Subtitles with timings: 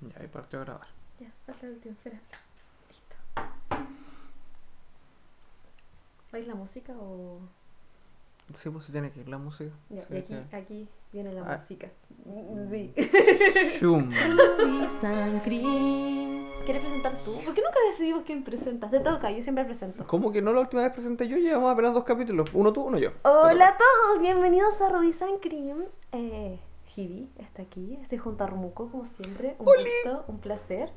[0.00, 0.86] Ya, ahí partió a grabar.
[1.20, 2.18] Ya, falta el último, espera.
[2.88, 3.16] Listo.
[6.32, 7.40] ¿Vais la música o...?
[8.54, 9.72] Sí, pues tiene que ir la música.
[9.90, 10.54] Ya, Sí, y aquí, sí.
[10.56, 11.56] aquí viene la Ah.
[11.56, 11.88] música.
[12.24, 12.92] Mm, Sí.
[13.80, 14.10] Shum.
[16.64, 17.32] ¿Quieres presentar tú?
[17.44, 18.90] ¿Por qué nunca decidimos quién presentas?
[18.90, 20.06] Te toca, yo siempre presento.
[20.06, 21.36] ¿Cómo que no la última vez presenté yo?
[21.38, 22.48] Llevamos apenas dos capítulos.
[22.52, 23.10] Uno tú, uno yo.
[23.22, 25.84] Hola a todos, bienvenidos a Ruby Cream.
[26.12, 26.58] Eh,
[26.96, 29.54] Hibi está aquí, estoy junto a Rumuko como siempre.
[29.58, 29.90] Un ¡Holi!
[30.04, 30.90] gusto, un placer.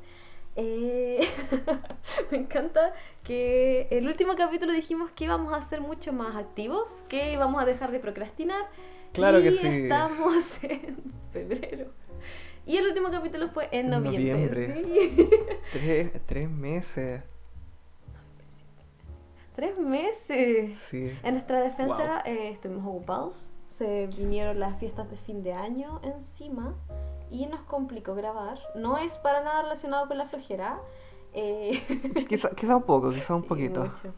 [0.56, 1.20] Eh,
[2.30, 2.92] me encanta
[3.22, 7.66] que el último capítulo dijimos que íbamos a ser mucho más activos, que íbamos a
[7.66, 8.68] dejar de procrastinar.
[9.12, 9.66] Claro y que sí.
[9.66, 10.96] Estamos en
[11.32, 11.92] febrero.
[12.66, 14.32] Y el último capítulo fue en noviembre.
[14.32, 14.84] noviembre.
[15.16, 15.30] sí.
[15.72, 17.22] Tres, tres meses.
[19.54, 20.78] Tres meses.
[20.88, 21.12] Sí.
[21.22, 26.74] En nuestra defensa eh, estuvimos ocupados, se vinieron las fiestas de fin de año encima
[27.30, 28.58] y nos complicó grabar.
[28.74, 30.78] No es para nada relacionado con la flojera.
[31.32, 31.80] eh,
[32.28, 33.80] Quizá, quizá un poco, quizá un sí, poquito.
[33.84, 34.12] mucho.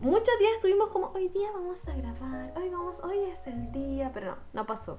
[0.00, 4.10] Muchos días estuvimos como, hoy día vamos a grabar, hoy vamos, hoy es el día,
[4.12, 4.98] pero no, no pasó.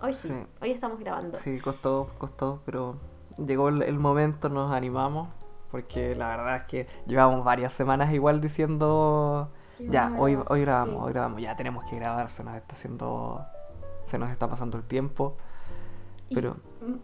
[0.00, 0.46] Hoy sí, Sí.
[0.62, 1.36] hoy estamos grabando.
[1.38, 2.96] Sí, costó, costó, pero
[3.38, 5.28] llegó el, el momento, nos animamos.
[5.70, 11.00] Porque la verdad es que llevamos varias semanas igual diciendo Ya, hoy, hoy grabamos, sí.
[11.02, 13.46] hoy grabamos, ya tenemos que grabar, se nos está haciendo,
[14.06, 15.36] se nos está pasando el tiempo,
[16.34, 16.56] pero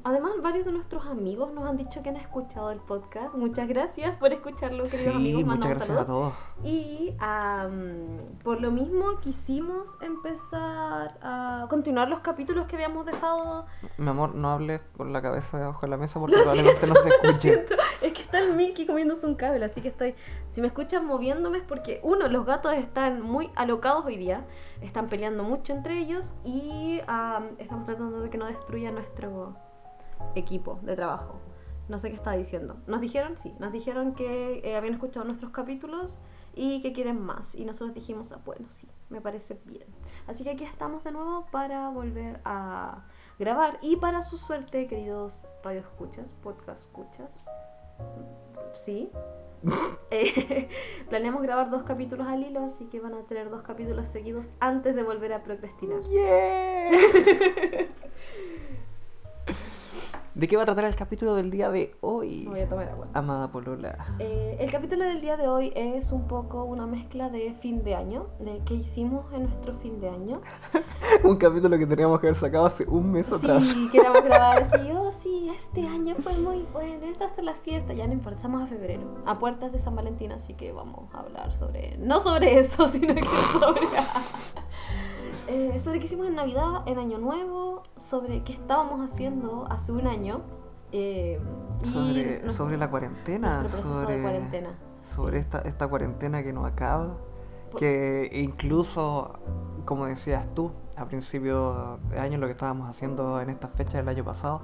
[0.05, 3.34] además, varios de nuestros amigos nos han dicho que han escuchado el podcast.
[3.34, 5.44] Muchas gracias por escucharlo, queridos sí, amigos.
[5.44, 6.34] muchas Mandamos gracias a todos.
[6.62, 13.67] Y am, por lo mismo quisimos empezar a continuar los capítulos que habíamos dejado.
[13.98, 16.95] Mi amor, no hables con la cabeza debajo de la mesa porque Lo probablemente no
[16.97, 17.67] se escuche.
[18.02, 20.14] Es que está el Milky comiéndose un cable, así que estoy.
[20.47, 24.45] Si me escuchan moviéndome es porque, uno, los gatos están muy alocados hoy día,
[24.83, 29.56] están peleando mucho entre ellos y am, estamos tratando de que no destruya nuestro
[30.34, 31.41] equipo de trabajo.
[31.89, 32.77] No sé qué está diciendo.
[32.86, 36.19] Nos dijeron, sí, nos dijeron que eh, habían escuchado nuestros capítulos
[36.55, 37.55] y que quieren más.
[37.55, 39.86] Y nosotros dijimos, ah, bueno, sí, me parece bien.
[40.27, 43.05] Así que aquí estamos de nuevo para volver a
[43.39, 43.79] grabar.
[43.83, 47.30] Y para su suerte, queridos radio escuchas, podcast escuchas,
[48.74, 49.11] sí.
[50.11, 50.68] Eh,
[51.08, 54.95] planeamos grabar dos capítulos al hilo, así que van a tener dos capítulos seguidos antes
[54.95, 56.02] de volver a procrastinar.
[56.02, 57.89] Yeah.
[60.34, 62.45] ¿De qué va a tratar el capítulo del día de hoy?
[62.46, 63.06] Voy a tomar agua.
[63.14, 64.17] Amada Polola.
[64.18, 67.95] Eh, el capítulo del día de hoy es un poco una mezcla de fin de
[67.95, 70.40] año, de qué hicimos en nuestro fin de año.
[71.22, 73.62] Un capítulo que teníamos que haber sacado hace un mes atrás.
[73.74, 77.96] Sí, queríamos grabar así, oh sí, este año fue muy bueno, estas son las fiestas,
[77.96, 81.20] ya no importa, estamos a febrero, a puertas de San Valentín, así que vamos a
[81.20, 83.22] hablar sobre, no sobre eso, sino que
[83.52, 83.83] sobre,
[85.48, 90.06] eh, sobre qué hicimos en Navidad, en Año Nuevo, sobre qué estábamos haciendo hace un
[90.06, 90.40] año.
[90.92, 91.40] eh,
[91.83, 94.70] Sobre, sobre la cuarentena, de sobre, cuarentena,
[95.14, 95.40] sobre sí.
[95.40, 97.17] esta, esta cuarentena que no acaba,
[97.70, 99.33] Por- que incluso,
[99.84, 104.08] como decías tú, a principio de año lo que estábamos haciendo en esta fecha del
[104.08, 104.62] año pasado,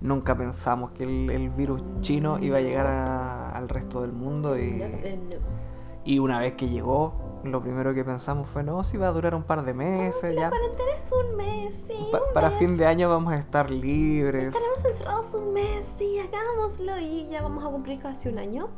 [0.00, 4.56] nunca pensamos que el, el virus chino iba a llegar a- al resto del mundo
[4.56, 5.18] y, Eh,
[6.04, 7.14] y una vez que llegó,
[7.44, 10.34] lo primero que pensamos fue, no, si va a durar un par de meses, Sí,
[10.34, 12.08] la ya cuarentena es un mes, sí.
[12.10, 12.58] pa- un para mes.
[12.58, 14.48] fin de año vamos a estar libres.
[14.48, 18.68] Estaremos encerrados un mes, sí, hagámoslo y ya vamos a cumplir casi un año.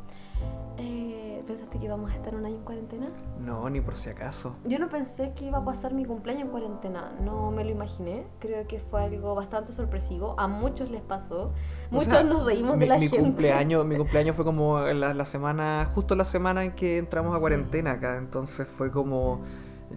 [0.77, 3.07] Eh, ¿Pensaste que íbamos a estar un año en cuarentena?
[3.39, 4.55] No, ni por si acaso.
[4.65, 8.27] Yo no pensé que iba a pasar mi cumpleaños en cuarentena, no me lo imaginé.
[8.39, 11.45] Creo que fue algo bastante sorpresivo, a muchos les pasó.
[11.89, 13.23] O Muchos sea, nos reímos mi, de la mi gente.
[13.23, 17.37] Cumpleaños, mi cumpleaños fue como la, la semana, justo la semana en que entramos a
[17.37, 17.41] Sí.
[17.41, 18.17] cuarentena acá.
[18.17, 19.41] Entonces fue como,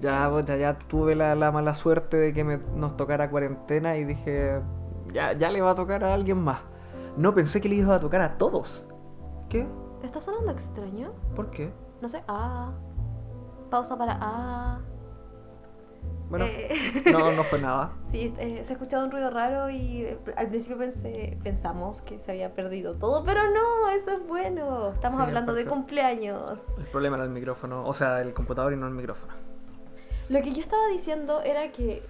[0.00, 4.04] ya, ya, ya tuve la, la mala suerte de que me, nos tocara cuarentena y
[4.04, 4.60] dije,
[5.12, 6.60] ya, ya le va a tocar a alguien más.
[7.16, 8.86] No pensé que le iba a tocar a todos.
[9.48, 9.66] ¿Qué?
[10.03, 11.12] ¿Está sonando extraño?
[11.37, 11.72] ¿Por qué?
[12.00, 12.72] No sé, ah.
[13.71, 14.81] Pausa para ah.
[16.28, 17.93] Bueno, Eh, no, no fue nada.
[18.11, 22.19] Sí, eh, se ha escuchado un ruido raro y eh, al principio pensé, pensamos que
[22.19, 24.91] se había perdido todo, pero no, eso es bueno.
[24.91, 26.61] Estamos Sí, hablando de cumpleaños.
[26.79, 29.32] El problema era el micrófono, o sea, el computador y no el micrófono.
[30.29, 32.03] Lo que yo estaba diciendo era que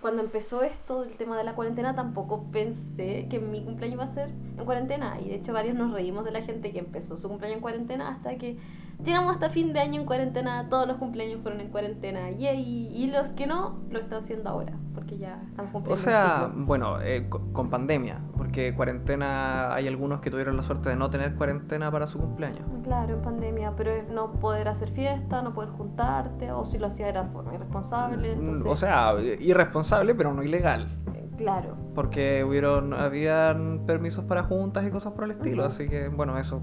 [0.00, 4.06] cuando empezó esto del tema de la cuarentena tampoco pensé que mi cumpleaños iba a
[4.06, 5.20] ser en cuarentena.
[5.20, 8.08] Y de hecho varios nos reímos de la gente que empezó su cumpleaños en cuarentena
[8.08, 8.58] hasta que
[9.04, 13.10] llegamos hasta fin de año en cuarentena, todos los cumpleaños fueron en cuarentena yay, y
[13.10, 16.66] los que no lo están haciendo ahora porque ya estamos O cumpliendo sea, el ciclo.
[16.66, 21.08] bueno, eh, co- con pandemia, porque cuarentena hay algunos que tuvieron la suerte de no
[21.08, 22.66] tener cuarentena para su cumpleaños.
[22.82, 26.88] Claro, en pandemia, pero es no poder hacer fiesta, no poder juntarte, o si lo
[26.88, 28.34] hacía era forma irresponsable.
[28.34, 30.88] Mm, entonces- O sea, irresponsable, pero no ilegal.
[31.36, 31.76] Claro.
[31.94, 36.60] Porque hubieron, habían permisos para juntas y cosas por el estilo, así que bueno, eso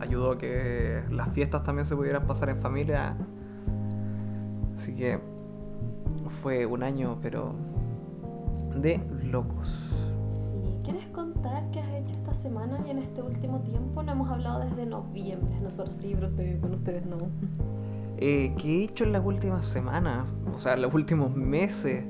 [0.00, 3.14] ayudó a que las fiestas también se pudieran pasar en familia.
[4.76, 5.20] Así que
[6.42, 7.52] fue un año, pero
[8.76, 9.00] de
[9.30, 9.68] locos.
[10.32, 14.02] Sí, ¿quieres contar qué has hecho esta semana y en este último tiempo?
[14.02, 17.16] No hemos hablado desde noviembre, nosotros sí, pero ustedes- con ustedes no.
[18.22, 20.26] Eh, ¿Qué he hecho en las últimas semanas?
[20.54, 22.04] O sea, en los últimos meses.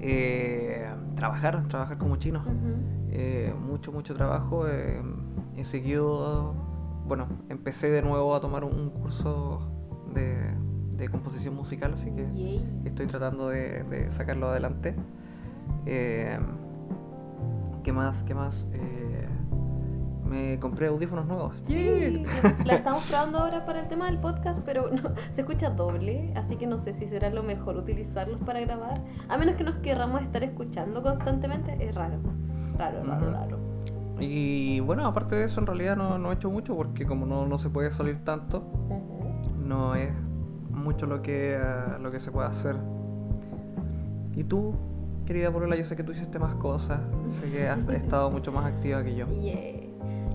[0.00, 0.86] Eh,
[1.16, 2.44] trabajar, trabajar como chino.
[3.10, 4.68] Eh, mucho, mucho trabajo.
[4.68, 6.54] he seguido,
[7.06, 9.60] bueno, empecé de nuevo a tomar un, curso
[10.14, 10.54] de,
[10.96, 12.82] de composición musical, así que Yay.
[12.84, 14.94] estoy tratando de, de sacarlo adelante.
[15.86, 16.38] Eh,
[17.82, 18.22] ¿Qué más?
[18.22, 18.66] ¿Qué más?
[18.72, 19.28] Eh,
[20.32, 21.54] me compré audífonos nuevos.
[21.66, 22.24] Sí,
[22.64, 26.56] la estamos probando ahora para el tema del podcast, pero no, se escucha doble, así
[26.56, 30.22] que no sé si será lo mejor utilizarlos para grabar, a menos que nos querramos
[30.22, 32.18] estar escuchando constantemente, es raro,
[32.78, 33.58] raro, raro, raro.
[34.20, 37.46] Y bueno, aparte de eso, en realidad no, no he hecho mucho porque como no,
[37.46, 39.66] no se puede salir tanto, Ujú.
[39.66, 40.10] no es
[40.70, 42.76] mucho lo que, eh, lo que se puede hacer.
[44.36, 44.74] ¿Y tú,
[45.26, 45.76] querida Polola?
[45.76, 47.00] Yo sé que tú hiciste más cosas,
[47.40, 49.26] sé que has estado mucho más activa que yo.
[49.28, 49.82] Yeah.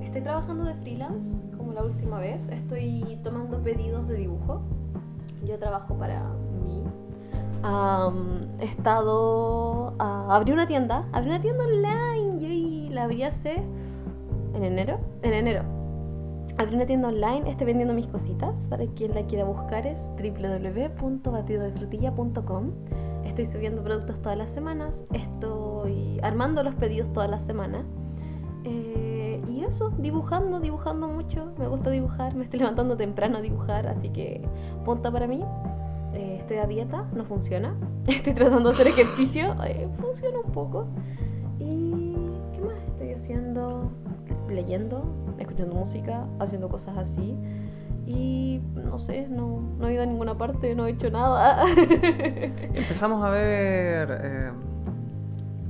[0.03, 2.49] Estoy trabajando de freelance, como la última vez.
[2.49, 4.61] Estoy tomando pedidos de dibujo.
[5.45, 6.21] Yo trabajo para
[6.65, 6.83] mí.
[7.63, 9.93] Am, he estado.
[9.99, 11.05] ah, abrí una tienda.
[11.11, 12.26] Abrí una tienda online.
[12.97, 13.61] La abrí hace.
[14.55, 14.99] ¿En enero?
[15.21, 15.61] En enero.
[16.57, 17.47] Abrí una tienda online.
[17.47, 18.65] Estoy vendiendo mis cositas.
[18.65, 22.71] Para quien la quiera buscar es www.batidodefrutilla.com.
[23.23, 25.05] Estoy subiendo productos todas las semanas.
[25.13, 27.85] Estoy armando los pedidos todas las semanas.
[28.63, 31.53] Eh, y eso, dibujando, dibujando mucho.
[31.59, 34.41] Me gusta dibujar, me estoy levantando temprano a dibujar, así que
[34.85, 35.43] punta para mí.
[36.15, 37.77] Eh, estoy a dieta, no funciona.
[38.07, 40.87] Estoy tratando de hacer ejercicio, eh, funciona un poco.
[41.59, 42.06] ¿Y
[43.17, 43.91] haciendo?
[44.49, 45.03] Leyendo,
[45.37, 47.37] escuchando música, haciendo cosas así.
[48.05, 51.65] Y no sé, no, no he ido a ninguna parte, no he hecho nada.
[52.73, 54.19] Empezamos a ver...
[54.23, 54.51] eh,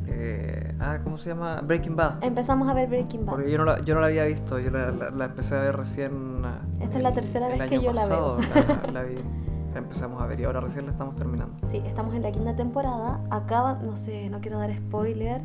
[0.09, 1.61] eh, ah, ¿cómo se llama?
[1.61, 2.23] Breaking Bad.
[2.23, 3.33] Empezamos a ver Breaking Bad.
[3.35, 5.61] Porque yo no la, yo no la había visto, yo la, la- la empecé a
[5.61, 6.41] ver recién.
[6.79, 8.37] Esta es la tercera el vez que yo la veo.
[8.37, 9.15] pasado, La, la vi,
[9.73, 11.55] la empezamos a ver y ahora recién la estamos terminando.
[11.69, 13.19] Sí, estamos en la quinta temporada.
[13.29, 15.41] Acaba, no sé, no quiero dar spoiler,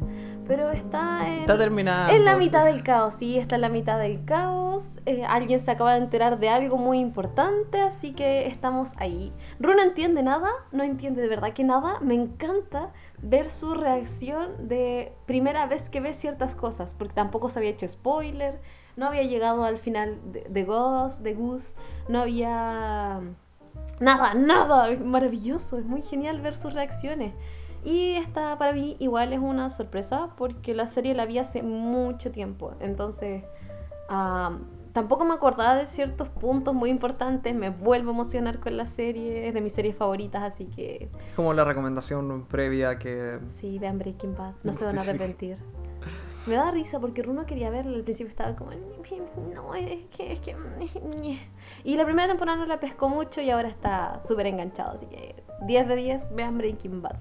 [0.46, 2.14] pero está en, Está terminando.
[2.14, 3.14] en la mitad del caos.
[3.16, 4.98] Sí, está en la mitad del caos.
[5.06, 9.32] Eh, alguien se acaba de enterar de algo muy importante, así que estamos ahí.
[9.60, 11.98] Ru no entiende nada, no entiende de verdad que nada.
[12.00, 12.90] Me encanta
[13.20, 17.86] ver su reacción de primera vez que ve ciertas cosas, porque tampoco se había hecho
[17.88, 18.60] spoiler,
[18.96, 21.74] no había llegado al final de, de Ghost, de Goose,
[22.08, 23.20] no había
[24.02, 27.34] Nada, nada, es maravilloso, es muy genial ver sus reacciones.
[27.84, 32.32] Y esta para mí igual es una sorpresa porque la serie la vi hace mucho
[32.32, 33.44] tiempo, entonces
[34.92, 39.46] tampoco me acordaba de ciertos puntos muy importantes, me vuelvo a emocionar con la serie,
[39.46, 43.38] es de mis series favoritas, así que Es como la recomendación previa que.
[43.46, 45.58] sí, vean Breaking Bad, no se van a arrepentir.
[46.46, 48.72] Me da risa porque Runo quería verla, al principio estaba como,
[49.54, 50.56] no, es que, es que...
[51.84, 55.42] Y la primera temporada no la pescó mucho y ahora está súper enganchado, así que
[55.66, 57.16] 10 de 10, vean Breaking Bad.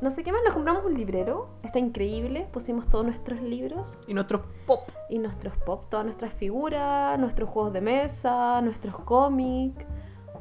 [0.00, 4.12] No sé qué más, nos compramos un librero, está increíble, pusimos todos nuestros libros Y
[4.14, 4.88] nuestro pop.
[5.08, 9.84] y nuestros pop, todas nuestras figuras, nuestros juegos de mesa, nuestros cómics.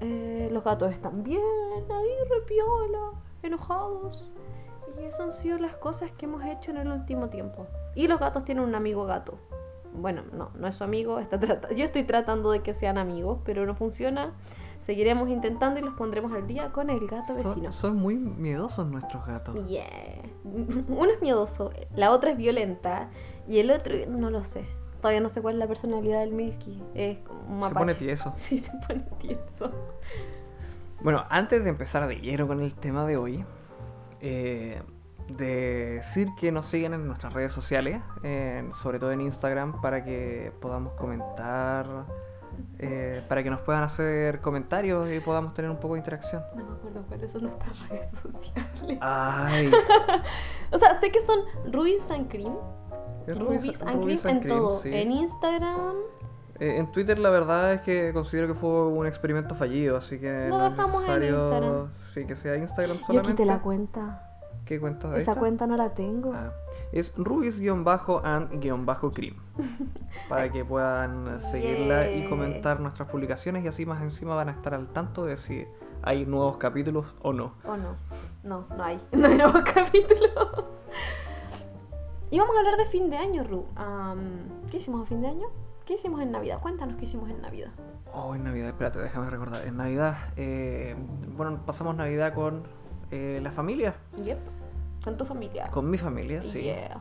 [0.02, 2.10] eh, los gatos están bien, ahí
[2.40, 3.12] repiola,
[3.44, 4.30] enojados.
[5.00, 7.68] Y esas han sido las cosas que hemos hecho en el último tiempo.
[7.96, 9.38] Y los gatos tienen un amigo gato.
[9.94, 11.20] Bueno, no, no es su amigo.
[11.20, 11.40] Está
[11.74, 14.34] Yo estoy tratando de que sean amigos, pero no funciona.
[14.80, 17.72] Seguiremos intentando y los pondremos al día con el gato vecino.
[17.72, 19.56] Son, muy miedosos nuestros gatos.
[19.68, 19.88] Yeah.
[20.44, 23.10] Uno es miedoso, la otra es violenta
[23.48, 24.66] y el otro no lo sé.
[25.02, 26.84] Todavía no sé cuál es la personalidad del Milky.
[26.94, 27.18] Es
[27.68, 28.34] Se pone tieso.
[28.38, 29.72] Sí, se pone tieso.
[31.02, 33.46] Bueno, antes de empezar de lleno con el tema de hoy,
[34.26, 34.82] eh,
[35.38, 38.02] decir que nos sigan en nuestras redes sociales,
[38.82, 41.86] sobre todo en Instagram, para que podamos comentar,
[42.80, 46.44] eh, para que nos puedan hacer comentarios y podamos tener un poco de interacción.
[46.56, 48.98] No me acuerdo cuáles son nuestras redes sociales.
[49.02, 49.72] Ay,
[50.72, 51.40] O sea, sé que son
[51.72, 52.56] Ruiz and Cream.
[53.28, 54.80] es Rubies and Cream en Cream, todo.
[54.82, 54.90] sí.
[54.94, 55.96] En Instagram.
[56.60, 60.48] Eh, en Twitter la verdad es que considero que fue un experimento fallido, así que
[60.50, 61.92] Lo no dejamos en Instagram.
[62.16, 63.34] Sí, que sea Instagram Yo solamente.
[63.34, 64.32] quité la cuenta.
[64.66, 65.16] ¿Qué cuenta?
[65.16, 66.34] Esa cuenta no la tengo.
[66.34, 66.52] Ah,
[66.92, 69.36] es Rubis-and-cream.
[70.30, 74.74] para que puedan seguirla y comentar nuestras publicaciones y así más encima van a estar
[74.74, 75.68] al tanto de si
[76.02, 77.54] hay nuevos capítulos o no.
[77.64, 77.96] ¿O no?
[78.44, 79.00] No, no hay.
[79.12, 80.32] No hay nuevos capítulos.
[82.32, 83.68] íbamos a hablar de fin de año, Ru.
[84.72, 85.46] ¿Qué hicimos a fin de año?
[85.86, 86.60] ¿Qué hicimos en Navidad?
[86.62, 87.70] Cuéntanos qué hicimos en Navidad.
[88.12, 89.68] Oh, en Navidad, espérate, déjame recordar.
[89.68, 90.96] En Navidad, eh,
[91.36, 92.64] bueno, pasamos Navidad con
[93.12, 93.96] eh, la familia.
[94.24, 94.40] Yep.
[95.04, 95.68] Con tu familia.
[95.68, 96.62] Con mi familia, sí.
[96.62, 97.00] Yeah.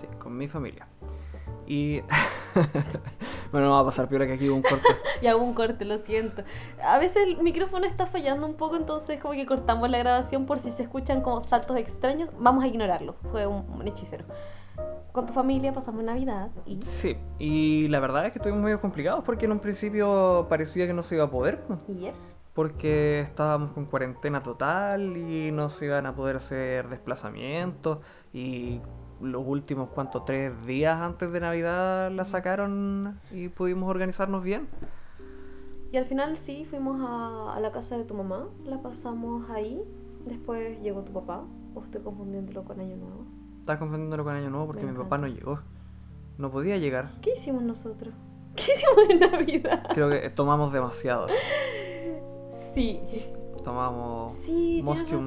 [0.00, 0.88] Sí, con mi familia.
[1.64, 2.00] Y.
[3.52, 4.88] bueno, no va a pasar piola que aquí hubo un corte.
[5.22, 6.42] Ya hubo un corte, lo siento.
[6.82, 10.58] A veces el micrófono está fallando un poco, entonces como que cortamos la grabación por
[10.58, 12.30] si se escuchan como saltos extraños.
[12.40, 13.14] Vamos a ignorarlo.
[13.30, 14.24] Fue un, un hechicero.
[15.12, 16.80] Con tu familia pasamos Navidad y...
[16.80, 20.94] Sí, y la verdad es que estuvimos medio complicados porque en un principio parecía que
[20.94, 21.62] no se iba a poder.
[21.88, 22.14] Yep.
[22.54, 27.98] Porque estábamos con cuarentena total y no se iban a poder hacer desplazamientos.
[28.32, 28.80] Y
[29.20, 30.22] los últimos, ¿cuánto?
[30.22, 34.68] Tres días antes de Navidad la sacaron y pudimos organizarnos bien.
[35.92, 39.82] Y al final sí, fuimos a, a la casa de tu mamá, la pasamos ahí.
[40.24, 43.26] Después llegó tu papá, o estoy confundiéndolo con Año Nuevo.
[43.62, 45.60] Estás confundiéndolo con Año Nuevo porque mi papá no llegó.
[46.36, 47.12] No podía llegar.
[47.22, 48.12] ¿Qué hicimos nosotros?
[48.56, 49.86] ¿Qué hicimos en Navidad?
[49.94, 51.28] Creo que tomamos demasiado.
[52.74, 52.98] Sí.
[53.62, 55.20] Tomamos Sí, Moscow.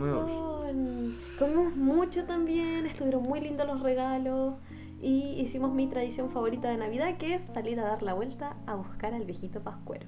[1.39, 4.55] Comimos mucho también, estuvieron muy lindos los regalos.
[5.01, 8.75] Y hicimos mi tradición favorita de Navidad, que es salir a dar la vuelta a
[8.75, 10.07] buscar al viejito pascuero.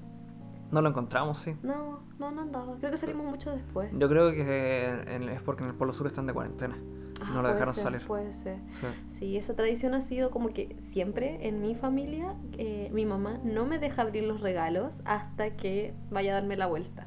[0.70, 1.56] No lo encontramos, sí.
[1.62, 2.76] No, no, no andaba.
[2.76, 3.90] Creo que salimos mucho después.
[3.94, 6.76] Yo creo que es porque en el Polo Sur están de cuarentena.
[7.20, 8.06] Ah, no puede dejaron ser, salir.
[8.06, 8.58] Puede ser.
[8.80, 8.86] Sí.
[9.06, 13.66] Sí, esa tradición ha sido como que siempre en mi familia, eh, mi mamá no
[13.66, 17.06] me deja abrir los regalos hasta que vaya a darme la vuelta.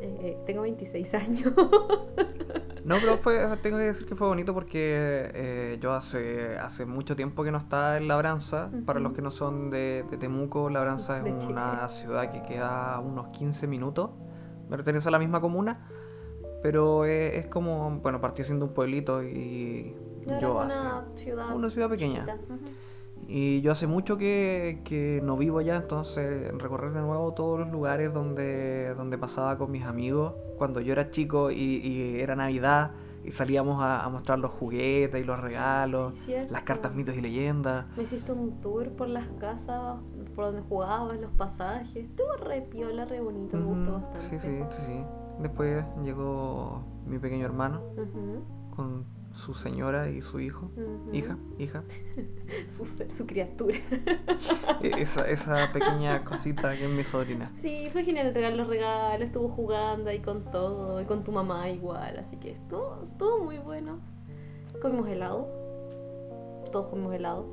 [0.00, 1.52] Eh, tengo 26 años.
[2.84, 7.16] No, pero fue, tengo que decir que fue bonito porque eh, yo hace, hace mucho
[7.16, 8.70] tiempo que no estaba en Labranza.
[8.84, 11.52] Para los que no son de, de Temuco, Labranza De es Chile.
[11.54, 14.10] una ciudad que queda a unos 15 minutos.
[14.68, 15.88] Pertenece a la misma comuna,
[16.64, 19.94] pero es, es como, bueno, partió siendo un pueblito y
[20.40, 20.80] Yo hace...
[20.80, 22.26] una ciudad, una ciudad pequeña.
[23.28, 27.68] Y yo hace mucho que, que no vivo allá, entonces recorrer de nuevo todos los
[27.70, 32.92] lugares donde, donde pasaba con mis amigos cuando yo era chico y, y era Navidad
[33.22, 37.20] y salíamos a, a mostrar los juguetes y los regalos, Sí, las cartas, mitos y
[37.20, 37.84] leyendas.
[37.94, 39.96] Me hiciste un tour por las casas,
[40.34, 41.94] por donde jugabas, los pasajes.
[41.94, 44.40] Estuvo re piola, re bonito, me gustó bastante.
[44.40, 45.04] Sí, sí, sí.
[45.40, 47.82] Después llegó mi pequeño hermano
[48.74, 50.70] con su señora y su hijo.
[50.76, 51.12] ujú.
[51.14, 51.82] Hija, hija.
[52.68, 53.76] Su, criatura.
[54.80, 57.50] E- Esa, esa pequeña cosita que es mi sobrina.
[57.54, 61.68] Sí, fue genial entregar los regalos, estuvo jugando ahí con todo, y con tu mamá
[61.68, 63.98] igual, así que estuvo, estuvo muy bueno.
[64.80, 65.48] Comimos helado.
[66.70, 67.46] Todos comimos helado.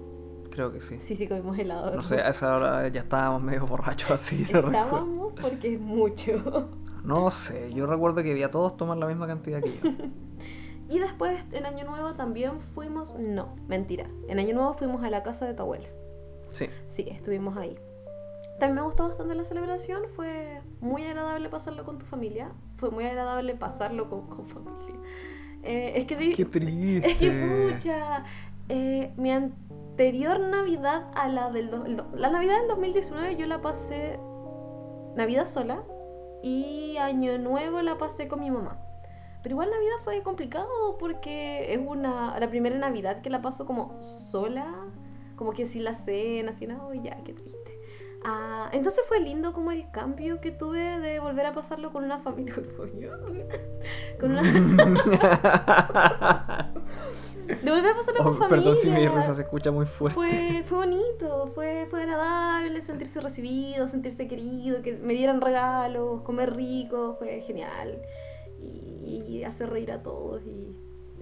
[0.51, 0.97] Creo que sí.
[1.01, 1.95] Sí, sí, comimos helado.
[1.95, 4.43] No sé, a esa hora ya estábamos medio borrachos así.
[4.43, 6.69] Estábamos porque es mucho.
[7.03, 9.89] No sé, yo recuerdo que vi a todos tomar la misma cantidad que yo.
[10.89, 13.15] Y después, en Año Nuevo también fuimos.
[13.17, 14.08] No, mentira.
[14.27, 15.88] En Año Nuevo fuimos a la casa de tu abuela.
[16.51, 17.77] Sí, Sí, estuvimos ahí.
[18.60, 20.01] También me gustó bastante la celebración.
[20.17, 22.51] Fue muy agradable pasarlo con tu familia.
[22.75, 24.96] Fue muy agradable pasarlo con, con familia.
[25.63, 27.08] Eh, es que di- qué triste.
[27.12, 28.25] Es que pucha,
[28.67, 33.46] eh, mi anterior Navidad a la del do- el do- la Navidad del 2019 yo
[33.48, 34.20] la pasé
[35.15, 35.84] Navidad sola
[36.43, 38.77] y Año Nuevo la pasé con mi mamá.
[39.43, 40.67] Pero igual Navidad fue complicado
[41.00, 44.67] porque es una la primera Navidad que la paso como sola,
[45.36, 47.79] como que sin la cena, así no, ya, qué triste.
[48.24, 52.19] Ah, entonces fue lindo como el cambio que tuve de volver a pasarlo con una
[52.19, 52.53] familia.
[54.19, 54.43] con una
[57.55, 58.50] de volver a pasarlo con Oh, familia.
[58.50, 60.15] perdón si mi risa se escucha muy fuerte.
[60.15, 66.55] Fue, fue bonito, fue, fue agradable sentirse recibido, sentirse querido, que me dieran regalos, comer
[66.55, 68.01] rico, fue genial.
[68.60, 70.75] Y, y hacer reír a todos y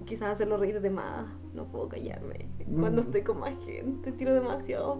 [0.06, 1.26] quizás hacerlo reír de más.
[1.54, 2.48] No puedo callarme.
[2.78, 3.04] Cuando Mm.
[3.06, 4.98] estoy con más gente, tiro demasiado,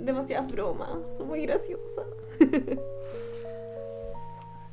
[0.00, 2.02] demasiadas bromas, soy muy graciosa.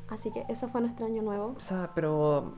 [0.09, 1.53] Así que eso fue nuestro año nuevo.
[1.55, 2.53] O sea, pero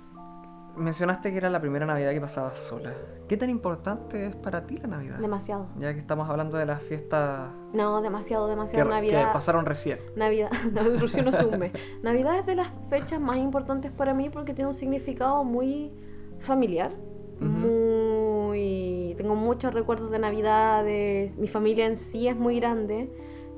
[0.78, 2.94] mencionaste que era la primera Navidad que pasabas sola.
[3.28, 5.18] ¿Qué tan importante es para ti la Navidad?
[5.20, 5.68] Demasiado.
[5.80, 8.90] Ya que estamos hablando de las fiestas No, demasiado, que, demasiado.
[8.90, 9.34] que Navidad.
[9.34, 10.00] pasaron recién.
[10.16, 11.72] Navidad, no, recién asume.
[12.04, 15.92] Navidad es de las fechas más importantes para mí porque tiene un significado muy
[16.40, 16.92] familiar.
[17.40, 19.16] Muy.
[19.18, 21.36] Tengo muchos recuerdos de Navidades.
[21.38, 23.10] Mi familia en sí es muy grande.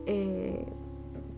[0.05, 0.65] eh,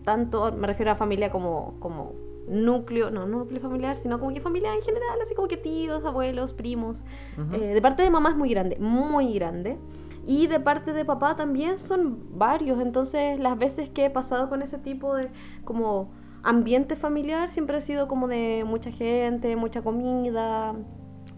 [0.04, 2.12] tanto, me refiero a familia como, como
[2.48, 6.52] núcleo, no núcleo familiar, sino como que familia en general, así como que tíos, abuelos,
[6.52, 7.04] primos.
[7.52, 9.78] Eh, de parte de mamá es muy grande, muy grande.
[10.26, 12.80] Y de parte de papá también son varios.
[12.80, 15.30] Entonces, las veces que he pasado con ese tipo de
[15.64, 16.10] como
[16.42, 20.74] ambiente familiar siempre ha sido como de mucha gente, mucha comida.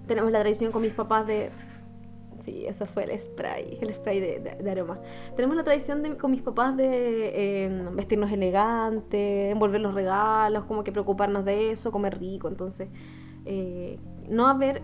[0.06, 1.50] Tenemos la tradición con mis papás de.
[2.50, 4.98] Sí, eso fue el spray, el spray de, de- de aroma.
[5.36, 10.84] Tenemos la tradición de, con mis papás de eh, vestirnos elegante, envolver los regalos, como
[10.84, 12.48] que preocuparnos de eso, comer rico.
[12.48, 12.88] Entonces,
[13.44, 14.82] eh, no haber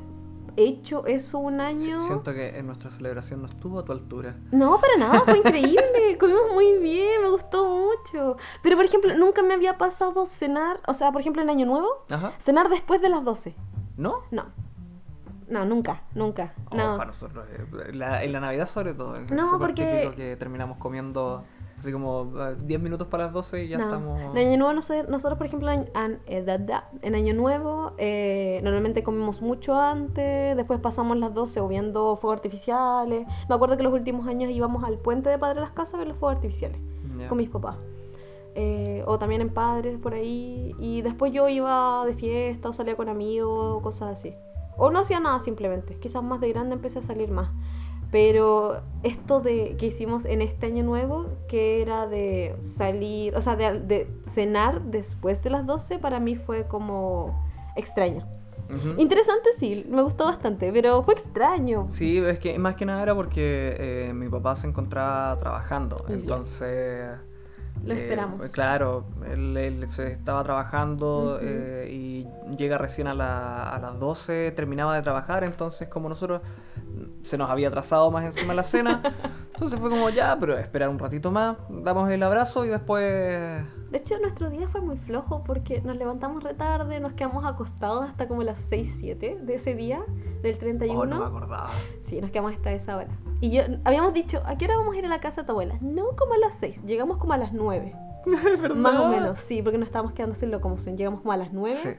[0.57, 1.99] hecho eso un año...
[2.01, 4.37] Siento que en nuestra celebración no estuvo a tu altura.
[4.53, 6.17] No, para nada, fue increíble.
[6.21, 8.37] Comimos muy bien, me gustó mucho.
[8.63, 11.89] Pero, por ejemplo, nunca me había pasado cenar, o sea, por ejemplo, en Año Nuevo,
[12.09, 12.33] Ajá.
[12.39, 13.55] cenar después de las 12.
[13.97, 14.23] ¿No?
[14.31, 14.45] No.
[15.49, 16.55] No, nunca, nunca.
[16.71, 16.97] Oh, no.
[16.97, 17.45] para nosotros.
[17.51, 19.17] eh, la- en la Navidad sobre todo.
[19.17, 21.45] Es No, porque- que terminamos comiendo
[21.79, 23.85] así como eh, 10 minutos para las 12 y ya no.
[23.85, 24.21] estamos...
[24.21, 25.91] En Año Nuevo, noso- nosotros, por ejemplo, en,
[26.27, 26.67] eh,
[27.03, 32.39] en Año Nuevo, eh, normalmente comemos mucho antes, después pasamos las 12 o viendo fuegos
[32.39, 33.27] artificiales.
[33.49, 36.09] Me acuerdo que los últimos años íbamos al puente de Padre Las Casas a ver
[36.09, 36.79] los fuegos artificiales.
[37.29, 37.77] Con mis papás.
[38.57, 40.75] Eh, o también en padres por ahí.
[40.79, 44.35] Y después yo iba de fiesta o salía con amigos o cosas así.
[44.77, 45.97] O no hacía nada simplemente.
[45.97, 47.51] Quizás más de grande empecé a salir más.
[48.11, 53.57] Pero esto de que hicimos en este año nuevo, que era de salir, o sea,
[53.57, 57.45] de, de cenar después de las 12, para mí fue como
[57.77, 58.25] extraño.
[58.71, 59.01] Ujú.
[59.01, 61.87] Interesante sí, me gustó bastante, pero fue extraño.
[61.91, 67.19] Sí, es que más que nada era porque eh, mi papá se encontraba trabajando, entonces...
[67.83, 68.49] Lo eh, esperamos.
[68.49, 71.39] claro, él, él se estaba trabajando Ujú.
[71.43, 72.27] eh, y
[72.57, 76.41] llega recién a, la- a las 12, terminaba de trabajar, entonces como nosotros
[76.77, 79.03] mm, se nos había atrasado más encima la cena,
[79.55, 83.63] entonces fue como ya, pero esperar un ratito más, damos el abrazo y después...
[83.91, 88.09] De hecho, nuestro día fue muy flojo porque nos levantamos re tarde, nos quedamos acostados
[88.09, 90.01] hasta como las 6, 7 de ese día,
[90.49, 91.01] del 31.
[91.01, 91.71] Oh, no me acordaba.
[92.03, 93.09] Sí, nos quedamos hasta esa hora.
[93.41, 95.53] Y yo, habíamos dicho, ¿a qué hora vamos a ir a la casa de tu
[95.53, 95.77] abuela?
[95.81, 97.95] No como a las 6, llegamos como a las 9.
[98.77, 100.97] Más o menos, sí, porque nos estábamos quedando sin locomoción.
[100.97, 101.79] Llegamos como a las 9.
[101.83, 101.91] Sí.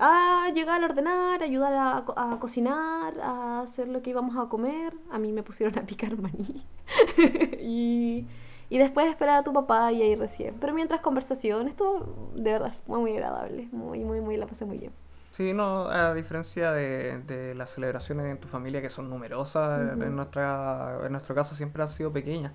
[0.00, 4.48] A llegar a ordenar, ayudar a, co- a cocinar, a hacer lo que íbamos a
[4.48, 4.94] comer.
[5.10, 6.64] A mí me pusieron a picar maní.
[7.60, 8.26] y,
[8.70, 10.54] y después esperar a tu papá y ahí recién.
[10.60, 13.68] Pero mientras conversación, estuvo de verdad fue muy agradable.
[13.72, 14.92] Muy, muy, muy, la pasé muy bien.
[15.38, 20.16] Sí, no, a diferencia de, de las celebraciones en tu familia que son numerosas, en,
[20.16, 22.54] nuestra, en nuestro caso siempre han sido pequeñas.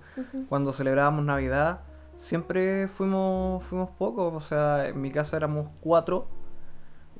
[0.50, 1.80] Cuando celebrábamos Navidad,
[2.18, 6.28] siempre fuimos, fuimos pocos, o sea, en mi casa éramos cuatro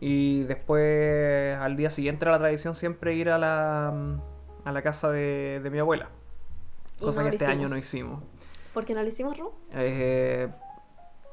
[0.00, 3.88] y después al día siguiente era la tradición siempre ir a la,
[4.66, 6.10] a la casa de, de mi abuela,
[7.00, 8.18] Y cosa no que este año no hicimos.
[8.20, 8.44] hicimos.
[8.74, 9.50] ¿Por qué no lo hicimos, Ru?
[9.72, 10.46] Eh,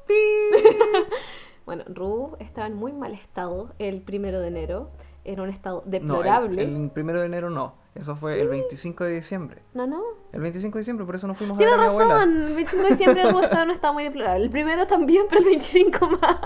[1.74, 4.90] Bueno, Ru estaba en muy mal estado el primero de enero.
[5.24, 6.64] Era un estado no, deplorable.
[6.64, 9.62] el, el primero de enero no, eso fue el 25 de diciembre.
[9.72, 10.02] No, no.
[10.32, 12.14] El 25 de diciembre, por eso no fuimos a Tienes ver a mi abuela.
[12.14, 12.46] razón.
[12.48, 14.44] El 25 de diciembre Ru estaba en un estado muy deplorable.
[14.44, 16.36] El primero también, pero el 25 más.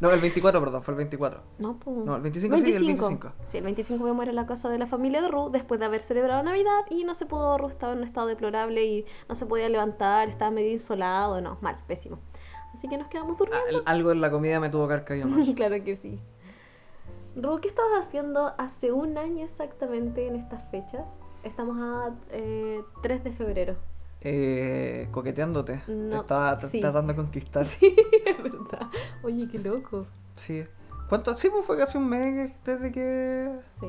[0.00, 1.40] No, el 24, perdón, fue el 24.
[1.58, 1.96] No, pues.
[1.96, 3.32] No, el 25 sí, el 25.
[3.46, 5.80] Sí, el 25 fuimos a ir a la casa de la familia de Ru después
[5.80, 9.04] de haber celebrado Navidad y no se pudo, Ru estaba en un estado deplorable y
[9.28, 12.20] no se podía levantar, estaba medio insolado, no, mal, pésimo.
[12.76, 13.82] Así que nos quedamos Ah, durmiendo.
[13.86, 15.54] algo en la comida me tuvo caído mal.
[15.56, 16.20] claro que sí.
[17.34, 21.06] Ru, ¿qué estabas haciendo hace un año exactamente en estas fechas?
[21.42, 23.76] Estamos a eh, 3 de febrero.
[24.20, 25.80] Eh, coqueteándote.
[25.86, 26.80] Te No, estaba sí.
[26.80, 27.64] tratando de conquistar.
[27.80, 27.94] Sí,
[28.26, 28.88] es verdad.
[29.22, 30.06] Oye, qué loco.
[30.34, 30.64] Sí.
[31.08, 31.34] ¿Cuánto?
[31.34, 33.86] Sí, pues fue casi un mes desde que Sí,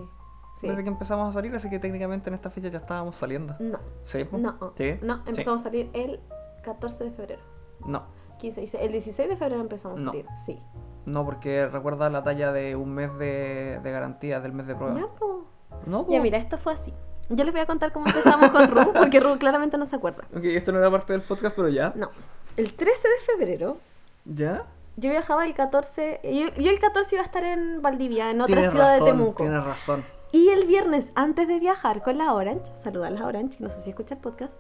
[0.62, 0.67] sí.
[0.67, 3.56] desde que empezamos a salir, así que técnicamente en esta fecha ya estábamos saliendo.
[3.60, 4.41] No, Sí, pues.
[4.41, 4.93] no, Sí.
[5.02, 5.23] no, sí.
[5.30, 6.19] empezamos a salir el
[6.63, 7.41] 14 de febrero.
[7.86, 8.04] No,
[8.38, 10.12] 15, 16, el 16 de febrero empezamos a No.
[10.12, 10.60] salir, sí.
[11.06, 14.95] no, porque recuerda la talla de un mes de, de garantía, del mes de prueba.
[15.00, 15.45] Ya, po.
[15.86, 16.93] No, Ya, mira, esto fue así.
[17.30, 20.23] Yo les voy a contar cómo empezamos con Ru, porque Ru claramente no se acuerda.
[20.36, 21.91] Ok, esto no era parte del podcast, pero ya.
[21.95, 22.10] No,
[22.56, 23.78] el 13 de febrero
[24.26, 24.63] ¿Ya?
[24.95, 28.56] yo viajaba el 14, yo, yo el 14 iba a estar en Valdivia, en otra
[28.56, 29.43] Tienes ciudad razón, de Temuco.
[29.43, 30.06] Tienes razón.
[30.32, 33.80] Y el viernes, antes de viajar con la Orange, saludarlas a Orange, que no sé
[33.82, 34.60] si escucha el podcast,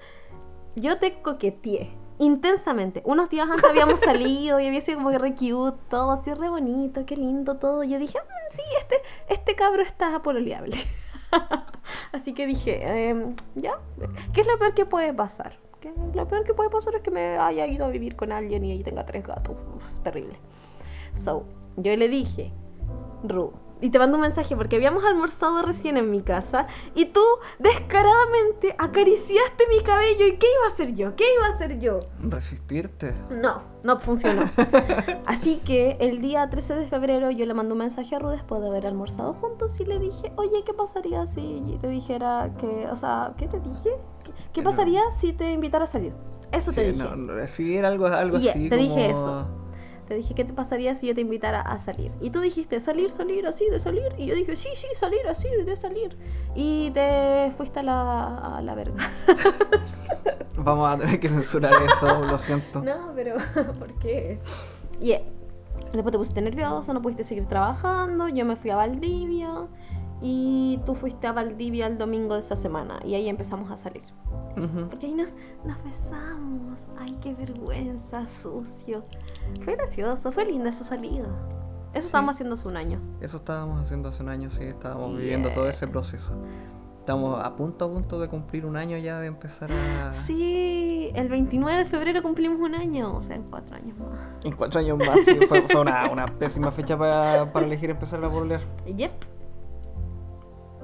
[0.75, 3.01] yo te coqueteé intensamente.
[3.05, 6.49] Unos días antes habíamos salido y había sido como que re cute, todo así re
[6.49, 7.83] bonito, qué lindo todo.
[7.83, 10.77] Yo dije, "Mm, sí, este, este cabro está pololeable.
[12.11, 13.73] así que dije, em, ya,
[14.33, 15.57] ¿qué es lo peor que puede pasar?
[16.13, 18.71] Lo peor que puede pasar es que me haya ido a vivir con alguien y
[18.71, 19.55] ahí tenga tres gatos.
[19.75, 20.37] Uf, terrible.
[21.13, 21.45] So,
[21.77, 22.51] yo le dije,
[23.23, 23.53] Ru.
[23.81, 27.21] Y te mando un mensaje porque habíamos almorzado recién en mi casa y tú
[27.59, 30.27] descaradamente acariciaste mi cabello.
[30.27, 31.15] ¿Y qué iba a hacer yo?
[31.15, 31.99] ¿Qué iba a hacer yo?
[32.19, 33.13] Resistirte.
[33.39, 34.49] No, no funcionó.
[35.25, 38.61] Así que el día 13 de febrero yo le mandé un mensaje a Ru después
[38.61, 42.95] de haber almorzado juntos y le dije, oye, ¿qué pasaría si te dijera que, o
[42.95, 43.91] sea, ¿qué te dije?
[44.53, 46.13] ¿Qué, pasaría si te invitara a salir?
[46.51, 47.03] Eso te dije.
[47.03, 48.69] no, no, sí, era algo, algo así.
[48.69, 49.45] te dije eso.
[50.07, 52.13] Te dije, ¿qué te pasaría si yo te invitara a salir?
[52.21, 54.13] Y tú dijiste, salir, salir, así, de salir.
[54.17, 56.17] Y yo dije, sí, sí, salir, así, de salir.
[56.55, 59.11] Y te fuiste a la, a la verga.
[60.57, 62.81] Vamos a tener que censurar eso, lo siento.
[62.81, 63.35] No, pero
[63.79, 64.39] ¿por qué?
[65.01, 65.23] Y eh,
[65.91, 69.67] después te pusiste nervioso, no pudiste seguir trabajando, yo me fui a Valdivia
[70.21, 74.03] y tú fuiste a Valdivia el domingo de esa semana y ahí empezamos a salir.
[74.89, 75.33] Porque ahí nos,
[75.65, 76.87] nos besamos.
[76.99, 79.03] Ay, qué vergüenza, sucio.
[79.63, 81.27] Fue gracioso, fue linda esa salida.
[81.93, 82.99] Eso estábamos haciendo hace un año.
[83.21, 85.19] Eso estábamos haciendo hace un año, sí, estábamos Yeah.
[85.19, 86.33] viviendo todo ese proceso.
[86.99, 90.11] Estamos a punto a punto de cumplir un año ya de empezar a...
[90.13, 94.19] Sí, el 29 de febrero cumplimos un año, o sea, en cuatro años más.
[94.43, 98.23] En cuatro años más, sí, fue, fue una, una pésima fecha para, para elegir empezar
[98.25, 98.61] a pololear.
[98.85, 99.36] Yep.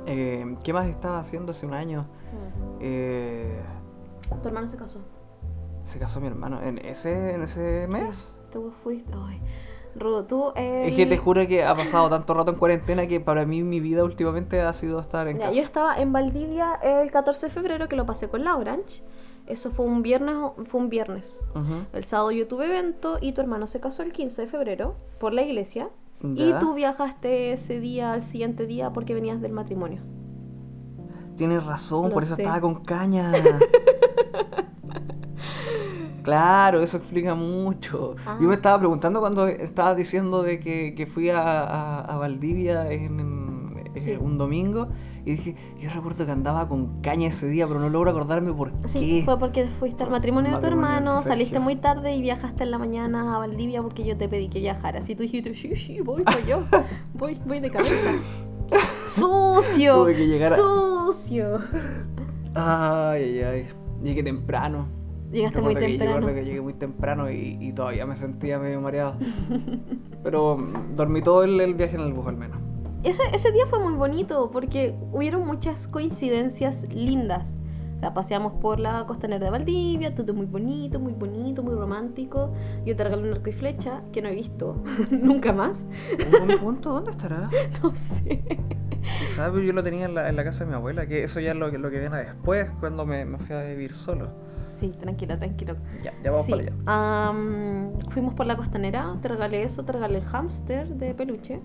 [0.05, 2.05] Eh, ¿Qué más estaba haciendo hace un año?
[2.79, 3.61] Eh,
[4.41, 4.99] Tu hermano se casó.
[5.85, 8.15] se casó mi hermano en ese, en ese mes.
[8.15, 9.11] Sí, tú fuiste.
[9.15, 9.41] Ay.
[9.95, 10.51] Rudo, tú.
[10.55, 13.61] eh, Es que te juro que ha pasado tanto rato en cuarentena que para mí
[13.63, 15.55] mi vida últimamente ha sido estar en Ya, casa.
[15.57, 19.03] yo estaba en Valdivia el 14 de febrero que lo pasé con la Orange.
[19.45, 20.35] Eso fue un viernes,
[20.65, 21.37] fue un viernes.
[21.53, 21.85] Ujú.
[21.93, 25.33] El sábado yo tuve evento y tu hermano se casó el 15 de febrero por
[25.33, 25.89] la iglesia.
[26.35, 30.01] Y tú viajaste ese día al siguiente día porque venías del matrimonio.
[31.35, 32.43] Tienes razón, por eso sé.
[32.43, 33.31] estaba con caña.
[36.23, 38.15] claro, eso explica mucho.
[38.25, 38.37] Ah.
[38.41, 42.91] Yo me estaba preguntando cuando estabas diciendo de que, que fui a, a- a Valdivia
[42.91, 44.87] en, en, eh, un domingo
[45.25, 48.71] y dije, yo recuerdo que andaba con caña ese día, pero no logro acordarme por
[48.85, 49.21] Sí, qué.
[49.25, 52.71] fue porque fuiste al matrimonio de tu de hermano, saliste muy tarde y viajaste en
[52.71, 55.07] la mañana a Valdivia porque yo te pedí que viajaras.
[55.09, 56.63] Y tú dijiste, sí, sí, voy para yo.
[57.13, 58.11] Voy, voy de cabeza.
[59.07, 59.95] ¡Sucio!
[60.03, 61.59] Tuve que llegar a- ¡Sucio!
[62.55, 63.67] Ay, ay, ay.
[64.03, 64.87] Llegué temprano.
[65.31, 66.15] Llegaste muy Recuerdo que- temprano.
[66.27, 69.15] recuerdo que llegué muy temprano y, y todavía me sentía medio mareado.
[70.23, 72.57] Pero mm, dormí todo el, el viaje en el bus al menos.
[73.03, 77.57] Ese, ese día fue muy bonito porque hubieron muchas coincidencias lindas.
[77.97, 82.53] O sea, paseamos por la costanera de Valdivia, todo muy bonito, muy bonito, muy romántico.
[82.85, 85.85] Yo te regalé un arco y flecha que no he visto nunca más.
[86.41, 86.93] ¿Un punto?
[86.93, 87.49] ¿Dónde estará?
[87.83, 88.43] No sé.
[89.35, 89.65] ¿Sabes?
[89.65, 91.57] Yo lo tenía en la, en la casa de mi abuela, que eso ya es
[91.57, 94.29] lo, lo que viene después, cuando me, me fui a vivir solo.
[94.71, 95.75] Sí, tranquilo, tranquilo.
[96.03, 96.73] Ya, ya vamos Sí, para allá.
[96.85, 101.59] am, fuimos por la costanera, te regalé eso, te regalé el hámster de peluche,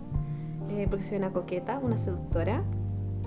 [0.68, 2.62] eh, porque soy una coqueta, una seductora.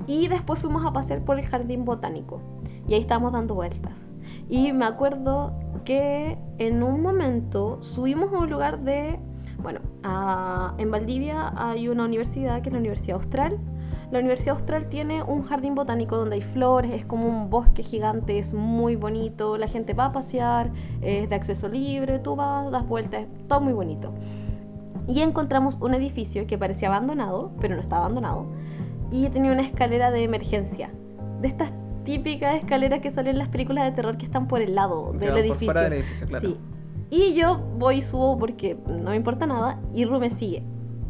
[0.08, 2.42] Y después fuimos a pasear por el jardín botánico.
[2.88, 4.08] Y ahí estábamos dando vueltas.
[4.50, 5.54] Y me acuerdo
[5.86, 9.20] que en un momento subimos a un lugar de...
[9.62, 13.60] Bueno, a- en Valdivia hay una universidad que es la Universidad Austral.
[14.12, 18.40] La Universidad Austral tiene un jardín botánico donde hay flores, es como un bosque gigante,
[18.40, 22.86] es muy bonito, la gente va a pasear, es de acceso libre, tú vas, das
[22.86, 24.12] vueltas, todo muy bonito.
[25.12, 28.46] Y encontramos un edificio que parecía abandonado, pero no estaba abandonado,
[29.12, 30.90] y tenía una escalera de emergencia,
[31.42, 31.72] de estas
[32.06, 35.30] típicas escaleras que salen en las películas de terror que están por el lado del
[35.32, 35.66] por edificio.
[35.66, 36.48] fuera del edificio, claro.
[36.48, 36.58] Sí.
[37.10, 40.64] Y yo voy y subo porque no me importa nada, y Ru me sigue.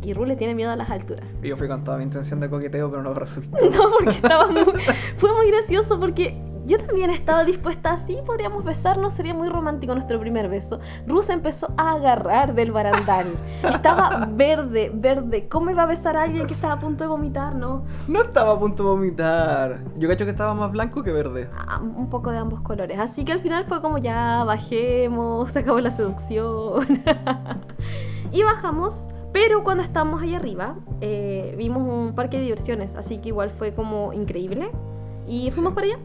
[0.03, 1.39] Y Ru le tiene miedo a las alturas.
[1.43, 3.55] Y Yo fui con toda mi intención de coqueteo, pero no resultó.
[3.71, 4.63] No, porque estaba muy,
[5.17, 10.19] fue muy gracioso porque yo también estaba dispuesta así, podríamos besarnos, sería muy romántico nuestro
[10.19, 10.79] primer beso.
[11.07, 13.27] Ru se empezó a agarrar del barandal.
[13.63, 15.47] Estaba verde, verde.
[15.47, 17.83] ¿Cómo iba a besar a alguien que estaba a punto de vomitar, no?
[18.07, 19.79] No estaba a punto de vomitar.
[19.97, 21.49] Yo cacho que estaba más blanco que verde.
[21.67, 22.99] Ah, un poco de ambos colores.
[22.99, 27.01] Así que al final fue como ya bajemos, se acabó la seducción.
[28.31, 33.29] y bajamos, pero cuando estábamos ahí arriba, eh, vimos un parque de diversiones, así que
[33.29, 34.71] igual fue como increíble.
[35.27, 35.75] Y fuimos Sí.
[35.75, 35.99] para allá.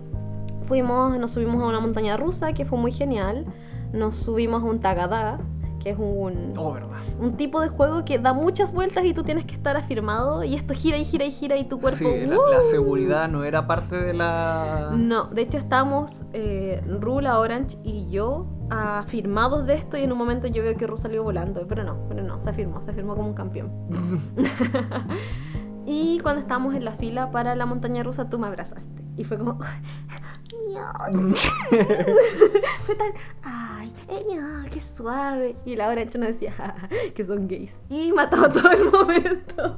[0.67, 3.47] Fuimos, nos subimos a una montaña rusa que fue muy genial.
[3.93, 5.39] Nos subimos a un tagadá,
[5.83, 6.89] que es un, Oh, verdad.
[7.21, 10.55] un tipo de juego que da muchas vueltas y tú tienes que estar afirmado y
[10.55, 11.99] esto gira y gira y gira y tu cuerpo...
[11.99, 12.71] Sí, la, la ¡uh!
[12.71, 14.91] seguridad no era parte de la.
[14.97, 20.19] No, de hecho estábamos eh, Rula, Orange y yo afirmados de esto y en un
[20.19, 23.15] momento yo veo que Ru salió volando, pero no, pero no, se afirmó, se afirmó
[23.15, 23.71] como un campeón.
[25.87, 29.39] y cuando estábamos en la fila para la montaña rusa tú me abrazaste y fue
[29.39, 29.59] como...
[32.87, 33.13] Fue tan...
[33.43, 33.93] ¡Ay!
[34.09, 35.57] miau, ¡Qué suave!
[35.65, 37.81] Y la Orange nos decía "Ja, ja, que son gays.
[37.89, 39.77] Y mataba todo el momento.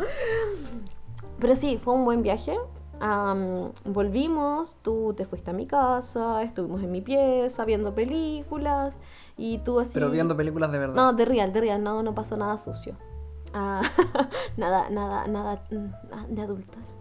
[1.39, 2.59] Pero sí, fue un buen viaje.
[3.01, 8.99] Am, volvimos, tú te fuiste a mi casa, estuvimos en mi pieza viendo películas
[9.37, 9.95] y tú así...
[9.95, 10.95] Pero viendo películas de verdad.
[10.97, 12.97] No, de real, de real, no, no pasó nada sucio.
[13.55, 13.83] Ah,
[14.57, 15.63] nada, nada, nada
[16.13, 16.99] ah, de adultos.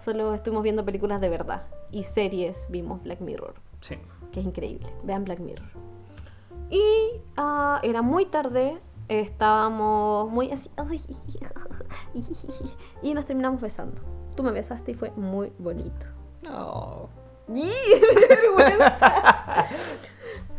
[0.00, 3.96] Solo estuvimos viendo películas de verdad y series, vimos Black Mirror, Sí.
[4.32, 4.88] que es increíble.
[5.04, 5.68] Vean Black Mirror.
[6.70, 6.82] Y
[7.36, 10.70] ah, era muy tarde, estábamos muy así.
[13.02, 14.00] Y nos terminamos besando.
[14.36, 16.06] Tú me besaste y fue muy bonito.
[17.48, 19.66] ¡Me dio vergüenza!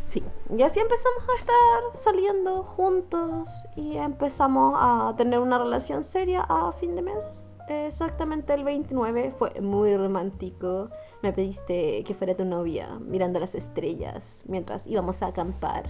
[0.06, 0.22] Sí,
[0.56, 1.56] y así empezamos a estar
[1.96, 7.41] saliendo juntos y empezamos a tener una relación seria a fin de mes.
[7.72, 10.90] Exactamente el 29 fue muy romántico.
[11.22, 15.86] Me pediste que fuera tu novia mirando las estrellas mientras íbamos a acampar.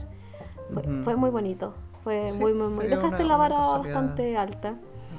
[1.03, 1.73] Fue, muy bonito.
[2.03, 2.87] Fue Sí, muy, muy, muy.
[2.87, 4.75] Dejaste una- la vara bastante alta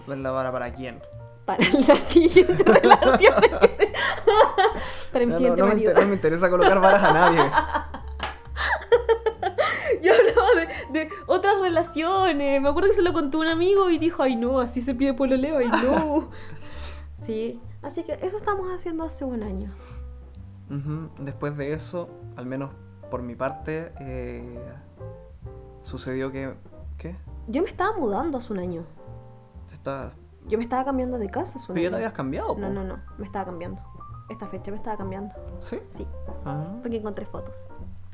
[0.07, 1.01] ¿Ver la vara para quién?
[1.45, 3.35] para la siguiente relación.
[5.13, 5.91] para mi No, siguiente no me marido.
[5.91, 7.41] inter- no me interesa colocar varas a nadie.
[10.05, 12.61] Yo hablaba de, de otras relaciones.
[12.61, 15.15] Me acuerdo que se lo contó un amigo y dijo, ay no, así se pide
[15.15, 16.29] pololeo, ay no.
[17.17, 19.71] sí, así que eso estamos haciendo hace un año.
[21.19, 22.71] Después de eso, al menos
[23.11, 24.59] por mi parte, eh,
[25.81, 26.55] sucedió que...
[26.97, 27.15] ¿Qué?
[27.49, 28.85] Yo me estaba mudando hace un año.
[29.73, 30.13] Está...
[30.47, 32.73] Yo me estaba cambiando de casa hace un Pero ya te habías cambiado, No, po.
[32.73, 33.81] no, no, me estaba cambiando.
[34.31, 35.35] Esta fecha me estaba cambiando.
[35.61, 35.79] ¿Sí?
[35.89, 36.07] Sí,
[36.47, 36.79] Ah.
[36.81, 37.69] porque encontré fotos.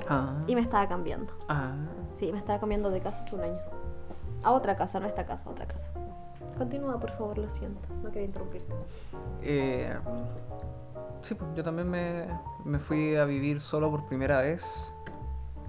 [0.07, 0.33] Ah.
[0.47, 1.33] Y me estaba cambiando.
[1.47, 1.73] Ah.
[2.13, 3.57] Sí, me estaba cambiando de casa hace un año.
[4.43, 5.87] A otra casa, no a esta casa, a otra casa.
[6.57, 7.81] Continúa, por favor, lo siento.
[8.03, 8.73] No quería interrumpirte.
[9.41, 9.93] Eh,
[11.21, 12.25] sí, pues yo también me,
[12.65, 14.63] me fui a vivir solo por primera vez.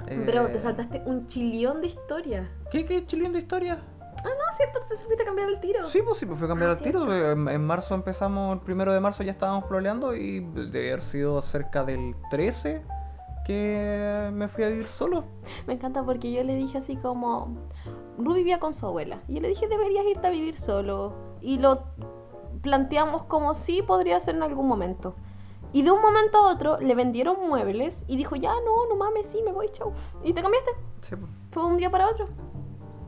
[0.06, 2.48] Pero Eh, te saltaste un chilión de historias.
[2.70, 2.84] ¿Qué?
[2.86, 3.06] ¿Qué?
[3.06, 3.78] ¿Chilín de historia?
[4.22, 4.80] Ah, no, ¿cierto?
[4.88, 5.86] Te fuiste a cambiar el tiro.
[5.88, 7.32] Sí, pues sí, pues fui a cambiar Ah, al tiro.
[7.32, 11.40] En, en marzo empezamos, el primero de marzo ya estábamos proleando y debe haber sido
[11.42, 12.82] cerca del 13
[13.50, 15.24] que me fui a vivir solo.
[15.66, 17.56] Me encanta porque yo le dije así como...
[18.16, 19.22] Ru vivía con su abuela.
[19.26, 21.14] Y yo le dije, deberías irte a vivir solo.
[21.40, 21.82] Y lo
[22.62, 25.14] planteamos como sí podría ser en algún momento.
[25.72, 29.26] Y de un momento a otro le vendieron muebles y dijo, ya no, no mames,
[29.26, 29.92] sí, me voy, chau.
[30.22, 30.70] Y te cambiaste.
[31.00, 31.16] Sí.
[31.50, 32.28] Fue de un día para otro.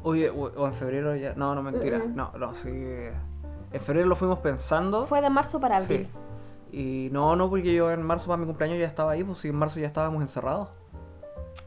[0.02, 1.34] Oye, o, en febrero ya.
[1.34, 1.98] No, no, mentira.
[1.98, 2.70] No, no, sí.
[2.70, 5.06] En febrero lo fuimos pensando.
[5.06, 6.08] Fue de marzo para abril.
[6.10, 6.18] Sí.
[6.72, 9.48] Y no, no, porque yo en marzo para mi cumpleaños ya estaba ahí, pues sí,
[9.48, 10.68] en marzo ya estábamos encerrados.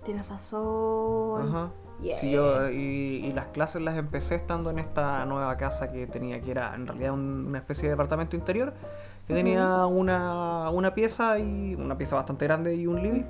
[0.03, 1.47] Tienes razón.
[1.49, 1.69] Ajá.
[2.01, 2.17] Yeah.
[2.17, 2.75] Sí, yo, y,
[3.25, 6.87] y las clases las empecé estando en esta nueva casa que tenía, que era en
[6.87, 8.73] realidad un- una especie de departamento interior,
[9.27, 13.23] que tenía una, una pieza y una pieza bastante grande y un living.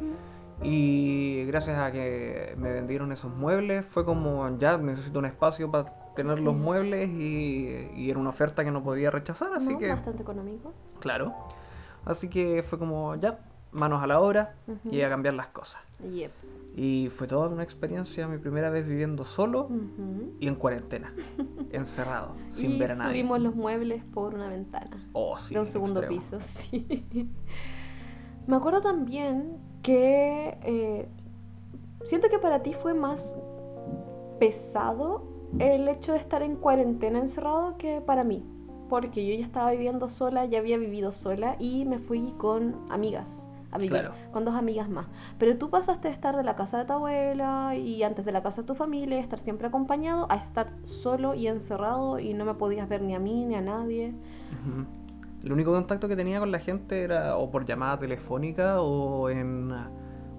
[0.63, 5.93] Y gracias a que me vendieron esos muebles, fue como ya necesito un espacio para
[6.15, 9.89] tener los muebles y, y era una oferta que no podía rechazar, así No, que
[9.89, 10.73] Bastante económico.
[10.99, 11.33] claro.
[12.05, 13.39] Así que fue como ya,
[13.71, 14.55] manos a la obra
[14.89, 15.81] y a cambiar las cosas.
[16.11, 16.31] Yep.
[16.77, 19.69] Y fue toda una experiencia, mi primera vez viviendo solo
[20.39, 21.13] y en cuarentena,
[21.71, 23.11] encerrado, sin y ver a nadie.
[23.11, 25.07] subimos los muebles por una ventana.
[25.13, 26.21] Oh, sí, de un segundo extremo.
[26.21, 27.29] piso, sí.
[28.45, 31.07] Me acuerdo también que eh,
[32.03, 33.35] siento que para ti fue más
[34.39, 35.23] pesado
[35.59, 38.43] el hecho de estar en cuarentena encerrado que para mí.
[38.89, 43.49] Porque yo ya estaba viviendo sola, ya había vivido sola y me fui con amigas
[43.71, 44.13] a vivir, Claro.
[44.31, 45.07] con dos amigas más.
[45.37, 48.41] Pero tú pasaste de estar de la casa de tu abuela y antes de la
[48.41, 52.53] casa de tu familia, estar siempre acompañado, a estar solo y encerrado y no me
[52.53, 54.13] podías ver ni a mí ni a nadie.
[55.43, 59.73] El único contacto que tenía con la gente era o por llamada telefónica o en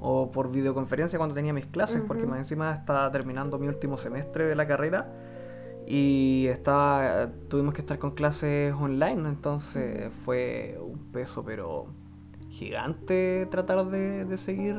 [0.00, 4.44] o por videoconferencia cuando tenía mis clases, porque más encima estaba terminando mi último semestre
[4.46, 5.08] de la carrera
[5.86, 11.86] y estaba tuvimos que estar con clases online, entonces fue un peso pero
[12.50, 14.76] gigante tratar de, de seguir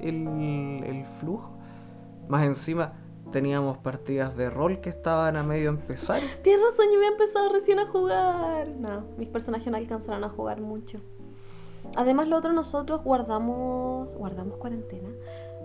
[0.00, 0.28] el,
[0.84, 1.50] el flujo.
[2.28, 2.92] Más encima
[3.32, 6.20] teníamos partidas de rol que estaban a medio empezar.
[6.42, 8.68] Tienes razón, yo había empezado recién a jugar.
[8.68, 11.00] No, mis personajes no alcanzaron a jugar mucho.
[11.96, 14.14] Además, lo otro, nosotros guardamos.
[14.14, 15.08] Guardamos cuarentena.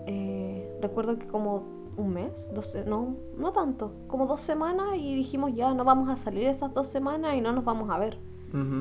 [0.06, 5.52] Eh, recuerdo que como un mes, dos, no, no tanto, como dos semanas y dijimos
[5.54, 8.18] ya no vamos a salir esas dos semanas y no nos vamos a ver.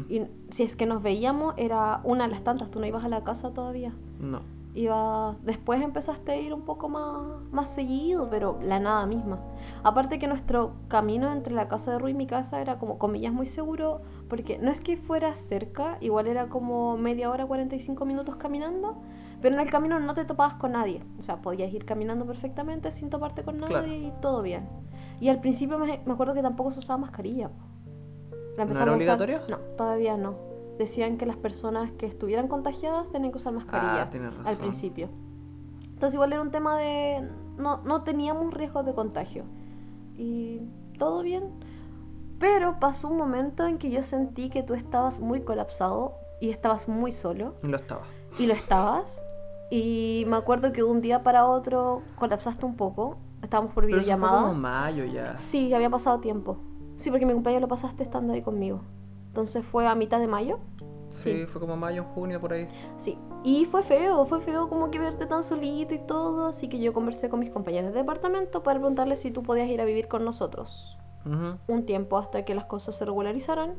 [0.10, 3.08] Y si es que nos veíamos, era una de las tantas, tú no ibas a
[3.08, 3.94] la casa todavía.
[4.20, 4.42] No.
[4.74, 9.40] Iba, después empezaste a ir un poco más, más seguido, pero la nada misma.
[9.84, 13.32] Aparte que nuestro camino entre la casa de Rui y mi casa era como comillas
[13.34, 18.36] muy seguro, porque no es que fuera cerca, igual era como media hora, 45 minutos
[18.36, 18.98] caminando,
[19.42, 21.04] pero en el camino no te topabas con nadie.
[21.20, 23.92] O sea, podías ir caminando perfectamente sin toparte con nadie Claro.
[23.94, 24.68] y todo bien.
[25.20, 27.50] Y al principio me, me acuerdo que tampoco se usaba mascarilla.
[28.58, 29.40] La ¿No era a usar- obligatorio?
[29.50, 30.36] No, todavía no.
[30.78, 34.48] Decían que las personas que estuvieran contagiadas tenían que usar mascarilla Ah, tienes razón.
[34.48, 35.10] al principio.
[35.84, 37.30] Entonces igual era un tema de...
[37.58, 39.44] No, no teníamos riesgo de contagio.
[40.18, 40.62] Y
[40.98, 41.52] todo bien.
[42.40, 46.88] Pero pasó un momento en que yo sentí que tú estabas muy colapsado y estabas
[46.88, 47.54] muy solo.
[47.62, 48.02] Lo estaba.
[48.40, 49.24] Y lo estabas.
[49.72, 53.18] Y me acuerdo que un día para otro colapsaste un poco.
[53.42, 54.42] estábamos por Pero eso fue videollamada.
[54.50, 55.38] como mayo ya.
[55.40, 56.58] Sí, había pasado tiempo.
[56.98, 58.82] Sí, porque mi cumpleaños lo pasaste estando ahí conmigo.
[59.28, 60.60] Entonces fue a mitad de mayo.
[61.12, 61.46] Sí, Sí.
[61.48, 62.68] fue como mayo, junio, por ahí.
[62.98, 63.18] Sí.
[63.44, 66.48] Y fue feo, fue feo como que verte tan solito y todo.
[66.48, 69.82] Así que yo conversé con mis compañeros de departamento para preguntarles si tú podías ir
[69.82, 71.58] a vivir con nosotros Ujú.
[71.68, 73.74] un tiempo hasta que las cosas se regularizaran.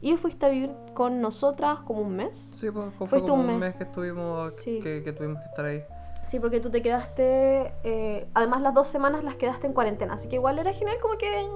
[0.00, 2.48] Y fuiste a vivir con nosotras como un mes.
[2.60, 3.68] Sí, pues, fue Fuiste como un un mes.
[3.70, 4.80] mes que estuvimos, Sí.
[4.80, 5.82] que, que tuvimos que estar ahí.
[6.24, 7.72] Sí, porque tú te quedaste.
[7.84, 10.14] eh, además, las dos semanas las quedaste en cuarentena.
[10.14, 11.46] Así que igual era genial como que.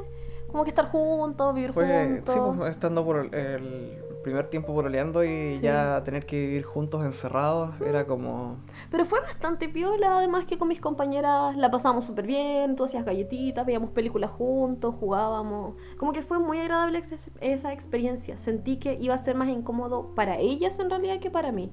[0.51, 2.35] Como que estar juntos, vivir Fue, juntos.
[2.35, 5.61] sí, pues, estando por el, el primer tiempo pololeando y Sí.
[5.63, 8.57] ya tener que vivir juntos encerrados, era como...
[8.91, 13.05] Pero fue bastante piola, además que con mis compañeras la pasamos súper bien, tú hacías
[13.05, 15.75] galletitas, veíamos películas juntos, jugábamos.
[15.99, 17.03] Como que fue muy agradable
[17.41, 18.37] esa experiencia.
[18.39, 21.73] Sentí que iba a ser más incómodo para ellas en realidad que para mí.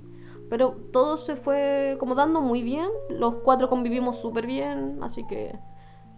[0.50, 5.56] Pero todo se fue como dando muy bien, los cuatro convivimos súper bien, así que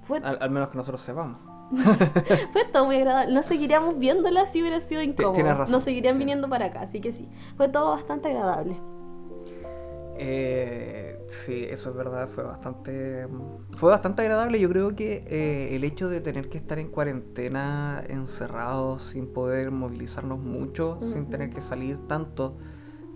[0.03, 1.37] fue, Al, al menos que nosotros sepamos.
[2.53, 3.33] fue todo muy agradable.
[3.33, 5.33] No seguiríamos viéndola si hubiera sido incómodo.
[5.33, 7.27] tienes razón, No seguirían viniendo para acá, así que sí.
[7.57, 8.77] Fue todo bastante agradable.
[10.23, 13.25] Eh, sí, eso es verdad, fue bastante
[13.77, 14.59] fue bastante agradable.
[14.59, 19.71] Yo creo que eh, el hecho de tener que estar en cuarentena, encerrados, sin poder
[19.71, 22.57] movilizarnos mucho, sin tener que salir tanto,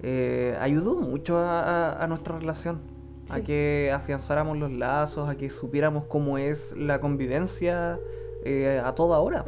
[0.02, 2.82] eh, ayudó mucho a, a- a nuestra relación.
[3.28, 8.00] A que afianzáramos los lazos, a que supiéramos cómo es la convivencia
[8.46, 9.44] eh, a toda hora.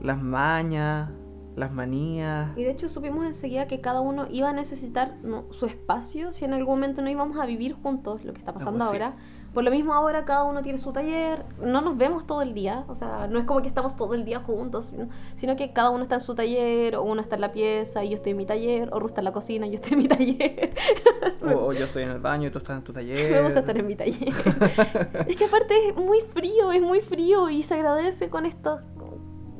[0.00, 1.10] Las mañas,
[1.56, 2.56] las manías.
[2.56, 5.44] Y de hecho supimos enseguida que cada uno iba a necesitar ¿no?
[5.52, 8.86] su espacio si en algún momento no íbamos a vivir juntos, lo que está pasando
[8.86, 9.06] pues sí.
[9.54, 12.84] Por lo mismo ahora cada uno tiene su taller, no nos vemos todo el día,
[12.88, 15.90] o sea, no es como que estamos todo el día juntos, sino, sino que cada
[15.90, 18.38] uno está en su taller, o uno está en la pieza y yo estoy en
[18.38, 20.74] mi taller, o Ru está en la cocina y yo estoy en mi taller.
[21.44, 23.30] O, o yo estoy en el baño y tú estás en tu taller.
[23.30, 24.28] Me gusta estar en mi taller.
[25.28, 28.80] es que aparte es muy frío, es muy frío y se agradece con estos,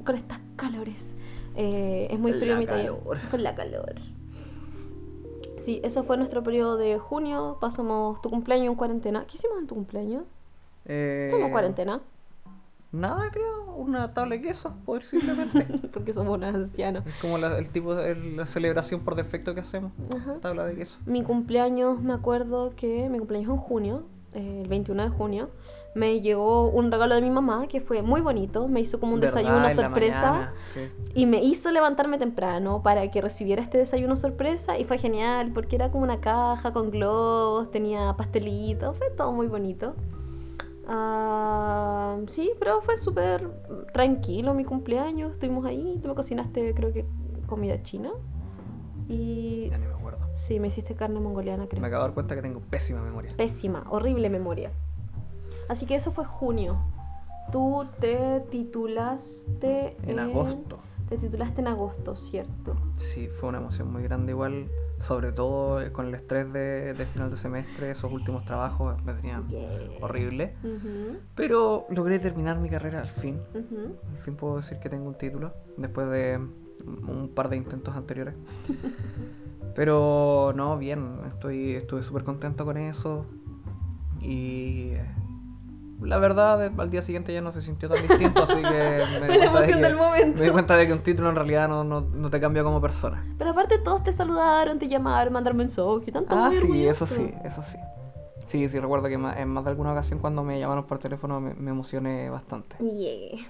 [0.04, 1.14] con estas calores.
[1.56, 2.92] Eh, es muy La frío mi taller.
[3.30, 3.94] Con la calor.
[5.64, 7.56] Sí, eso fue nuestro periodo de junio.
[7.58, 9.24] Pasamos tu cumpleaños en cuarentena.
[9.26, 10.24] ¿Qué hicimos en tu cumpleaños?
[10.84, 12.02] Eh, ¿Cómo cuarentena?
[12.92, 13.72] Nada, creo.
[13.74, 15.66] Una tabla de queso, posiblemente.
[15.92, 17.06] Porque somos unos ancianos.
[17.06, 19.92] es como la, el tipo de la celebración por defecto que hacemos.
[20.14, 20.34] Ajá.
[20.42, 20.98] Tabla de queso.
[21.06, 24.02] Mi cumpleaños, me acuerdo que mi cumpleaños fue en junio,
[24.34, 25.50] eh, el 21 de junio.
[25.94, 28.66] Me llegó un regalo de mi mamá que fue muy bonito.
[28.66, 29.36] Me hizo como un ¿Verdad?
[29.36, 30.30] desayuno sorpresa.
[30.32, 30.88] mañana, sí.
[31.14, 35.76] Y me hizo levantarme temprano para que recibiera este desayuno sorpresa y fue genial porque
[35.76, 39.94] era como una caja con globos, tenía pastelitos, fue todo muy bonito.
[40.86, 43.48] Ah, sí, pero fue súper
[43.92, 47.06] tranquilo mi cumpleaños, estuvimos ahí, tú me cocinaste creo que
[47.46, 48.10] comida china
[49.08, 50.18] y Ya ni me acuerdo.
[50.34, 51.80] sí, me hiciste carne mongoliana creo.
[51.80, 53.32] Me acabo de dar cuenta que tengo pésima memoria.
[53.36, 54.72] Pésima, horrible memoria.
[55.68, 56.76] Así que eso fue junio.
[57.52, 60.78] Tú te titulaste En agosto.
[61.08, 62.74] Te titulaste en agosto, ¿cierto?
[62.96, 64.68] Sí, fue una emoción muy grande igual.
[65.00, 69.12] Sobre todo eh, con el estrés de, de final de semestre, esos últimos trabajos me
[69.12, 69.68] tenían Yeah.
[70.00, 70.54] horrible.
[71.34, 73.38] Pero logré terminar mi carrera al fin.
[73.54, 76.38] Al fin puedo decir que tengo un título, después de
[76.86, 78.34] un par de intentos anteriores.
[79.74, 83.26] Pero no, bien, estoy estuve súper contento con eso.
[84.20, 85.04] Y eh,
[86.04, 88.62] la verdad, eh, al día siguiente ya no se sintió tan distinto, así que
[89.20, 90.38] me Fue la di, cuenta de emoción que, del momento.
[90.38, 92.80] me di cuenta de que un título en realidad no, no, no te cambia como
[92.80, 93.24] persona.
[93.38, 97.32] Pero aparte todos te saludaron, te llamaron, mandaron mensajes, tanto Ah, muy sí, eso sí,
[97.44, 97.76] eso sí.
[98.46, 101.54] Sí, sí, recuerdo que en más de alguna ocasión cuando me llamaron por teléfono me,
[101.54, 102.76] me emocioné bastante.
[102.78, 103.40] Yeah.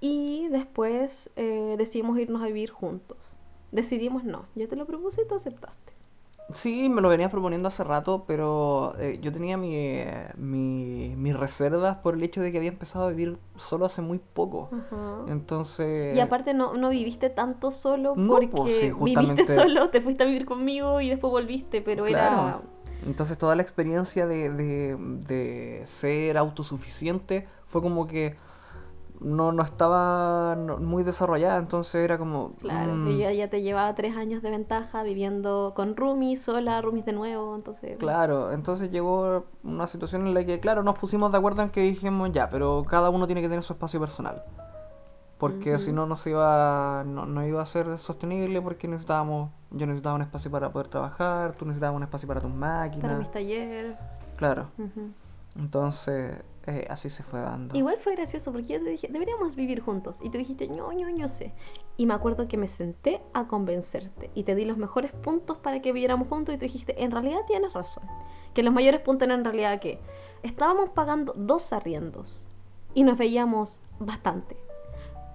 [0.00, 3.16] Y y después eh, decidimos irnos a vivir juntos.
[3.70, 5.91] Decidimos no, yo te lo propuse y tú aceptaste.
[6.54, 11.36] Sí, me lo venías proponiendo hace rato, pero eh, yo tenía mi, eh, mi- mis
[11.36, 14.70] reservas por el hecho de que había empezado a vivir solo hace muy poco.
[14.72, 15.24] Ajá.
[15.28, 16.16] Entonces...
[16.16, 20.22] Y aparte no, no viviste tanto solo No, porque pues, sí, viviste solo, te fuiste
[20.24, 22.28] a vivir conmigo y después volviste, pero era...
[22.28, 22.62] Claro.
[23.04, 28.36] Entonces toda la experiencia de, de, de ser autosuficiente fue como que
[29.22, 32.54] no, no estaba muy desarrollada, entonces era como...
[32.60, 36.80] Claro, mm, y ya, ya te llevaba tres años de ventaja viviendo con roomies, sola,
[36.80, 37.98] roomies de nuevo, entonces...
[37.98, 41.82] Claro, entonces llegó una situación en la que, claro, nos pusimos de acuerdo en que
[41.82, 44.42] dijimos ya, pero cada uno tiene que tener su espacio personal.
[45.38, 49.86] Porque si no, no se iba, no, no iba a ser sostenible porque necesitábamos, yo
[49.86, 53.02] necesitaba un espacio para poder trabajar, tú necesitabas un espacio para tus máquinas.
[53.02, 53.96] Para mis talleres.
[54.36, 54.68] Claro,
[55.56, 57.76] entonces eh, así se fue dando.
[57.76, 60.18] Igual fue gracioso porque yo te dije, deberíamos vivir juntos.
[60.22, 61.52] Y tú dijiste, no, no, no sé.
[61.96, 65.82] Y me acuerdo que me senté a convencerte y te di los mejores puntos para
[65.82, 68.04] que viviéramos juntos y tú dijiste, en realidad tienes razón.
[68.54, 69.98] Que los mayores puntos eran en realidad que
[70.42, 72.46] estábamos pagando dos arriendos
[72.94, 74.56] y nos veíamos bastante.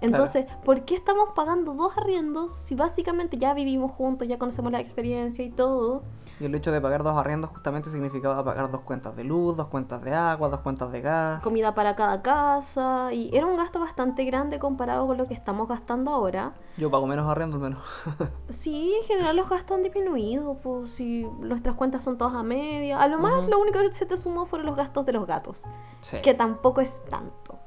[0.02, 4.80] Entonces, ¿por qué estamos pagando dos arriendos si básicamente ya vivimos juntos, ya conocemos la
[4.80, 6.04] experiencia y todo?
[6.40, 9.68] Y el hecho de pagar dos arriendos justamente significaba pagar dos cuentas de luz, dos
[9.68, 11.42] cuentas de agua, dos cuentas de gas.
[11.42, 15.68] Comida para cada casa y era un gasto bastante grande comparado con lo que estamos
[15.68, 16.54] gastando ahora.
[16.78, 17.84] Yo pago menos arriendo al menos.
[18.50, 23.02] Sí, en general los gastos han disminuido, pues si nuestras cuentas son todas a media.
[23.02, 23.50] A lo más Ujú.
[23.52, 25.64] lo único que se te sumó fueron los gastos de los gatos,
[26.02, 26.18] sí.
[26.22, 27.58] que tampoco es tanto.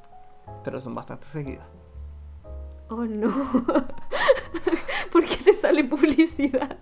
[0.62, 1.79] Pero son bastante seguidas.
[2.90, 3.30] Oh no.
[5.12, 6.76] ¿Por qué te sale publicidad?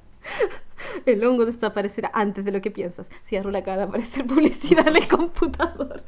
[1.04, 3.08] El hongo desaparecerá antes de lo que piensas.
[3.26, 6.02] Cierro la cara, aparecer publicidad en el computador.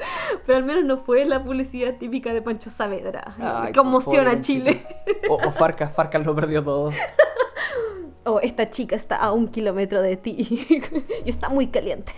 [0.47, 3.35] Pero al menos no fue la publicidad típica de Pancho Saavedra.
[3.39, 4.87] Ay, Conmoción pobre a Chile.
[5.29, 6.91] O, o Farcas, Farcas lo perdió todo.
[8.23, 10.37] Oh, esta chica está a un kilómetro de ti
[11.25, 12.13] y está muy caliente.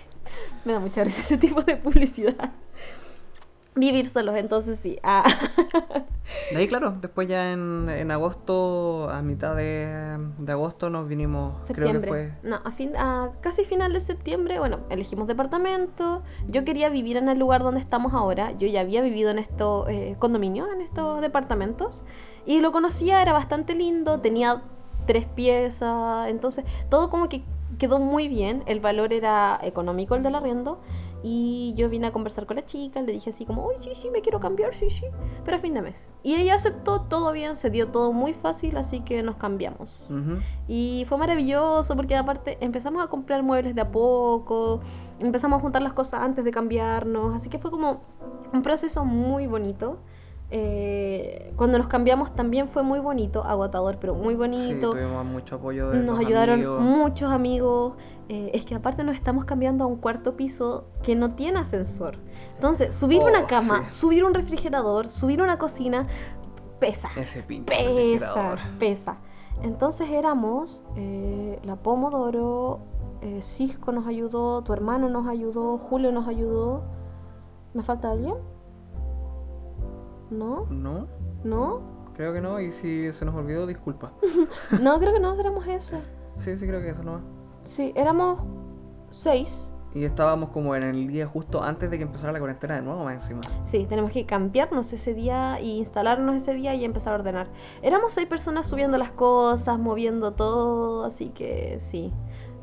[0.65, 2.51] Me da mucha risa ese tipo de publicidad.
[3.77, 4.99] Vivir solos, entonces sí.
[5.05, 5.25] Ah.
[6.51, 11.55] De ahí, claro, después ya en, en agosto, a mitad de, de agosto nos vinimos,
[11.69, 12.01] creo septiembre.
[12.01, 12.33] que fue...
[12.43, 16.23] No, a fin, a casi final de septiembre, bueno, elegimos departamento.
[16.49, 18.53] Yo quería vivir en el lugar donde estamos ahora.
[18.53, 22.03] Yo ya había vivido en estos eh, condominios, en estos departamentos.
[22.45, 24.63] Y lo conocía, era bastante lindo, tenía
[25.07, 26.29] tres piezas.
[26.29, 27.45] Entonces, todo como que
[27.79, 28.63] quedó muy bien.
[28.67, 30.81] El valor era económico, el del arriendo.
[31.25, 34.11] Y yo vine a conversar con la chica, le dije así como, uy, sí, sí,
[34.11, 35.05] me quiero cambiar, sí, sí,
[35.45, 36.11] pero a fin de mes.
[36.25, 40.09] Y ella aceptó todo bien, se dio todo muy fácil, así que nos cambiamos.
[40.67, 44.81] Y fue maravilloso porque aparte empezamos a comprar muebles de a poco,
[45.23, 48.01] empezamos a juntar las cosas antes de cambiarnos, así que fue como
[48.53, 49.99] un proceso muy bonito.
[50.55, 54.91] Eh, cuando nos cambiamos también fue muy bonito, agotador, pero muy Sí, bonito.
[54.91, 56.83] tuvimos mucho apoyo de Nos ayudaron amigos.
[56.83, 57.95] muchos amigos.
[58.35, 62.17] Eh, es que aparte nos estamos cambiando a un cuarto piso que no tiene ascensor.
[62.55, 64.01] Entonces, subir Oh, una cama, sí.
[64.01, 66.07] subir un refrigerador, subir una cocina,
[66.81, 67.11] pesa.
[67.15, 69.17] Ese pinche Pesa, pesa.
[69.61, 72.81] Entonces éramos eh, la Pomodoro,
[73.21, 76.85] eh, Cisco nos ayudó, tu hermano nos ayudó, Julio nos ayudó.
[77.75, 78.35] ¿Me falta alguien?
[80.31, 80.65] ¿No?
[80.71, 81.07] No,
[81.45, 81.81] ¿No?
[82.15, 84.13] creo que no, y si se nos olvidó, disculpa.
[84.81, 85.99] No, creo que no, éramos eso.
[86.37, 87.23] Sí, sí, creo que eso nomás.
[87.65, 88.41] Sí, éramos
[89.11, 89.69] seis.
[89.95, 93.05] Y estábamos como en el día justo antes de que empezara la cuarentena de nuevo,
[93.05, 93.43] más encima.
[93.65, 97.49] Sí, tenemos que cambiarnos ese día y instalarnos ese día y empezar a ordenar.
[97.83, 102.11] Éramos seis personas subiendo las cosas, moviendo todo, así que sí.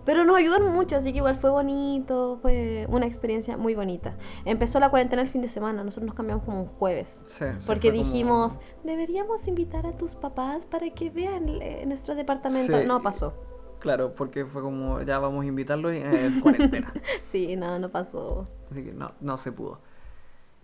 [0.05, 4.15] Pero nos ayudaron mucho, así que igual fue bonito, fue una experiencia muy bonita.
[4.43, 7.21] Empezó la cuarentena el fin de semana, nosotros nos cambiamos como un jueves.
[7.27, 11.83] Sí, sí, Porque fue como- dijimos, deberíamos invitar a tus papás para que vean eh,
[11.85, 12.79] nuestro departamento.
[12.79, 12.87] Sí.
[12.87, 13.33] No pasó.
[13.79, 16.93] Claro, porque fue como, ya vamos a invitarlos en cuarentena.
[17.31, 18.45] Sí, nada, no pasó.
[18.71, 19.79] Así que no, no se pudo.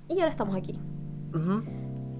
[0.07, 0.79] Y ahora estamos aquí.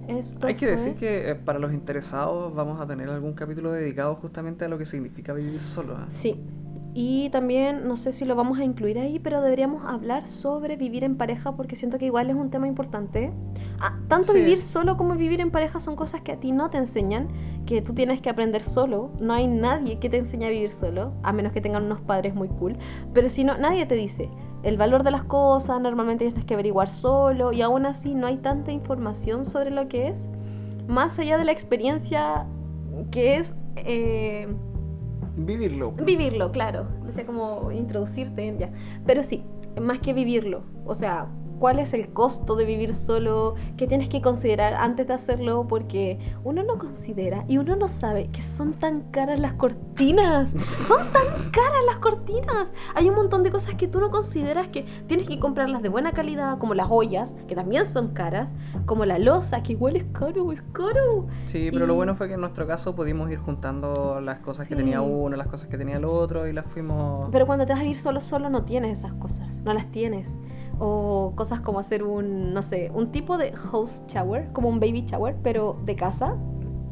[0.08, 3.72] Esto Hay que fue- decir que eh, para los interesados vamos a tener algún capítulo
[3.72, 5.96] dedicado justamente a lo que significa vivir solo.
[5.96, 6.06] ¿ah?
[6.10, 6.40] Sí.
[6.98, 11.04] Y también, no sé si lo vamos a incluir ahí, pero deberíamos hablar sobre vivir
[11.04, 13.34] en pareja porque siento que igual es un tema importante.
[13.78, 14.38] Ah, tanto Sí.
[14.38, 17.28] vivir solo como vivir en pareja son cosas que a ti no te enseñan,
[17.66, 19.10] que tú tienes que aprender solo.
[19.20, 22.34] No hay nadie que te enseñe a vivir solo, a menos que tengan unos padres
[22.34, 22.78] muy cool.
[23.12, 24.30] Pero si no, nadie te dice
[24.62, 28.38] el valor de las cosas, normalmente tienes que averiguar solo y aún así no hay
[28.38, 30.30] tanta información sobre lo que es,
[30.88, 32.46] más allá de la experiencia
[33.10, 33.54] que es...
[33.76, 34.48] eh,
[35.36, 35.92] Vivirlo.
[35.92, 36.88] Vivirlo, claro.
[37.06, 38.70] O sea, como introducirte en ya.
[39.04, 39.44] Pero sí,
[39.80, 40.64] más que vivirlo.
[40.84, 41.28] O sea,
[41.58, 43.54] ¿cuál es el costo de vivir solo?
[43.76, 45.66] ¿Qué tienes que considerar antes de hacerlo?
[45.68, 50.50] Porque uno no considera y uno no sabe que son tan caras las cortinas.
[50.86, 52.72] Son tan caras las cortinas.
[52.94, 56.12] Hay un montón de cosas que tú no consideras que tienes que comprarlas de buena
[56.12, 58.52] calidad, como las ollas, que también son caras,
[58.84, 61.26] como la losa, que igual es caro, es caro.
[61.46, 64.76] Sí, pero lo bueno fue que en nuestro caso pudimos ir juntando las cosas que
[64.76, 67.28] tenía uno, las cosas que tenía el otro y las fuimos...
[67.32, 70.36] Pero cuando te vas a vivir solo, solo no tienes esas cosas, no las tienes.
[70.78, 75.04] O cosas como hacer un, no sé, un tipo de host shower, como un baby
[75.06, 76.36] shower, pero de casa.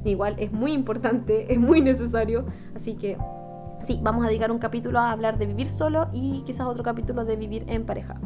[0.05, 2.45] Igual es muy importante, es muy necesario.
[2.75, 3.19] Así que
[3.81, 7.25] sí, vamos a dedicar un capítulo a hablar de vivir solo y quizás otro capítulo
[7.25, 8.17] de vivir en pareja.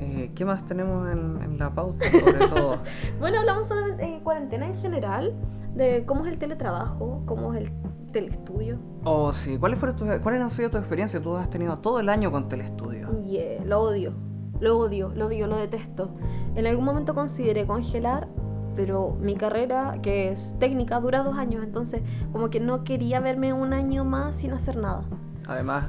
[0.00, 2.78] Eh, ¿Qué más tenemos en, en la pauta sobre todo?
[3.18, 5.34] Bueno, hablamos solamente de cuarentena en general,
[5.74, 7.70] de cómo es el teletrabajo, cómo es el
[8.14, 8.78] telestudio.
[9.04, 9.58] Oh, sí.
[9.58, 11.22] ¿Cuáles, fueron tus, ¿Cuáles han sido tus experiencias?
[11.22, 13.10] Tú has tenido todo el año con Telestudio.
[13.22, 14.14] Y eh, lo odio,
[14.60, 16.10] lo odio, lo odio, lo detesto.
[16.54, 18.28] En algún momento consideré congelar,
[18.76, 22.00] pero mi carrera, que es técnica, dura dos años, entonces
[22.32, 25.02] como que no quería verme un año más sin hacer nada.
[25.46, 25.86] Además,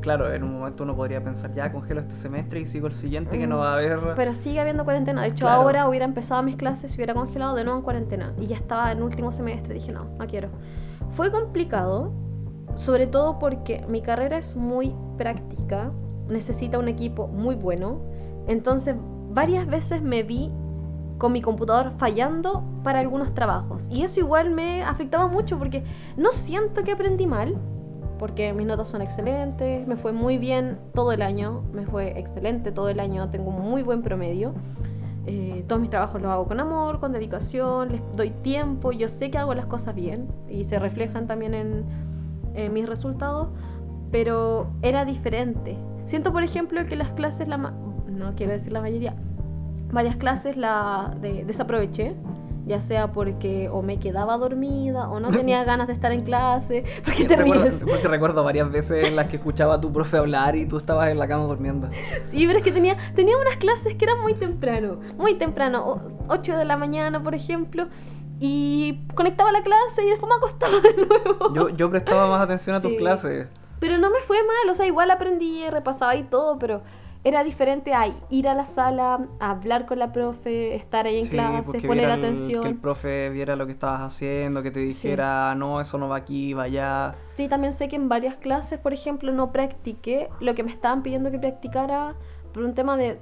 [0.00, 3.38] claro, en un momento uno podría pensar, ya congelo este semestre y sigo el siguiente
[3.38, 3.98] que no va a haber...
[4.14, 5.22] Pero sigue habiendo cuarentena.
[5.22, 5.62] De hecho, Claro.
[5.62, 8.32] ahora hubiera empezado mis clases y hubiera congelado de nuevo en cuarentena.
[8.38, 9.74] Y ya estaba en último semestre.
[9.74, 10.48] Dije, no, no quiero.
[11.16, 12.12] Fue complicado,
[12.74, 15.90] sobre todo porque mi carrera es muy práctica,
[16.28, 18.02] necesita un equipo muy bueno.
[18.46, 18.96] Entonces,
[19.30, 20.52] varias veces me vi
[21.16, 23.88] con mi computador fallando para algunos trabajos.
[23.90, 25.84] Y eso igual me afectaba mucho porque
[26.18, 27.56] no siento que aprendí mal,
[28.18, 32.72] porque mis notas son excelentes, me fue muy bien todo el año, me fue excelente
[32.72, 34.52] todo el año, tengo un muy buen promedio.
[35.28, 39.30] Eh, todos mis trabajos los hago con amor, con dedicación, les doy tiempo, yo sé
[39.30, 41.84] que hago las cosas bien y se reflejan también en,
[42.54, 43.48] en mis resultados,
[44.12, 45.76] pero era diferente.
[46.04, 49.14] Siento, por ejemplo, que las clases, la no quiero decir la mayoría,
[49.92, 52.14] varias clases la de- desaproveché,
[52.66, 56.84] ya sea porque o me quedaba dormida o no tenía ganas de estar en clase.
[57.04, 57.80] ¿Por qué te Recuerdo- ríes?
[57.88, 61.08] porque recuerdo varias veces en las que escuchaba a tu profe hablar y tú estabas
[61.08, 61.88] en la cama durmiendo.
[62.24, 66.56] Sí, pero es que tenía, tenía unas clases que eran muy temprano, muy temprano, 8
[66.56, 67.86] de la mañana, por ejemplo,
[68.40, 71.54] y conectaba la clase y después me acostaba de nuevo.
[71.54, 72.96] Yo, yo prestaba más atención a tus Sí.
[72.98, 73.46] clases.
[73.78, 76.82] Pero no me fue mal, o sea, igual aprendí, repasaba y todo, pero
[77.26, 81.24] era diferente a ir a la sala, a hablar con la profe, estar ahí en
[81.24, 82.62] Sí, porque poner el- atención.
[82.62, 86.14] que el profe viera lo que estabas haciendo, que te dijera, no, eso no va
[86.18, 87.16] aquí, va allá.
[87.34, 91.02] Sí, también sé que en varias clases, por ejemplo, no practiqué lo que me estaban
[91.02, 92.14] pidiendo que practicara
[92.54, 93.18] por un tema de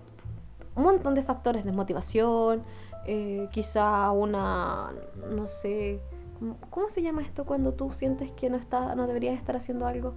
[0.75, 2.63] un montón de factores, de motivación,
[3.07, 4.91] eh, quizá una,
[5.35, 6.03] no sé,
[6.39, 9.87] ¿cómo- ¿cómo se llama esto cuando tú sientes que no, está, no deberías estar haciendo
[9.87, 10.15] algo?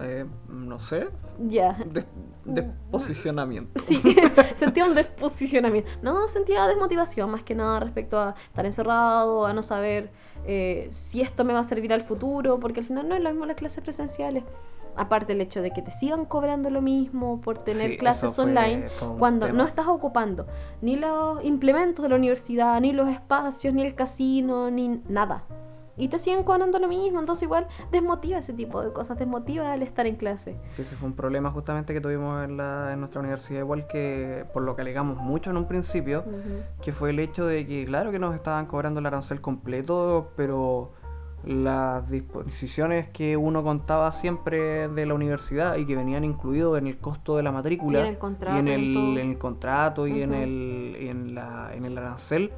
[0.00, 1.08] Eh, no sé,
[1.46, 1.76] Ya.
[1.92, 2.06] des-
[2.44, 3.80] desposicionamiento.
[3.82, 4.00] Sí,
[4.54, 5.90] sentía un desposicionamiento.
[6.02, 10.10] No, sentía desmotivación más que nada respecto a estar encerrado, a no saber
[10.46, 13.30] eh, si esto me va a servir al futuro, porque al final no es lo
[13.30, 14.44] mismo las clases presenciales.
[14.96, 18.44] Aparte el hecho de que te sigan cobrando lo mismo por tener Sí, clases fue-
[18.44, 18.88] online,
[19.18, 19.58] cuando tema.
[19.58, 20.46] no estás ocupando
[20.82, 25.44] ni los implementos de la universidad, ni los espacios, ni el casino, ni nada.
[26.00, 29.82] Y te siguen cobrando lo mismo, entonces igual desmotiva ese tipo de cosas, desmotiva el
[29.82, 30.56] estar en clase.
[30.74, 34.46] Sí, ese fue un problema justamente que tuvimos en, la, en nuestra universidad, igual que
[34.54, 36.82] por lo que alegamos mucho en un principio, Ujú.
[36.82, 40.92] que fue el hecho de que, claro que nos estaban cobrando el arancel completo, pero
[41.44, 46.98] las disposiciones que uno contaba siempre de la universidad y que venían incluidos en el
[46.98, 50.06] costo de la matrícula Y en el contrato, y en en el, en el contrato
[50.06, 50.42] y en, Ujú.
[50.42, 52.52] el, y en, la, en el arancel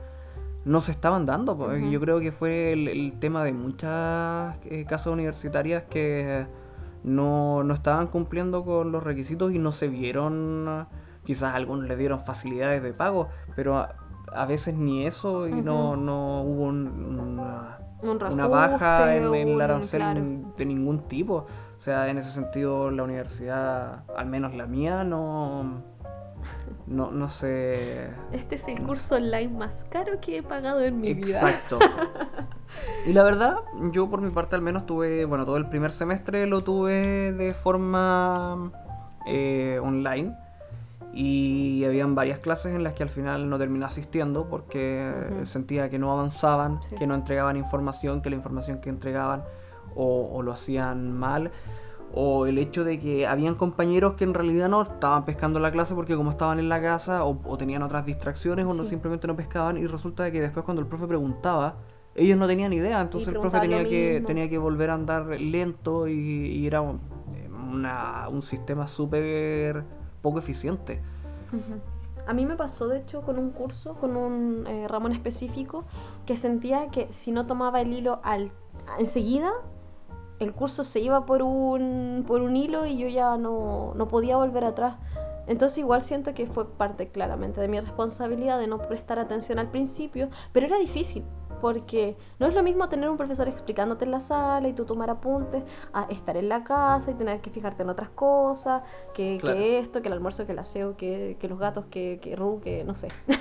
[0.65, 1.57] no se estaban dando.
[1.57, 1.93] pues, y Ujú.
[1.93, 6.47] Yo creo que fue el, el tema de muchas eh, casas universitarias que
[7.05, 10.87] no, no estaban cumpliendo con los requisitos y no se vieron,
[11.25, 13.95] quizás algunos les dieron facilidades de pago, pero a,
[14.33, 19.49] a veces ni eso y no, no hubo un- una, Un una baja en, en
[19.49, 20.21] el arancel claro.
[20.57, 21.47] de ningún tipo.
[21.77, 25.83] O sea, en ese sentido la universidad, al menos la mía, no,
[26.87, 28.11] no, no sé...
[28.33, 31.41] Este es el curso online más caro que he pagado en mi vida.
[31.41, 31.79] Exacto.
[33.05, 33.57] Y la verdad,
[33.91, 37.53] yo por mi parte al menos tuve, bueno, todo el primer semestre lo tuve de
[37.53, 38.73] forma
[39.27, 40.35] eh, online.
[41.13, 45.13] Y habían varias clases en las que al final no terminé asistiendo porque
[45.45, 46.97] sentía que no avanzaban, Sí.
[46.97, 49.45] que no entregaban información, que la información que entregaban
[49.95, 51.51] o, o lo hacían mal.
[52.15, 55.95] O el hecho de que habían compañeros que en realidad no estaban pescando la clase
[55.95, 58.91] porque como estaban en la casa o, o tenían otras distracciones o no Sí.
[58.91, 61.77] simplemente no pescaban y resulta que después cuando el profe preguntaba
[62.15, 66.07] ellos no tenían idea, entonces el profe tenía que, tenía que volver a andar lento
[66.09, 67.01] y, y era un,
[67.73, 69.83] una- un sistema súper
[70.21, 71.01] poco eficiente.
[72.27, 75.85] A mí me pasó, de hecho, con un curso, con un eh, ramo en específico,
[76.27, 78.53] que sentía que si no tomaba el hilo al,
[78.99, 79.51] enseguida,
[80.45, 84.37] el curso se iba por un, por un hilo y yo ya no, no podía
[84.37, 84.97] volver atrás.
[85.47, 89.71] Entonces igual siento que fue parte claramente de mi responsabilidad de no prestar atención al
[89.71, 91.25] principio, pero era difícil,
[91.61, 95.11] porque no es lo mismo tener un profesor explicándote en la sala y tú tomar
[95.11, 98.83] apuntes, a estar en la casa y tener que fijarte en otras cosas,
[99.15, 99.59] que, Claro.
[99.59, 102.61] que esto, que el almuerzo, que el aseo, que, que los gatos, que, que Ru,
[102.61, 103.09] que no sé.
[103.27, 103.35] Yo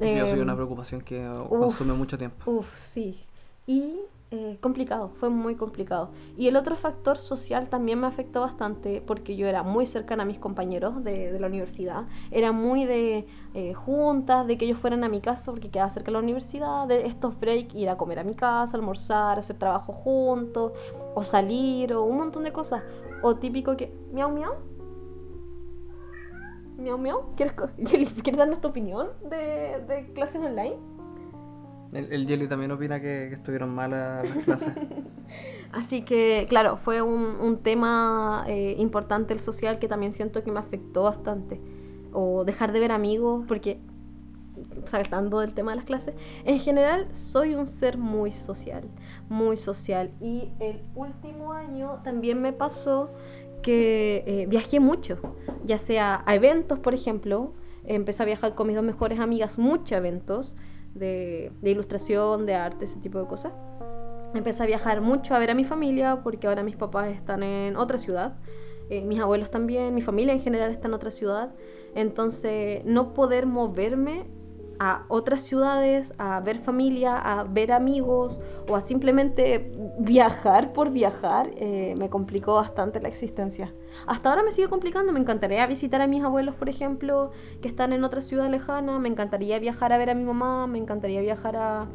[0.00, 2.50] soy Em, una preocupación que consume mucho tiempo.
[2.50, 3.26] Uf, sí.
[3.66, 4.00] Y
[4.32, 6.10] eh, complicado, fue muy complicado.
[6.36, 10.26] Y el otro factor social también me afectó bastante porque yo era muy cercana a
[10.26, 12.04] mis compañeros de, de la universidad.
[12.30, 16.06] Era muy de eh, juntas, de que ellos fueran a mi casa porque quedaba cerca
[16.06, 19.92] de la universidad, de estos breaks, ir a comer a mi casa, almorzar, hacer trabajo
[19.92, 20.74] juntos,
[21.16, 22.84] o salir, o un montón de cosas.
[23.22, 24.54] O típico que, miau, miau.
[26.76, 27.34] Miau, miau.
[27.34, 27.54] ¿Quieres,
[28.22, 30.76] ¿Quieres darnos tu opinión de, de clases online?
[31.92, 34.72] El, el también opina que, que estuvieron malas las clases.
[35.72, 40.52] Así que, claro, fue un, un tema eh, importante el social que también siento que
[40.52, 41.60] me afectó bastante.
[42.12, 43.78] O dejar de ver amigos, porque,
[44.86, 46.14] saltando del tema de las clases,
[46.44, 48.84] en general soy un ser muy social,
[49.28, 50.10] muy social.
[50.20, 53.10] Y el último año también me pasó
[53.62, 55.18] que eh, viajé mucho,
[55.64, 57.52] ya sea a eventos, por ejemplo.
[57.84, 60.56] Empecé a viajar con mis dos mejores amigas, muchos eventos
[60.94, 63.52] de, ilustración, de arte, ese tipo de cosas.
[64.34, 67.76] Empecé a viajar mucho a ver a mi familia porque ahora mis papás están en
[67.76, 68.34] otra ciudad,
[68.88, 71.52] eh, mis abuelos también, mi familia en general está en otra ciudad.
[71.94, 74.26] Entonces, no poder moverme
[74.82, 81.50] a otras ciudades, a ver familia, a ver amigos o a simplemente viajar por viajar,
[81.56, 83.74] eh, me complicó bastante la existencia.
[84.06, 87.92] Hasta ahora me sigue complicando, me encantaría visitar a mis abuelos, por ejemplo, que están
[87.92, 91.56] en otra ciudad lejana, me encantaría viajar a ver a mi mamá, me encantaría viajar
[91.56, 91.86] a,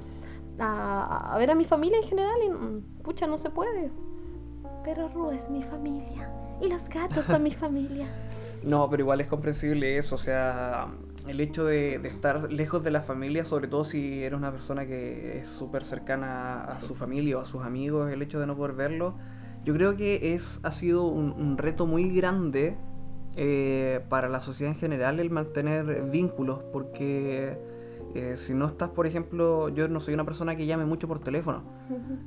[0.59, 3.89] a, a ver a mi familia en general y mm, pucha, no se puede.
[4.83, 6.29] Pero Ru es mi familia
[6.61, 8.07] y los gatos son mi familia.
[8.63, 10.87] No, pero igual es comprensible eso, o sea,
[11.27, 14.85] el hecho de, de estar lejos de la familia, sobre todo si eres una persona
[14.85, 18.55] que es súper cercana a su familia o a sus amigos, el hecho de no
[18.55, 19.15] poder verlo,
[19.63, 22.75] yo creo que es, ha sido un, un reto muy grande
[23.35, 27.57] eh, para la sociedad en general el mantener vínculos, porque
[28.13, 31.19] eh, si no estás, por ejemplo, yo no soy una persona que llame mucho por
[31.19, 31.63] teléfono,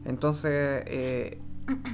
[0.05, 1.41] entonces eh,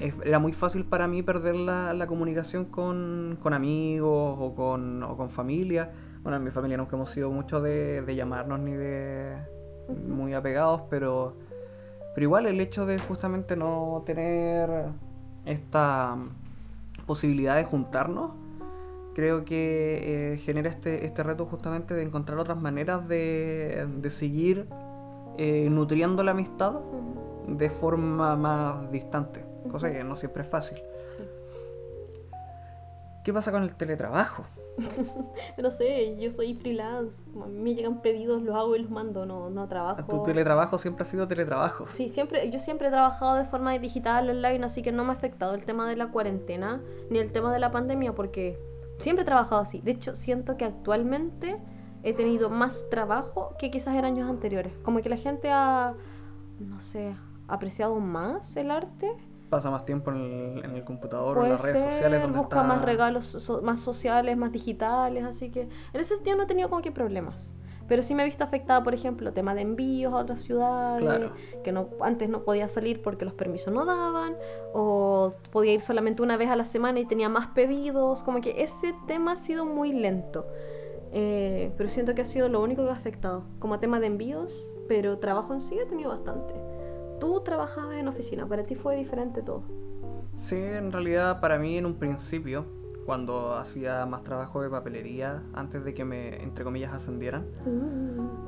[0.01, 5.03] es- era muy fácil para mí perder la, la comunicación con, con amigos o con,
[5.03, 5.93] o con familia.
[6.25, 9.37] Bueno, en mi familia nunca hemos sido mucho de, de llamarnos ni de
[10.09, 11.37] muy apegados, pero,
[12.15, 14.87] pero igual el hecho de justamente no tener
[15.45, 16.17] esta
[17.07, 18.31] posibilidad de juntarnos,
[19.15, 24.67] creo que eh, genera este, este reto justamente de encontrar otras maneras de, de seguir
[25.37, 26.81] eh, nutriendo la amistad
[27.49, 30.79] de forma más distante, cosa que no siempre es fácil.
[31.19, 31.25] Sí.
[33.25, 34.47] ¿Qué pasa con el teletrabajo?
[35.63, 37.23] No sé, yo soy freelance.
[37.43, 40.03] A mí me llegan pedidos, los hago y los mando, no, no trabajo.
[40.05, 41.87] Tu teletrabajo siempre ha sido teletrabajo.
[41.89, 45.15] Sí, siempre, yo siempre he trabajado de forma digital, online, así que no me ha
[45.15, 48.59] afectado el tema de la cuarentena ni el tema de la pandemia, porque
[48.99, 49.81] siempre he trabajado así.
[49.81, 51.57] De hecho, siento que actualmente
[52.03, 54.73] he tenido más trabajo que quizás en años anteriores.
[54.83, 55.95] Como que la gente ha,
[56.61, 57.17] no sé,
[57.49, 59.11] apreciado más el arte.
[59.57, 62.39] Pasa más tiempo en el, en el computador o en las redes ser, sociales donde
[62.39, 62.69] busca está...
[62.69, 66.69] más regalos so- más sociales, más digitales, así que en ese sentido no he tenido
[66.69, 67.55] como que problemas.
[67.87, 71.33] Pero sí me he visto afectada, por ejemplo, tema de envíos a otras ciudades, Claro.
[71.63, 74.37] que no antes no podía salir porque los permisos no daban,
[74.73, 78.63] o podía ir solamente una vez a la semana y tenía más pedidos, como que
[78.63, 80.47] ese tema ha sido muy lento.
[81.13, 84.67] Eh, pero siento que ha sido lo único que ha afectado, como tema de envíos,
[84.89, 86.55] pero trabajo en sí he tenido bastante.
[87.21, 89.63] Tú trabajabas en oficina, para ti fue diferente todo.
[90.35, 92.67] Sí, en realidad para mí en un principio,
[93.07, 97.47] cuando hacía más trabajo de papelería, antes de que me, entre comillas, ascendieran,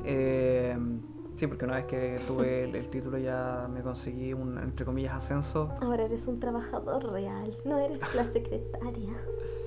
[0.05, 0.77] eh,
[1.35, 5.15] sí, porque una vez que tuve el, el título ya me conseguí un, entre comillas,
[5.15, 5.71] ascenso.
[5.81, 9.15] Ahora eres un trabajador real, no eres la secretaria.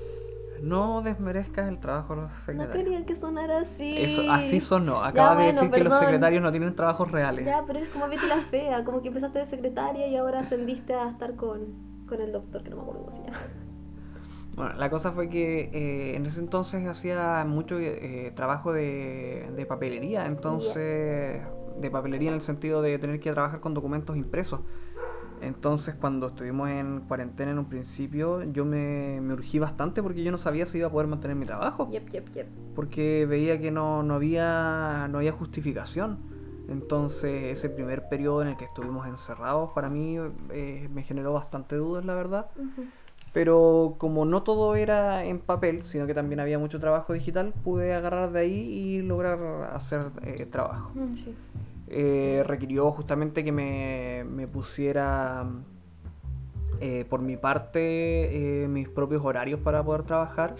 [0.60, 2.74] No desmerezcas el trabajo de los No secretarios.
[2.74, 3.96] quería que sonara así.
[3.98, 5.02] Eso, así sonó.
[5.02, 7.46] Acabas de bueno, decir que los secretarios no tienen trabajos reales.
[7.46, 10.94] Ya, pero eres como Betty la Fea, como que empezaste de secretaria y ahora ascendiste
[10.94, 11.74] a estar con,
[12.06, 13.38] con el doctor, que no me acuerdo cómo se llama.
[14.54, 19.66] Bueno, la cosa fue que eh, en ese entonces hacía mucho eh, trabajo de, de
[19.66, 21.42] papelería, entonces
[21.78, 24.60] de papelería en el sentido de tener que trabajar con documentos impresos.
[25.42, 30.30] Entonces cuando estuvimos en cuarentena en un principio yo me, me urgí bastante porque yo
[30.30, 32.46] no sabía si iba a poder mantener mi trabajo, Yep, yep, yep.
[32.74, 36.18] porque veía que no, no, había, no había justificación.
[36.68, 40.18] Entonces ese primer periodo en el que estuvimos encerrados para mí
[40.50, 42.46] eh, me generó bastante dudas, la verdad.
[42.56, 42.86] Ujú.
[43.32, 47.94] Pero como no todo era en papel, sino que también había mucho trabajo digital, pude
[47.94, 49.38] agarrar de ahí y lograr
[49.72, 50.90] hacer eh, trabajo.
[50.94, 51.34] Mm, sí.
[51.90, 55.44] Eh, requirió justamente que me, me pusiera
[56.80, 60.54] eh, por mi parte eh, mis propios horarios para poder trabajar.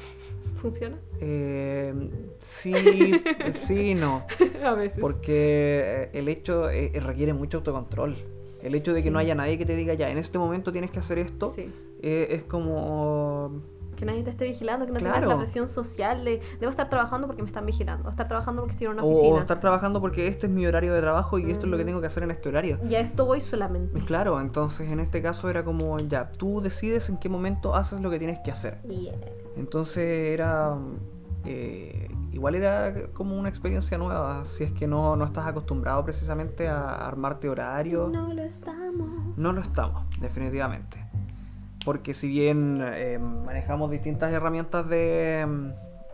[0.61, 0.99] ¿Funciona?
[1.21, 1.95] Eh,
[2.41, 2.75] sí,
[3.55, 4.27] sí, y no.
[4.65, 4.99] a veces.
[5.01, 8.17] Porque eh, el hecho requiere mucho autocontrol.
[8.63, 10.91] El hecho de que no haya nadie que te diga ya, en este momento tienes
[10.91, 11.73] que hacer esto, Sí.
[12.03, 13.63] es como
[14.01, 15.29] Que nadie te esté vigilando, que no tengas Claro.
[15.33, 18.73] la presión social de debo estar trabajando porque me están vigilando, o estar trabajando porque
[18.73, 19.41] estoy en una O, o oficina.
[19.41, 21.87] estar trabajando porque este es mi horario de trabajo y esto es lo que Mm.
[21.87, 22.79] tengo que hacer en este horario.
[22.89, 24.01] Y a esto voy solamente.
[24.07, 28.09] Claro, entonces en este caso era como, ya, tú decides en qué momento haces lo
[28.11, 28.81] que tienes que hacer.
[28.89, 29.15] Yeah.
[29.57, 30.77] Entonces era
[31.45, 36.69] eh, igual era como una experiencia nueva, si es que no, no estás acostumbrado precisamente
[36.69, 38.11] a armarte horarios.
[38.13, 39.37] No lo estamos.
[39.37, 40.99] No lo estamos, definitivamente.
[41.85, 45.47] Porque si bien eh, manejamos distintas herramientas de,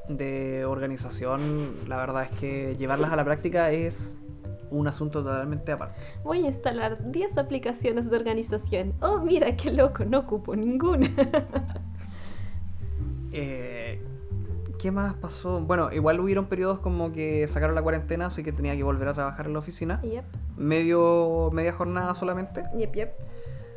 [0.08, 1.40] de organización,
[1.88, 4.16] la verdad es que llevarlas a la práctica es
[4.70, 5.94] un asunto totalmente aparte.
[6.24, 8.94] Voy a instalar 10 aplicaciones de organización.
[9.00, 11.10] Oh, mira qué loco, no ocupo ninguna.
[13.38, 14.00] Eh,
[14.78, 15.60] ¿Qué más pasó?
[15.60, 19.12] Bueno, igual hubieron periodos como que sacaron la cuarentena, así que tenía que volver a
[19.14, 20.00] trabajar en la oficina.
[20.00, 20.24] yep,
[20.56, 22.62] Medio, media jornada solamente.
[22.78, 23.10] yep, yep.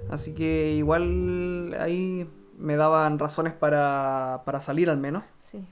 [0.10, 5.24] Así que igual ahí me daban razones para, para salir al menos.
[5.40, 5.66] Sí.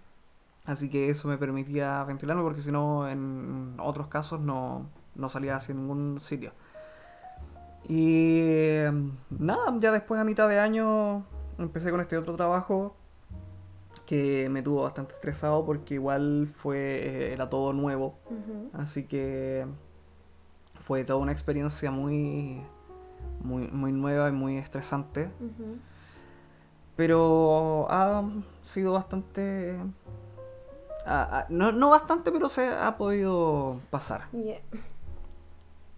[0.65, 5.55] Así que eso me permitía ventilarme porque si no, en otros casos no, no salía
[5.55, 6.51] hacia ningún sitio.
[7.87, 8.91] Y eh,
[9.29, 11.25] nada, ya después a mitad de año
[11.57, 12.95] empecé con este otro trabajo
[14.05, 18.15] que me tuvo bastante estresado porque igual fue eh, era todo nuevo.
[18.73, 19.65] Así que
[20.81, 22.61] fue toda una experiencia muy,
[23.41, 25.29] muy, muy nueva y muy estresante.
[26.95, 28.23] Pero ha
[28.63, 29.77] sido bastante...
[31.05, 34.29] ah, ah, no, no bastante, pero se ha podido pasar.
[34.31, 34.59] Yeah.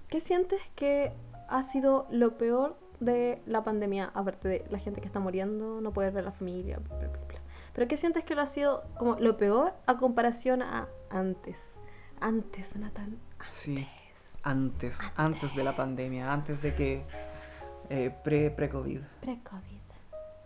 [0.08, 1.14] ¿Qué sientes que
[1.48, 4.12] ha sido lo peor de la pandemia?
[4.14, 7.08] Aparte de la gente que está muriendo, no poder ver a la familia, bla, bla,
[7.08, 7.40] bla, bla.
[7.74, 11.80] Pero ¿qué sientes que lo ha sido como lo peor a comparación a antes?
[12.20, 13.20] Antes, Nathan.
[13.46, 13.88] Sí,
[14.44, 17.04] antes, antes de la pandemia, antes de que...
[17.90, 19.02] eh, pre- pre-COVID.
[19.22, 19.80] Pre-COVID.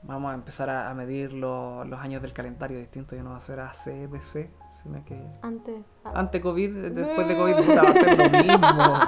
[0.06, 3.16] Vamos a empezar a, a medir lo- los años del calendario distinto.
[3.16, 4.50] Ya no va a ser AC, DC,
[4.82, 5.18] sino que...
[5.42, 5.76] Antes.
[6.04, 6.12] ah.
[6.16, 9.00] Ante COVID, después de COVID, puta, va a ser lo mismo.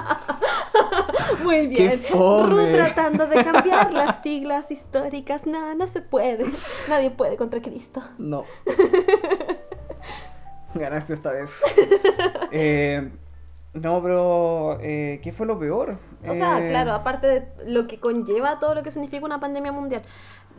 [1.44, 2.00] Muy ¡Qué bien.
[2.12, 5.46] Ru tratando de cambiar las siglas históricas.
[5.46, 6.46] No, no se puede.
[6.88, 8.02] Nadie puede contra Cristo.
[8.16, 8.44] No.
[10.74, 11.50] Ganaste esta vez.
[12.52, 13.10] Eh,
[13.80, 15.98] no, pero eh, ¿qué fue lo peor?
[16.28, 19.72] O sea, Eh, claro, aparte de lo que conlleva todo lo que significa una pandemia
[19.72, 20.02] mundial.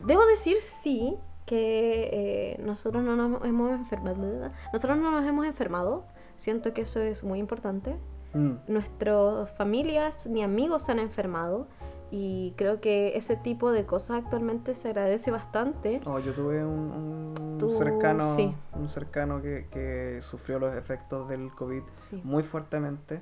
[0.06, 4.52] Debo decir, sí, que eh, nosotros no nos hemos enfermado.
[4.74, 6.06] Nosotros no nos hemos enfermado.
[6.36, 7.96] Siento que eso es muy importante.
[8.34, 11.68] mm, Nuestras familias ni amigos se han enfermado.
[12.10, 16.00] Y creo que ese tipo de cosas actualmente se agradece bastante.
[16.06, 18.54] oh, yo tuve un, un Tú, cercano, sí.
[18.74, 22.22] un cercano que, que sufrió los efectos del COVID Sí.
[22.24, 23.22] muy fuertemente.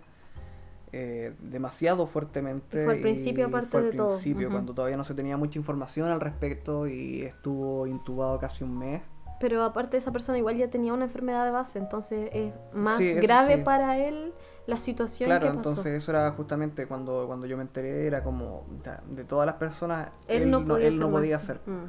[0.98, 2.82] eh, demasiado fuertemente.
[2.82, 4.08] Y fue al principio, aparte fue al de todo.
[4.08, 4.56] principio, Ujú.
[4.56, 9.02] cuando todavía no se tenía mucha información al respecto y estuvo intubado casi un mes.
[9.42, 13.14] Pero aparte esa persona igual ya tenía una enfermedad de base, entonces es más Sí,
[13.16, 13.62] grave sí.
[13.64, 14.34] para él
[14.68, 15.70] la situación Claro, que pasó.
[15.70, 18.66] entonces eso era justamente cuando, cuando yo me enteré, era como,
[19.10, 21.60] de todas las personas, él, no podía, él no podía ser.
[21.66, 21.86] Mm,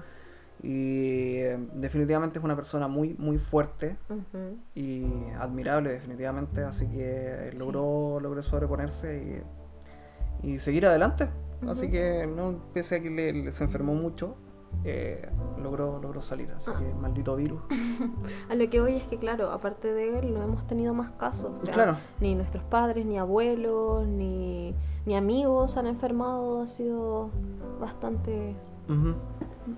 [0.62, 3.96] Y eh, definitivamente es una persona muy, muy fuerte
[4.74, 5.04] y
[5.38, 7.58] admirable definitivamente, así que Sí.
[7.58, 9.42] logró, logró sobreponerse
[10.42, 11.28] y, y seguir adelante.
[11.68, 14.36] Así que no pese a que le- le- se enfermó mucho,
[14.84, 15.28] eh,
[15.62, 16.50] logró, logró salir.
[16.52, 16.78] Así Ah.
[16.78, 17.60] que maldito virus.
[18.50, 21.52] A lo que voy es que, claro, aparte de él, no hemos tenido más casos.
[21.60, 21.96] o sea, Claro.
[22.20, 24.74] Ni nuestros padres, ni abuelos, ni,
[25.06, 26.62] ni amigos han enfermado.
[26.62, 27.30] Ha sido
[27.80, 28.54] bastante,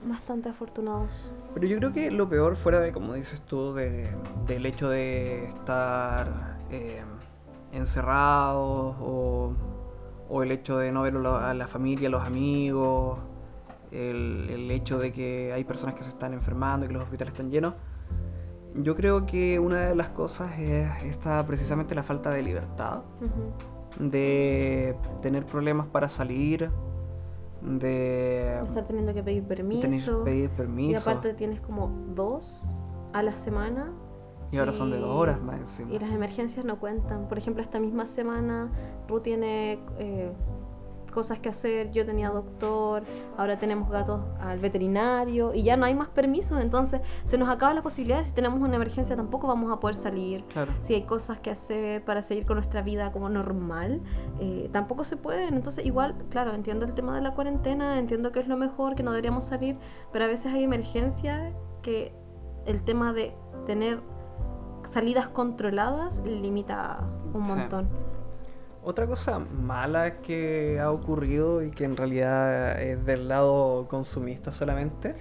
[0.08, 1.32] bastante afortunados.
[1.54, 4.08] Pero yo creo que lo peor fuera de, como dices tú, de,
[4.46, 7.02] del hecho de estar eh,
[7.72, 9.52] encerrados o,
[10.28, 13.18] o el hecho de no ver a la familia, a los amigos,
[13.92, 17.32] el, el hecho de que hay personas que se están enfermando y que los hospitales
[17.34, 17.74] están llenos.
[18.74, 24.08] Yo creo que una de las cosas es esta precisamente la falta de libertad, Ujú.
[24.10, 26.70] de tener problemas para salir,
[27.62, 30.18] de Estar teniendo que pedir permiso.
[30.18, 31.00] que pedir Y permiso.
[31.10, 32.62] aparte tienes como dos
[33.12, 33.90] a la semana
[34.52, 35.92] Y ahora son de dos Y- horas más encima.
[35.92, 37.28] Y las emergencias no cuentan.
[37.28, 38.70] Por ejemplo, esta misma semana
[39.08, 40.32] Ru tiene eh,
[41.18, 43.02] cosas que hacer, yo tenía doctor,
[43.36, 47.74] ahora tenemos gatos al veterinario y ya no hay más permisos, entonces se nos acaba
[47.74, 50.44] la posibilidad, si tenemos una emergencia tampoco vamos a poder salir.
[50.44, 50.70] Claro.
[50.80, 54.00] Si hay cosas que hacer para seguir con nuestra vida como normal,
[54.38, 55.54] eh, tampoco se pueden.
[55.54, 59.02] Entonces, igual, claro, entiendo el tema de la cuarentena, entiendo que es lo mejor, que
[59.02, 59.76] no deberíamos salir,
[60.12, 61.52] pero a veces hay emergencias
[61.82, 62.14] que
[62.64, 63.34] el tema de
[63.66, 64.00] tener
[64.84, 67.00] salidas controladas limita
[67.34, 67.88] un Sí.
[68.88, 75.14] Otra cosa mala que ha ocurrido y que en realidad es del lado consumista solamente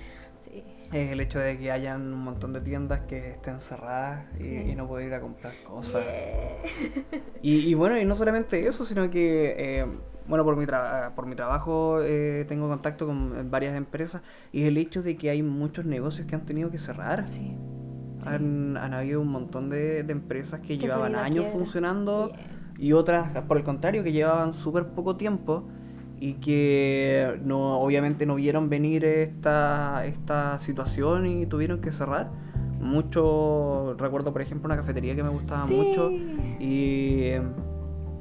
[0.45, 0.63] Sí.
[0.93, 4.55] es el hecho de que hayan un montón de tiendas que estén cerradas y, Sí.
[4.71, 6.01] y no poder ir a comprar cosas.
[6.01, 7.19] Yeah.
[7.41, 9.85] Y, y bueno, y no solamente eso, sino que, eh,
[10.29, 14.21] bueno, por mi, tra- por mi trabajo eh, tengo contacto con varias empresas
[14.53, 17.27] y el hecho de que hay muchos negocios que han tenido que cerrar.
[17.27, 17.53] Sí.
[18.25, 21.51] Han, han habido un montón de, de empresas que, llevaban años quiebra.
[21.59, 22.31] funcionando.
[22.77, 25.63] Y otras, por el contrario, que llevaban súper poco tiempo
[26.19, 32.29] y que no obviamente no vieron venir esta, esta situación y tuvieron que cerrar.
[32.79, 35.73] Mucho, recuerdo por ejemplo una cafetería que me gustaba Sí.
[35.73, 36.11] mucho
[36.59, 37.31] y,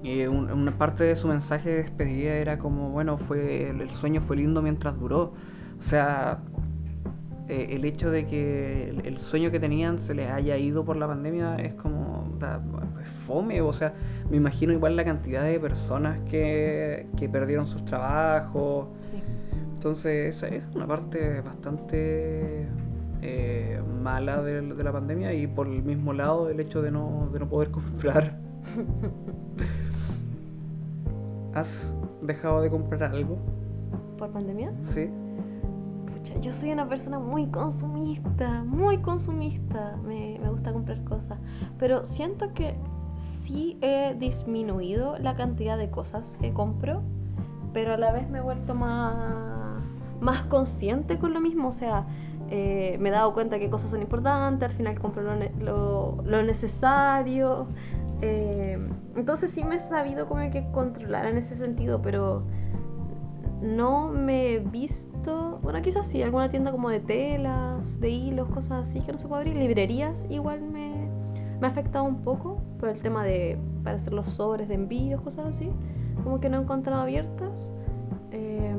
[0.02, 3.90] y un- una parte de su mensaje de despedida era como, bueno, fue el, el
[3.90, 5.34] sueño fue lindo mientras duró.
[5.78, 6.40] O sea,
[7.48, 10.96] eh, el hecho de que el, el sueño que tenían se les haya ido por
[10.96, 12.60] la pandemia es como da-
[13.02, 13.60] es fome.
[13.60, 13.94] O sea,
[14.30, 18.88] me imagino igual la cantidad de personas que, que perdieron sus trabajos.
[19.10, 19.22] Sí.
[19.74, 22.66] Entonces, esa es una parte bastante
[23.22, 27.28] eh, mala de, de la pandemia y por el mismo lado el hecho de no,
[27.32, 28.38] de no poder comprar.
[31.54, 33.38] ¿Has dejado de comprar algo?
[34.18, 34.72] ¿Por pandemia?
[34.82, 35.08] Sí.
[36.40, 39.96] Yo soy una persona muy consumista, muy consumista.
[40.04, 41.38] Me, me gusta comprar cosas.
[41.78, 42.74] Pero siento que
[43.18, 47.02] sí he disminuido la cantidad de cosas que compro,
[47.72, 49.82] pero a la vez me he vuelto más,
[50.20, 51.68] más consciente con lo mismo.
[51.68, 52.06] O sea,
[52.50, 56.42] eh, me he dado cuenta que cosas son importantes, al final compro lo, lo- lo
[56.42, 57.66] necesario.
[58.22, 58.78] Eh,
[59.16, 62.44] entonces sí me he sabido como que controlar en ese sentido, pero
[63.62, 68.88] no me he visto, bueno, quizás sí, alguna tienda como de telas, de hilos, cosas
[68.88, 69.56] así que no se puede abrir.
[69.56, 71.08] Librerías igual me,
[71.60, 75.20] me ha afectado un poco por el tema de, para hacer los sobres de envíos,
[75.22, 75.70] cosas así.
[76.22, 77.70] Como que no he encontrado abiertas.
[78.30, 78.74] Eh,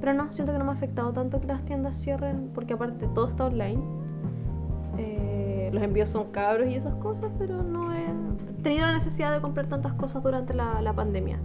[0.00, 3.06] pero no, siento que no me ha afectado tanto que las tiendas cierren, porque aparte
[3.14, 3.82] todo está online.
[4.98, 8.06] Eh, los envíos son cabros y esas cosas, pero no he
[8.62, 11.38] tenido la necesidad de comprar tantas cosas durante la pandemia.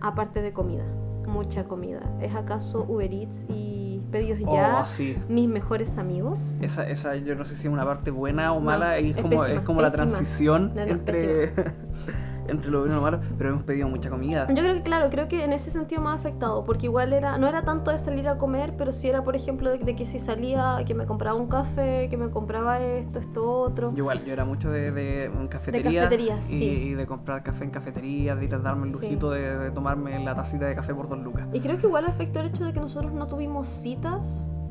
[0.00, 0.84] Aparte de comida,
[1.28, 2.00] mucha comida.
[2.20, 5.16] ¿Es acaso Uber Eats y pedidos ya Oh, sí.
[5.28, 6.40] mis mejores amigos?
[6.60, 9.22] Esa, esa yo no sé si es una parte buena o No, mala, es, es
[9.22, 11.52] como, pésima, es como la transición No, no, entre,
[12.48, 14.46] entre lo bueno y lo malo, pero hemos pedido mucha comida.
[14.48, 17.38] Yo creo que, claro, creo que en ese sentido me ha afectado, porque igual era,
[17.38, 20.06] no era tanto de salir a comer, pero sí era, por ejemplo, de, de que
[20.06, 23.90] si salía, que me compraba un café, que me compraba esto, esto, otro.
[23.92, 26.64] Yo igual, yo era mucho de, de en cafetería cafeterías, y, sí.
[26.64, 29.00] y de comprar café en cafetería, de ir a darme el Sí.
[29.00, 31.46] lujito de, de tomarme la tacita de café por dos lucas.
[31.52, 34.26] Y creo que igual afectó el hecho de que nosotros no tuvimos citas,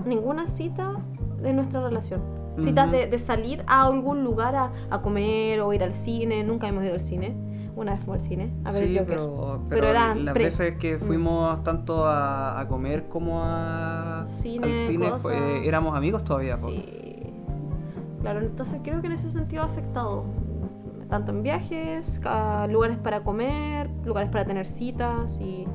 [0.05, 0.93] ninguna cita
[1.41, 2.21] de nuestra relación.
[2.59, 6.67] Citas de, de salir a algún lugar a, a comer o ir al cine, nunca
[6.67, 7.35] hemos ido al cine.
[7.77, 9.07] Una vez fuimos al cine a ver sí, el Joker.
[9.15, 10.99] pero, Pero pero era las veces que Mm.
[10.99, 16.57] fuimos tanto a, a comer como a, Cine, al cine éramos amigos todavía.
[16.57, 16.83] Sí.
[18.21, 20.25] Claro, entonces creo que en ese sentido ha afectado.
[21.07, 25.65] Tanto en viajes, a lugares para comer, lugares para tener citas y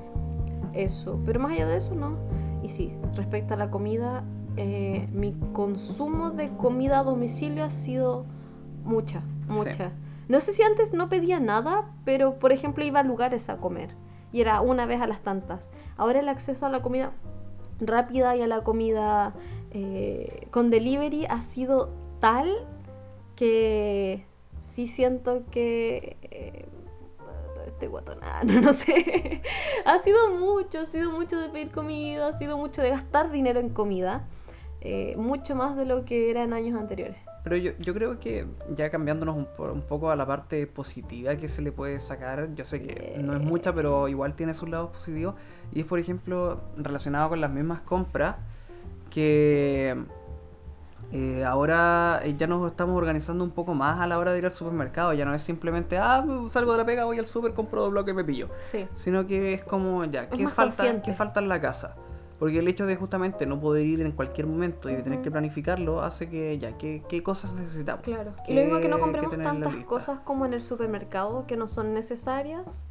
[0.75, 1.19] eso.
[1.25, 2.17] Pero más allá de eso, no.
[2.63, 4.25] Y sí, respecto a la comida,
[4.59, 8.27] eh, mi consumo de comida a domicilio ha sido
[8.85, 9.55] mucha, Sí.
[10.29, 13.91] No sé si antes no pedía nada, pero por ejemplo iba a lugares a comer.
[14.33, 15.69] Y era una vez a las tantas.
[15.97, 17.13] Ahora el acceso a la comida
[17.81, 19.35] rápida y a la comida
[19.73, 22.51] eh, con delivery ha sido tal
[23.37, 24.25] que
[24.61, 26.67] sí siento que eh,
[27.67, 29.43] estoy guatonada, no, no sé.
[29.85, 33.61] ha sido mucho, ha sido mucho de pedir comida, ha sido mucho de gastar dinero
[33.61, 34.29] en comida,
[34.81, 37.19] eh, mucho más de lo que era en años anteriores.
[37.45, 41.35] Pero yo, yo creo que ya cambiándonos un, po- un poco a la parte positiva
[41.37, 44.69] que se le puede sacar, yo sé que no es mucha, pero igual tiene sus
[44.69, 45.35] lados positivos.
[45.73, 48.37] Y es, por ejemplo, relacionado con las mismas compras,
[49.11, 49.97] que
[51.11, 54.47] eh, ahora eh, ya nos estamos organizando un poco más a la hora de ir
[54.47, 55.13] al supermercado.
[55.13, 58.13] Ya no es simplemente, ah, salgo de la pega, voy al super, compro dos bloques
[58.15, 58.49] y me pillo.
[58.71, 58.87] Sí.
[58.95, 61.03] Sino que es como, ya, ¿qué falta.
[61.03, 61.97] ¿qué falta en la casa?
[62.43, 65.31] Porque el hecho de justamente no poder ir en cualquier momento y de tener que
[65.31, 68.03] planificarlo hace que ya, ¿qué, qué cosas necesitamos?
[68.03, 68.33] Claro.
[68.43, 71.69] Y ¿Qué- lo mismo que no compremos tantas cosas como en el supermercado que no
[71.69, 72.83] son necesarias.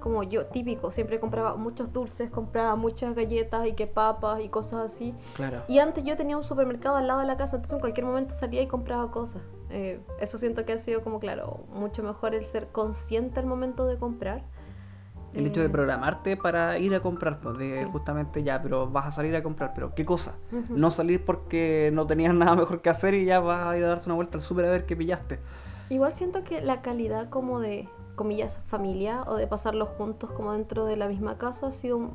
[0.00, 4.92] Como yo, típico, siempre compraba muchos dulces, compraba muchas galletas y que papas y cosas
[4.92, 5.14] así.
[5.36, 5.62] Claro.
[5.68, 8.34] Y antes yo tenía un supermercado al lado de la casa, entonces en cualquier momento
[8.34, 9.40] salía y compraba cosas.
[9.70, 13.86] Eh, eso siento que ha sido como, claro, mucho mejor el ser consciente al momento
[13.86, 14.42] de comprar.
[15.32, 17.88] El hecho de Eh, programarte para ir a comprar, pues de Sí.
[17.92, 20.34] justamente ya, pero vas a salir a comprar, pero ¿qué cosa?
[20.68, 23.88] No salir porque no tenías nada mejor que hacer y ya vas a ir a
[23.88, 25.38] darte una vuelta al súper a ver qué pillaste.
[25.88, 30.84] Igual siento que la calidad como de, comillas, familia o de pasarlos juntos como dentro
[30.84, 32.10] de la misma casa ha sido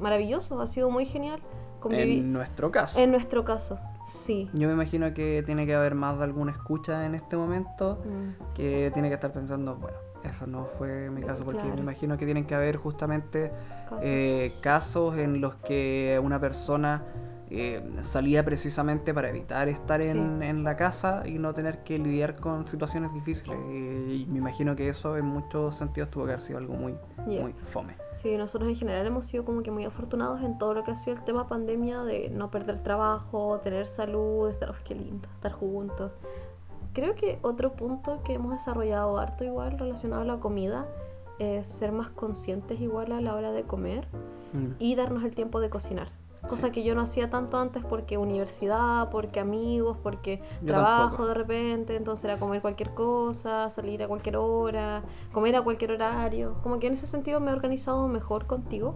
[0.00, 1.40] maravilloso, ha sido muy genial.
[1.80, 2.98] Convivi- En nuestro caso.
[2.98, 4.50] En nuestro caso, sí.
[4.54, 8.54] Yo me imagino que tiene que haber más de alguna escucha en este momento Mm,
[8.54, 11.74] que tiene que estar pensando, bueno, eso no fue mi caso, porque Claro.
[11.76, 13.50] me imagino que tienen que haber justamente
[13.88, 13.98] casos.
[14.02, 17.04] eh, casos en los que una persona
[17.48, 20.46] eh, salía precisamente para evitar estar en, Sí.
[20.46, 23.56] en la casa y no tener que lidiar con situaciones difíciles.
[23.70, 26.96] Y, y me imagino que eso en muchos sentidos tuvo que haber sido algo muy,
[27.28, 27.42] Yeah.
[27.42, 27.94] muy fome.
[28.14, 30.96] Sí, nosotros en general hemos sido como que muy afortunados en todo lo que ha
[30.96, 35.52] sido el tema pandemia de no perder trabajo, tener salud, estar, uf, qué lindo, estar
[35.52, 36.10] juntos.
[36.96, 40.86] Creo que otro punto que hemos desarrollado harto igual relacionado a la comida
[41.38, 44.08] es ser más conscientes igual a la hora de comer
[44.54, 44.76] Mm.
[44.78, 46.08] y darnos el tiempo de cocinar.
[46.48, 46.72] Cosa Sí.
[46.72, 51.26] que yo no hacía tanto antes porque universidad, porque amigos, porque Yo trabajo tampoco.
[51.28, 56.54] de repente, entonces era comer cualquier cosa, salir a cualquier hora, comer a cualquier horario.
[56.62, 58.94] Como que en ese sentido me he organizado mejor contigo.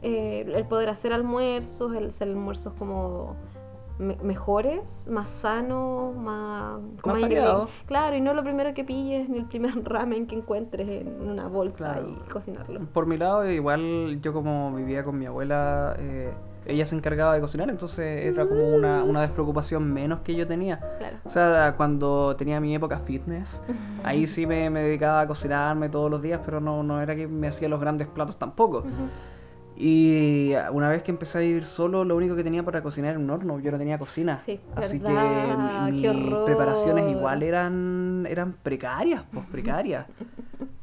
[0.00, 3.34] Eh, el poder hacer almuerzos, el hacer almuerzos como
[3.98, 7.38] me- mejores, más sanos, más, con Más ingredientes.
[7.54, 7.68] variados.
[7.86, 11.46] Claro, y no lo primero que pilles ni el primer ramen que encuentres en una
[11.48, 12.08] bolsa Claro.
[12.08, 12.80] y cocinarlo.
[12.92, 16.32] Por mi lado, igual yo como vivía con mi abuela, eh,
[16.66, 20.78] ella se encargaba de cocinar, entonces era como una, una despreocupación menos que yo tenía.
[20.98, 21.18] Claro.
[21.24, 23.62] O sea, cuando tenía mi época fitness,
[24.02, 27.28] ahí sí me, me dedicaba a cocinarme todos los días, pero no, no era que
[27.28, 28.82] me hacía los grandes platos tampoco.
[29.76, 33.18] Y una vez que empecé a vivir solo, lo único que tenía para cocinar era
[33.18, 34.38] un horno, yo no tenía cocina.
[34.38, 40.06] Sí, Así verdad, que mis preparaciones igual eran, eran precarias, pues precarias.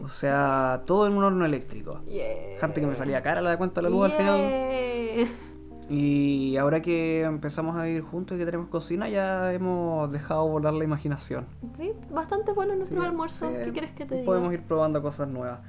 [0.03, 2.01] O sea, todo en un horno eléctrico.
[2.05, 2.59] Yeah.
[2.59, 5.27] Gente que me salía cara la cuenta de la luz al final.
[5.89, 10.73] Y ahora que empezamos a vivir juntos y que tenemos cocina, ya hemos dejado volar
[10.73, 11.45] la imaginación.
[11.75, 13.49] Sí, bastante bueno nuestro Sí, almuerzo.
[13.49, 14.25] sí, ¿Qué quieres que te diga?
[14.25, 15.59] Podemos ir probando cosas nuevas.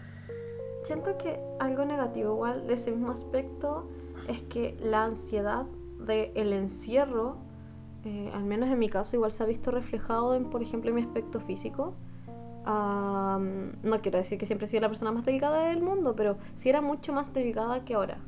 [0.83, 3.89] Siento que algo negativo igual de ese mismo aspecto
[4.29, 5.67] es que la ansiedad
[5.99, 7.37] del encierro,
[8.05, 10.97] eh, al menos en mi caso, igual se ha visto reflejado en, por ejemplo, en
[10.97, 11.95] mi aspecto físico.
[12.65, 16.37] Am, no quiero decir que siempre he sido la persona más delgada del mundo, pero
[16.57, 18.19] sí era mucho más delgada que ahora.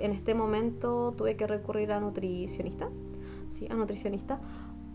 [0.00, 2.88] En este momento tuve que recurrir a nutricionista,
[3.50, 4.40] sí, a nutricionista,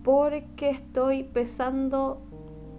[0.04, 2.22] porque estoy pesando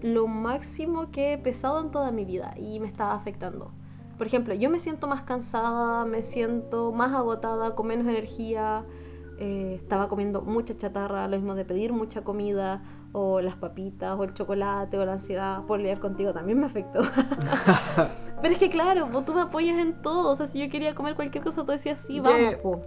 [0.02, 3.72] lo máximo que he pesado en toda mi vida y me estaba afectando.
[4.16, 8.84] Por ejemplo, yo me siento más cansada, me siento más agotada, con menos energía.
[9.38, 14.24] eh, estaba comiendo mucha chatarra, lo mismo de pedir mucha comida, o las papitas, o
[14.24, 17.00] el chocolate, o la ansiedad por lidiar contigo también me afectó.
[18.42, 20.30] Pero es que claro, vos tú me apoyas en todo.
[20.30, 22.62] O sea, si yo quería comer cualquier cosa, tú decías sí, vamos, Yeah.
[22.62, 22.80] po.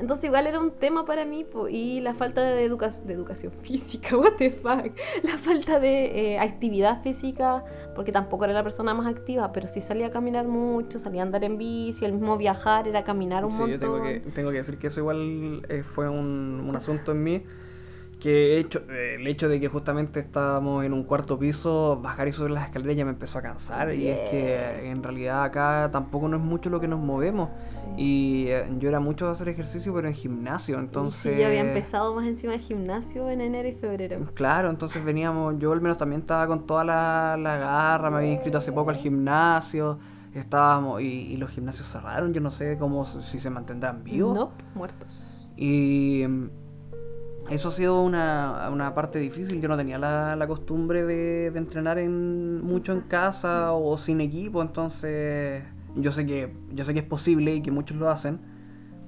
[0.00, 3.52] Entonces igual era un tema para mí, po, y la falta de, educa- de educación
[3.62, 4.92] física, what the fuck,
[5.22, 7.62] la falta de eh, actividad física,
[7.94, 11.26] porque tampoco era la persona más activa, pero sí salía a caminar mucho, salía a
[11.26, 13.72] andar en bici, el mismo viajar era caminar un Sí, montón.
[13.72, 17.22] yo tengo que, tengo que decir que eso igual eh, fue un, un asunto en
[17.22, 17.42] mí.
[18.20, 22.50] Que hecho, el hecho de que justamente estábamos en un cuarto piso, bajar y subir
[22.50, 23.94] las escaleras ya me empezó a cansar.
[23.94, 27.48] Y es que en realidad acá tampoco no es mucho lo que nos movemos.
[27.70, 27.80] Sí.
[27.96, 30.76] Y eh, yo era mucho de hacer ejercicio, pero en gimnasio.
[30.76, 31.34] Y Entonces.
[31.34, 34.18] sí, yo había empezado más encima del gimnasio en enero y febrero.
[34.34, 38.32] Claro, entonces veníamos, yo al menos también estaba con toda la, la garra, me había
[38.32, 39.98] inscrito hace poco al gimnasio,
[40.34, 44.34] estábamos, y, y los gimnasios cerraron, yo no sé cómo, si se mantendrán vivos.
[44.34, 45.50] No, muertos.
[45.56, 46.24] Y
[47.50, 51.58] eso ha sido una, una parte difícil, yo no tenía la, la costumbre de, de
[51.58, 55.62] entrenar en, mucho en casa o sin equipo, entonces
[55.96, 58.40] yo sé que, yo sé que es posible y que muchos lo hacen.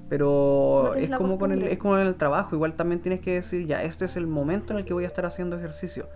[0.08, 3.32] Pero No es como con el, es como en el trabajo, igual también tienes que
[3.32, 6.06] decir, ya, este es el momento en el que voy a estar haciendo ejercicio.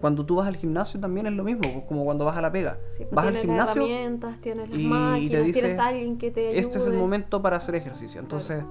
[0.00, 2.50] Cuando tú vas al gimnasio también es lo mismo, pues, como cuando vas a la
[2.50, 2.78] pega.
[2.88, 5.78] Sí, pues vas al tienes las gimnasio, herramientas, tienes las y te máquinas, dice, tienes
[5.78, 6.58] alguien que te ayude.
[6.58, 8.18] este es el momento para hacer ejercicio.
[8.20, 8.64] Entonces,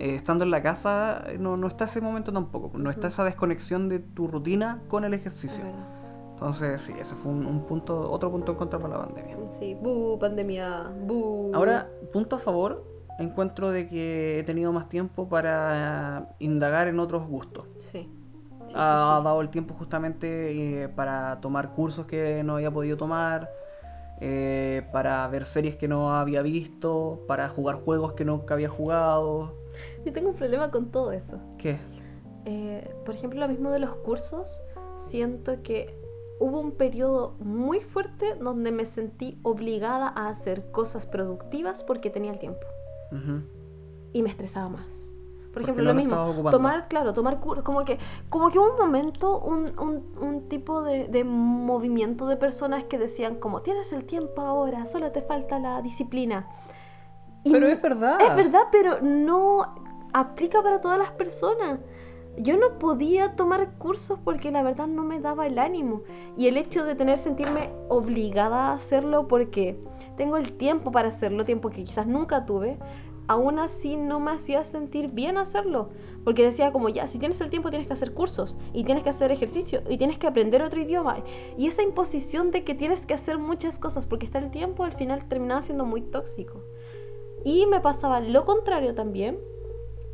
[0.00, 2.76] eh, estando en la casa, eh, no, no está ese momento tampoco.
[2.78, 5.62] No está esa desconexión de tu rutina con el ejercicio.
[6.32, 9.36] Entonces, sí, ese fue un, un punto, otro punto en contra para la pandemia.
[9.58, 11.50] Sí, bu, pandemia, bu.
[11.52, 12.82] Ahora, punto a favor,
[13.18, 17.66] encuentro de que he tenido más tiempo para indagar en otros gustos.
[17.92, 18.08] Sí.
[18.66, 22.96] Sí, ha sí, dado el tiempo justamente eh, para tomar cursos que no había podido
[22.96, 23.50] tomar,
[24.20, 29.54] eh, para ver series que no había visto, para jugar juegos que nunca había jugado.
[30.04, 31.38] Yo tengo un problema con todo eso.
[31.58, 31.78] ¿Qué?
[32.44, 34.62] Eh, por ejemplo, lo mismo de los cursos,
[34.96, 35.94] siento que
[36.38, 42.32] hubo un periodo muy fuerte donde me sentí obligada a hacer cosas productivas porque tenía
[42.32, 42.66] el tiempo
[44.12, 44.99] y me estresaba más.
[45.52, 47.98] Por ejemplo, no lo lo mismo, tomar, claro, tomar cursos, como que,
[48.28, 52.98] como que hubo un momento, un, un, un tipo de, de movimiento de personas que
[52.98, 56.46] decían como, tienes el tiempo ahora, solo te falta la disciplina.
[57.42, 58.20] Y Pero es verdad.
[58.20, 59.74] es verdad, pero no
[60.12, 61.80] aplica para todas las personas.
[62.36, 66.02] Yo no podía tomar cursos porque la verdad no me daba el ánimo.
[66.36, 69.78] Y el hecho de tener sentirme obligada a hacerlo porque
[70.16, 72.78] tengo el tiempo para hacerlo, tiempo que quizás nunca tuve,
[73.30, 75.90] aún así no me hacía sentir bien hacerlo.
[76.24, 79.10] Porque decía como, ya, si tienes el tiempo tienes que hacer cursos y tienes que
[79.10, 81.18] hacer ejercicio y tienes que aprender otro idioma.
[81.56, 84.92] Y esa imposición de que tienes que hacer muchas cosas porque está el tiempo al
[84.92, 86.62] final terminaba siendo muy tóxico.
[87.44, 89.38] Y me pasaba lo contrario también.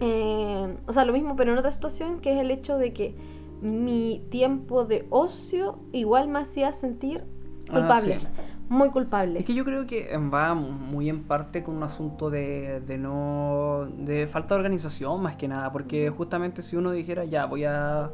[0.00, 3.14] eh, o sea, lo mismo, pero en otra situación, que es el hecho de que
[3.62, 7.24] mi tiempo de ocio igual me hacía sentir
[7.68, 8.20] Ah, culpable.
[8.20, 8.26] sí.
[8.68, 9.38] Muy culpable.
[9.38, 13.86] Es que yo creo que va muy en parte con un asunto de, de no.
[13.96, 15.70] de falta de organización más que nada.
[15.72, 18.10] Porque justamente si uno dijera ya voy a.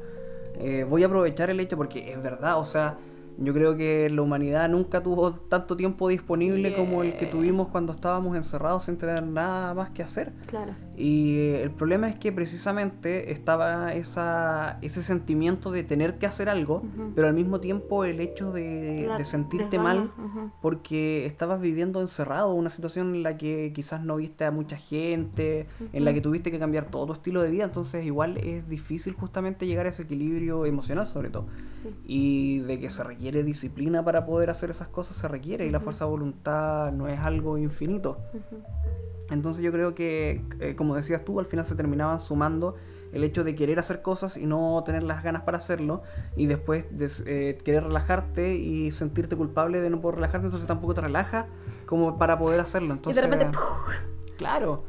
[0.57, 2.99] eh, voy a aprovechar el hecho porque es verdad, o sea.
[3.39, 7.31] Yo creo que la humanidad nunca tuvo tanto tiempo disponible como el que Yeah.
[7.31, 10.33] tuvimos cuando estábamos encerrados sin tener nada más que hacer.
[10.47, 10.73] Claro.
[10.97, 16.49] Y eh, el problema es que precisamente estaba esa, ese sentimiento de tener que hacer
[16.49, 17.13] algo, Ujú.
[17.15, 20.11] pero al mismo tiempo el hecho de, La de sentirte mal
[20.61, 25.67] porque estabas viviendo encerrado, una situación en la que quizás no viste a mucha gente,
[25.93, 29.15] en la que tuviste que cambiar todo tu estilo de vida, entonces igual es difícil
[29.15, 31.47] justamente llegar a ese equilibrio emocional sobre todo.
[31.73, 31.89] Sí.
[32.05, 35.81] Y de que se requiere disciplina para poder hacer esas cosas, se requiere, y la
[35.81, 38.19] fuerza de voluntad no es algo infinito.
[39.31, 42.75] Entonces yo creo que, eh, como decías tú, al final se terminaban sumando
[43.13, 46.03] el hecho de querer hacer cosas y no tener las ganas para hacerlo,
[46.37, 50.95] y después de eh, querer relajarte y sentirte culpable de no poder relajarte, entonces tampoco
[50.95, 51.47] te relajas
[51.87, 52.95] como para poder hacerlo.
[52.95, 54.37] Y Entonces, de repente, ¡puf!
[54.37, 54.85] claro.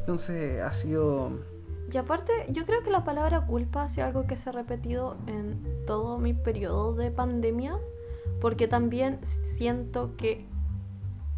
[0.00, 1.55] Entonces ha sido...
[1.92, 5.16] Y aparte, yo creo que la palabra culpa ha sido algo que se ha repetido
[5.26, 7.78] en todo mi periodo de pandemia,
[8.40, 9.20] porque también
[9.56, 10.46] siento que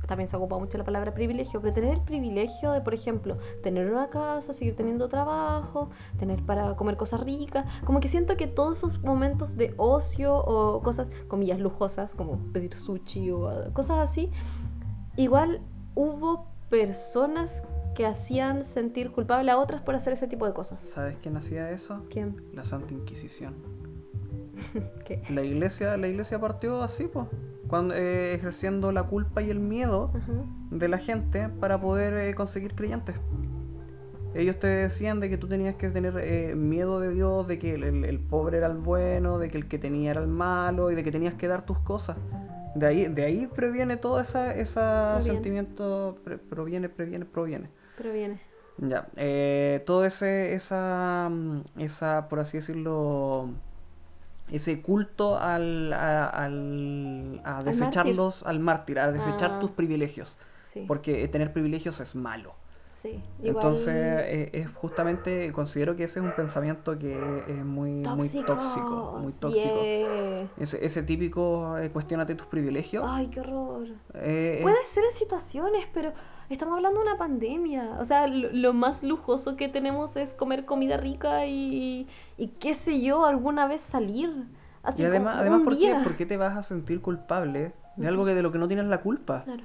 [0.09, 3.91] también se ocupa mucho la palabra privilegio, pero tener el privilegio de, por ejemplo, tener
[3.91, 8.79] una casa, seguir teniendo trabajo, tener para comer cosas ricas, como que siento que todos
[8.79, 14.31] esos momentos de ocio o cosas, comillas, lujosas, como pedir sushi o cosas así,
[15.17, 15.61] igual
[15.95, 17.63] hubo personas
[17.99, 20.81] que hacían sentir culpable a otras por hacer ese tipo de cosas.
[20.85, 22.05] ¿Sabes quién hacía eso?
[22.09, 22.41] ¿Quién?
[22.53, 23.55] La Santa Inquisición.
[25.05, 25.21] ¿Qué?
[25.31, 27.27] La iglesia, la iglesia partió así, pues,
[27.67, 30.13] cuando eh, ejerciendo la culpa y el miedo
[30.71, 33.17] de la gente para poder eh, conseguir creyentes.
[34.33, 37.75] Ellos te decían de que tú tenías que tener eh, miedo de Dios, de que
[37.75, 40.93] el, el- el pobre era el bueno, de que el que tenía era el malo
[40.93, 42.17] y de que tenías que dar tus cosas.
[42.77, 45.23] De ahí, de ahí proviene todo esa, ese Proviene.
[45.35, 47.71] sentimiento, pre- proviene, previene, proviene.
[47.99, 48.41] Pero viene.
[48.79, 53.51] Ya, eh, todo ese, esa, mm, esa, por así decirlo,
[54.51, 59.59] ese culto al, a, al- a desecharlos, al mártir, a desechar Ah.
[59.61, 60.37] tus privilegios.
[60.65, 60.85] Sí.
[60.87, 62.55] Porque eh, tener privilegios es malo.
[62.95, 63.21] sí.
[63.43, 63.65] Igual...
[63.65, 69.19] Entonces, eh, es justamente, considero que ese es un pensamiento que es muy, muy tóxico,
[69.23, 69.81] muy tóxico.
[69.83, 70.49] eh.
[70.57, 73.05] Ese, ese típico, eh, cuestionate tus privilegios.
[73.07, 73.87] Ay, qué horror.
[74.15, 76.13] eh, Puede ser en situaciones, pero
[76.55, 77.97] estamos hablando de una pandemia.
[78.01, 82.75] O sea, lo, lo más lujoso que tenemos es comer comida rica y, y qué
[82.75, 84.47] sé yo, alguna vez salir.
[84.83, 85.95] Así y además, además ¿por, qué.
[86.03, 88.87] ¿por qué te vas a sentir culpable de algo que de lo que no tienes
[88.87, 89.45] la culpa?
[89.45, 89.65] Claro.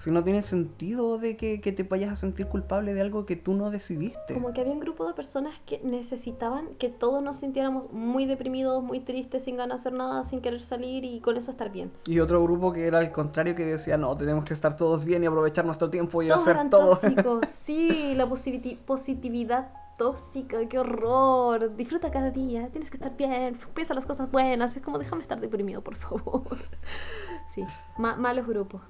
[0.00, 3.34] Si no tiene sentido de que, que te vayas a sentir culpable de algo que
[3.34, 4.32] tú no decidiste.
[4.34, 8.82] Como que había un grupo de personas que necesitaban que todos nos sintiéramos muy deprimidos,
[8.82, 11.90] muy tristes, sin ganas de hacer nada, sin querer salir y con eso estar bien.
[12.06, 15.24] Y otro grupo que era al contrario, que decía, no, tenemos que estar todos bien
[15.24, 16.90] y aprovechar nuestro tiempo y Todos hacer eran todo.
[16.96, 17.48] tóxicos.
[17.48, 19.68] Sí, la positi- positividad
[19.98, 21.74] tóxica, qué horror.
[21.76, 24.76] Disfruta cada día, tienes que estar bien, piensa las cosas buenas.
[24.76, 26.44] Es como, déjame estar deprimido, por favor.
[27.54, 27.64] Sí,
[27.96, 28.80] ma- malos grupos.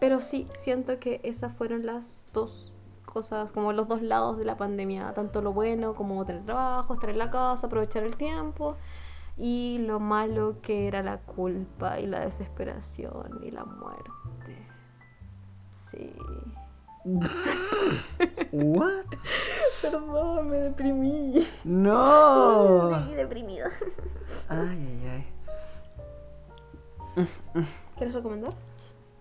[0.00, 2.72] Pero sí, siento que esas fueron las dos
[3.04, 5.12] cosas, como los dos lados de la pandemia.
[5.14, 8.76] Tanto lo bueno como tener trabajo, estar en la casa, aprovechar el tiempo.
[9.36, 14.10] Y lo malo que era la culpa y la desesperación y la muerte.
[15.74, 16.12] Sí.
[18.52, 19.06] ¿What?
[19.80, 21.46] Perdón, me deprimí.
[21.64, 22.96] No.
[22.96, 23.70] Estoy deprimida.
[24.48, 25.26] Ay, ay,
[27.16, 27.28] ay.
[27.96, 28.52] ¿Quieres recomendar?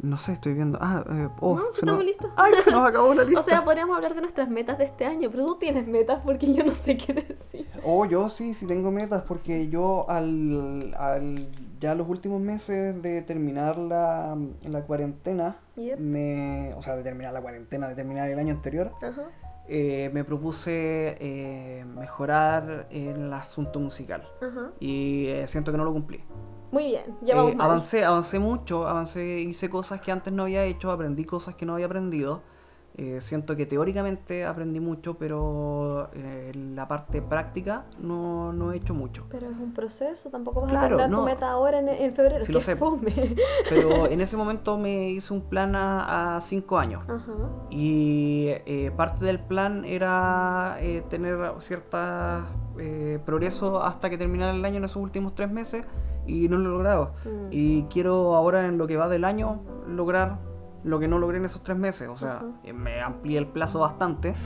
[0.04, 0.80] No sé, estoy viendo.
[0.82, 2.32] Ah, eh, oh, No, estamos nos- listos.
[2.36, 3.40] Ay, se nos acabó la lista.
[3.40, 6.52] O sea, podríamos hablar de nuestras metas de este año, pero tú tienes metas porque
[6.54, 7.68] yo no sé qué decir.
[7.84, 11.48] Oh, yo sí, sí tengo metas porque yo al, al
[11.80, 14.36] ya los últimos meses de terminar la,
[14.68, 16.00] la cuarentena, Yep.
[16.00, 19.24] me, o sea, de terminar la cuarentena, de terminar el año anterior, Ajá.
[19.68, 24.72] eh, me propuse eh, mejorar el asunto musical Ajá.
[24.80, 26.24] y eh, siento que no lo cumplí.
[26.72, 27.70] Muy bien, ya vamos Eh, mal.
[27.70, 31.74] avancé, avancé mucho, avancé, hice cosas que antes no había hecho, aprendí cosas que no
[31.74, 32.42] había aprendido,
[32.98, 38.94] Eh, siento que teóricamente aprendí mucho, pero eh, la parte práctica no, no he hecho
[38.94, 39.24] mucho.
[39.32, 41.20] Pero es un proceso, tampoco vas Claro, a no.
[41.20, 42.46] tu meta ahora en, en febrero.
[42.46, 42.76] Que lo sé.
[42.76, 43.14] fome.
[43.70, 47.02] Pero en ese momento me hice un plan a, a cinco años.
[47.08, 47.32] Ajá.
[47.70, 51.98] Y eh, parte del plan era eh, tener cierto
[53.26, 55.86] progreso hasta que terminara el año en esos últimos tres meses
[56.32, 57.14] y no lo he logrado.
[57.26, 57.48] Mm.
[57.52, 60.40] Y quiero ahora en lo que va del año lograr
[60.84, 62.08] lo que no logré en esos tres meses.
[62.10, 64.34] O sea, eh, me amplié el plazo bastante.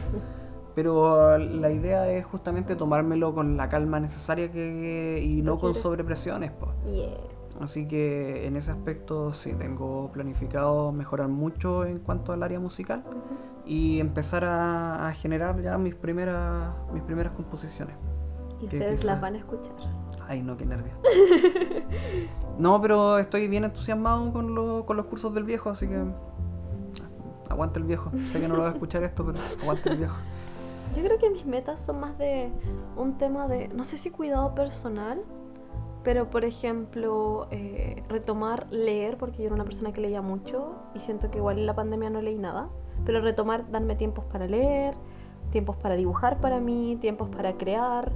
[0.75, 6.51] Pero la idea es justamente tomármelo con la calma necesaria que, y no con sobrepresiones.
[6.51, 6.71] Pues.
[6.93, 7.17] Yeah.
[7.61, 13.05] Así que en ese aspecto sí, tengo planificado mejorar mucho en cuanto al área musical
[13.65, 17.95] y empezar a, a generar ya mis primeras, mis primeras composiciones.
[18.59, 19.73] Y ustedes quizá- las van a escuchar.
[20.27, 20.93] Ay, no, qué nervio.
[22.57, 26.01] No, pero estoy bien entusiasmado con, lo- con los cursos del viejo, así que
[27.49, 28.11] aguante el viejo.
[28.31, 30.15] Sé que no lo va a escuchar esto, pero aguante el viejo.
[30.95, 32.49] Yo creo que mis metas son más de
[32.95, 35.21] un tema de, no sé si cuidado personal,
[36.05, 41.01] pero por ejemplo, eh, retomar leer, porque yo era una persona que leía mucho y
[41.01, 42.69] siento que igual en la pandemia no leí nada,
[43.05, 44.93] pero retomar, darme tiempos para leer,
[45.51, 48.13] tiempos para dibujar para mí, tiempos para crear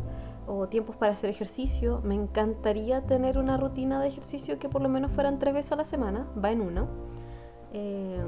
[0.49, 2.01] o tiempos para hacer ejercicio.
[2.03, 5.75] Me encantaría tener una rutina de ejercicio que por lo menos fueran tres veces a
[5.75, 6.87] la semana, va en uno.
[7.71, 8.19] Eh,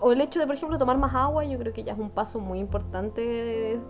[0.00, 2.10] o el hecho de, por ejemplo, tomar más agua, yo creo que ya es un
[2.10, 3.80] paso muy importante de,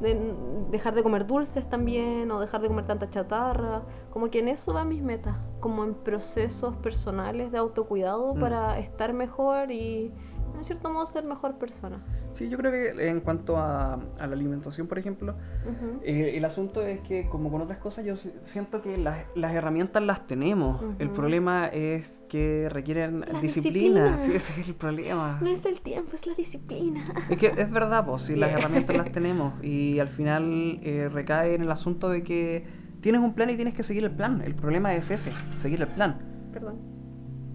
[0.00, 0.34] de
[0.70, 3.82] dejar de comer dulces también, o dejar de comer tanta chatarra.
[4.10, 8.40] Como que en eso van mis metas, como en procesos personales de autocuidado Mm.
[8.40, 10.12] para estar mejor y,
[10.56, 12.02] en cierto modo, ser mejor persona.
[12.34, 15.34] Sí, yo creo que en cuanto a, a la alimentación, por ejemplo,
[15.64, 16.00] Ujú.
[16.02, 19.54] Eh, el asunto es que, como con otras cosas, yo si- siento que las, las
[19.54, 20.82] herramientas las tenemos.
[20.98, 21.16] El Ujú.
[21.16, 24.16] problema es que requieren La disciplina.
[24.16, 24.18] disciplina.
[24.18, 25.38] Sí, ese es el problema.
[25.42, 27.04] No es el tiempo, es la disciplina.
[27.30, 29.54] Es que es verdad, pues, si las herramientas las tenemos.
[29.64, 32.64] Y al final eh, recae en el asunto de que
[33.00, 34.42] tienes un plan y tienes que seguir el plan.
[34.42, 36.18] El problema es ese, seguir el plan.
[36.52, 36.78] Perdón.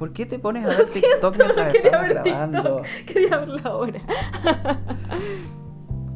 [0.01, 2.81] ¿Por qué te pones a ver TikTok siento, mientras quería estamos ver grabando?
[2.81, 3.05] TikTok.
[3.13, 4.01] Quería verla ahora.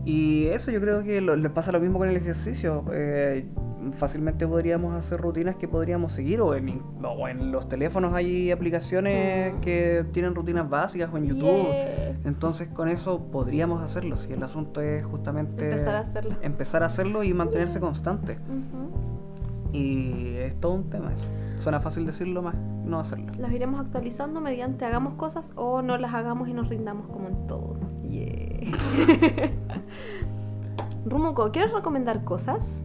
[0.08, 2.86] Y eso yo creo que lo- le pasa lo mismo con el ejercicio.
[2.94, 3.48] Eh,
[3.94, 9.54] fácilmente podríamos hacer rutinas que podríamos seguir o en, o en los teléfonos hay aplicaciones
[9.56, 9.60] Mm.
[9.62, 11.66] que tienen rutinas básicas o en YouTube.
[11.72, 12.18] Yeah.
[12.26, 14.16] Entonces con eso podríamos hacerlo.
[14.18, 16.36] Si el asunto es justamente Empezar a hacerlo.
[16.42, 18.38] empezar a hacerlo y mantenerse constante.
[19.76, 21.26] Y es todo un tema eso.
[21.62, 23.32] Suena fácil decirlo más no hacerlo.
[23.40, 27.48] Las iremos actualizando mediante hagamos cosas o no las hagamos y nos rindamos como en
[27.48, 27.78] todo.
[28.04, 28.72] Yeah.
[31.06, 32.84] Rumuco, ¿quieres recomendar cosas?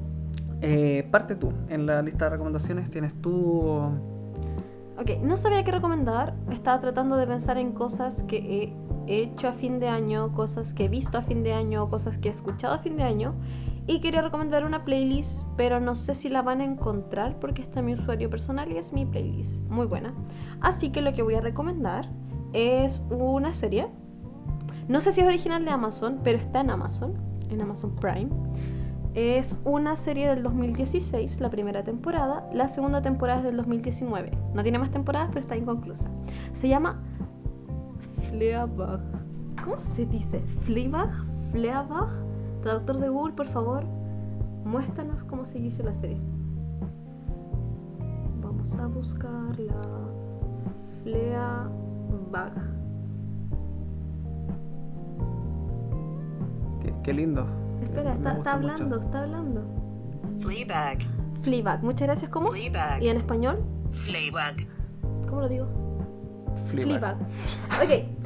[0.62, 1.52] Eh, parte tú.
[1.68, 3.90] En la lista de recomendaciones tienes tú...
[4.98, 6.34] Ok, no sabía qué recomendar.
[6.50, 8.74] Estaba tratando de pensar en cosas que
[9.06, 12.18] he hecho a fin de año, cosas que he visto a fin de año, cosas
[12.18, 13.34] que he escuchado a fin de año.
[13.86, 17.82] Y quería recomendar una playlist, pero no sé si la van a encontrar porque está
[17.82, 19.62] mi usuario personal y es mi playlist.
[19.68, 20.14] Muy buena.
[20.60, 22.08] Así que lo que voy a recomendar
[22.52, 23.88] es una serie.
[24.88, 27.14] No sé si es original de Amazon, pero está en Amazon,
[27.50, 28.28] en Amazon Prime.
[29.14, 32.48] Es una serie del 2016, la primera temporada.
[32.52, 34.30] La segunda temporada es del 2019.
[34.54, 36.08] No tiene más temporadas, pero está inconclusa.
[36.52, 37.02] Se llama
[38.30, 39.00] Fleabag.
[39.64, 40.40] ¿Cómo se dice?
[40.64, 41.10] ¿Fleabag?
[41.50, 42.29] ¿Fleabag?
[42.62, 43.84] Traductor de Google, por favor,
[44.64, 46.20] muéstranos cómo se dice la serie.
[48.42, 49.74] Vamos a buscarla.
[51.02, 52.52] Fleabag.
[56.82, 57.46] Qué, qué lindo.
[57.82, 58.50] Espera, está, mucho.
[58.50, 59.62] hablando, está hablando.
[60.40, 60.98] Fleabag.
[61.42, 61.82] Fleabag.
[61.82, 62.30] Muchas gracias.
[62.30, 62.48] ¿Cómo?
[62.48, 63.02] Fleabag.
[63.02, 63.64] ¿Y en español?
[63.92, 64.66] Fleabag.
[65.28, 65.66] ¿Cómo lo digo?
[66.66, 67.16] Fleabag.
[67.16, 67.16] Fleabag.
[67.82, 68.19] Ok.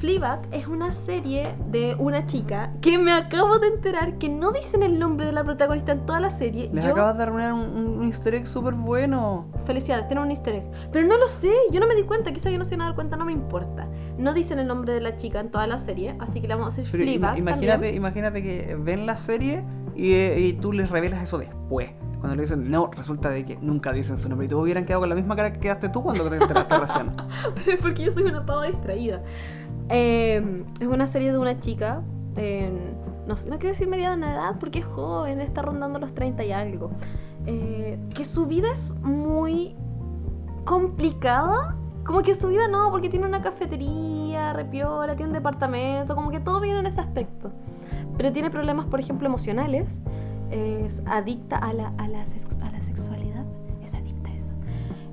[0.00, 4.82] Fleabag es una serie de una chica que me acabo de enterar que no dicen
[4.82, 6.70] el nombre de la protagonista en toda la serie.
[6.72, 7.60] Les Yo- acabas de arruinar un,
[7.98, 9.46] un easter egg súper bueno.
[9.66, 10.64] Felicidades, tiene un easter egg.
[10.90, 12.84] Pero no lo sé, yo no me di cuenta, quizá yo no se van a
[12.86, 13.88] dar cuenta, no me importa.
[14.16, 16.68] No dicen el nombre de la chica en toda la serie, así que le vamos
[16.78, 17.94] a hacer Pero im- Fleabag imagínate, también.
[17.94, 19.62] imagínate que ven la serie
[19.94, 21.90] y, eh, y tú les revelas eso después.
[22.20, 24.46] Cuando le dicen, no, resulta de que nunca dicen su nombre.
[24.46, 27.12] Y tú hubieran quedado con la misma cara que quedaste tú cuando te enteraste recién.
[27.54, 29.22] Pero es porque yo soy una pava distraída.
[29.90, 32.02] Eh, es una serie de una chica,
[32.36, 32.94] en-
[33.26, 36.90] no, no quiero decir mediana edad porque es joven, está rondando los 30 y algo.
[37.46, 39.74] eh, que su vida es muy
[40.64, 41.74] complicada.
[42.04, 46.40] Como que su vida no, porque tiene una cafetería, repiola, tiene un departamento, como que
[46.40, 47.50] todo viene en ese aspecto.
[48.16, 50.00] Pero tiene problemas, por ejemplo, emocionales.
[50.50, 53.29] Es adicta a la, a la, a la sexualidad.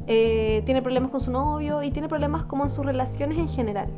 [0.08, 3.90] Eh, tiene problemas con su novio y tiene problemas como en sus relaciones en general.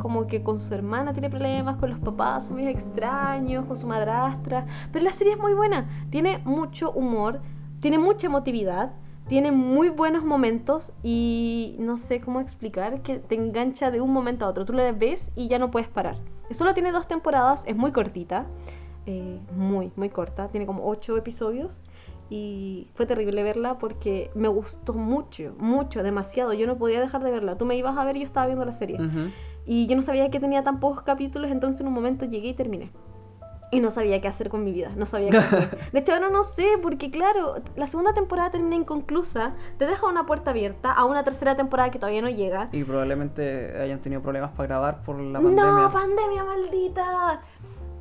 [0.00, 3.86] Como que con su hermana tiene problemas, con los papás son medio extraños, con su
[3.86, 4.66] madrastra.
[4.92, 5.88] Pero la serie es muy buena.
[6.10, 7.40] Tiene mucho humor,
[7.80, 8.92] tiene mucha emotividad,
[9.28, 14.44] tiene muy buenos momentos y no sé cómo explicar que te engancha de un momento
[14.44, 14.64] a otro.
[14.64, 16.16] Tú la ves y ya no puedes parar.
[16.50, 18.46] Solo tiene dos temporadas, es muy cortita.
[19.06, 20.48] eh, muy, muy corta.
[20.48, 21.82] Tiene como ocho episodios.
[22.34, 26.54] Y fue terrible verla porque me gustó mucho, mucho, demasiado.
[26.54, 27.58] Yo no podía dejar de verla.
[27.58, 28.96] Tú me ibas a ver y yo estaba viendo la serie.
[28.96, 29.28] Ujú.
[29.66, 32.54] Y yo no sabía que tenía tan pocos capítulos, entonces en un momento llegué y
[32.54, 32.90] terminé.
[33.70, 35.78] Y no sabía qué hacer con mi vida, no sabía qué hacer.
[35.92, 40.24] De hecho, ahora no sé, porque claro, la segunda temporada termina inconclusa, te deja una
[40.24, 42.70] puerta abierta a una tercera temporada que todavía no llega.
[42.72, 45.64] Y probablemente hayan tenido problemas para grabar por la pandemia.
[45.64, 47.42] ¡No, pandemia maldita!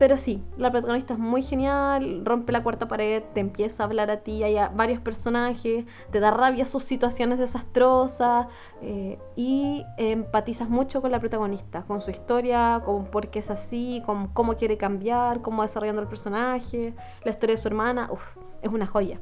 [0.01, 4.09] Pero sí, la protagonista es muy genial, rompe la cuarta pared, te empieza a hablar
[4.09, 8.47] a ti, hay a- varios personajes, te da rabia sus situaciones desastrosas
[8.81, 14.01] eh, y empatizas mucho con la protagonista, con su historia, con por qué es así,
[14.03, 18.23] con cómo quiere cambiar, cómo va desarrollando el personaje, la historia de su hermana, uf,
[18.63, 19.19] es una joya.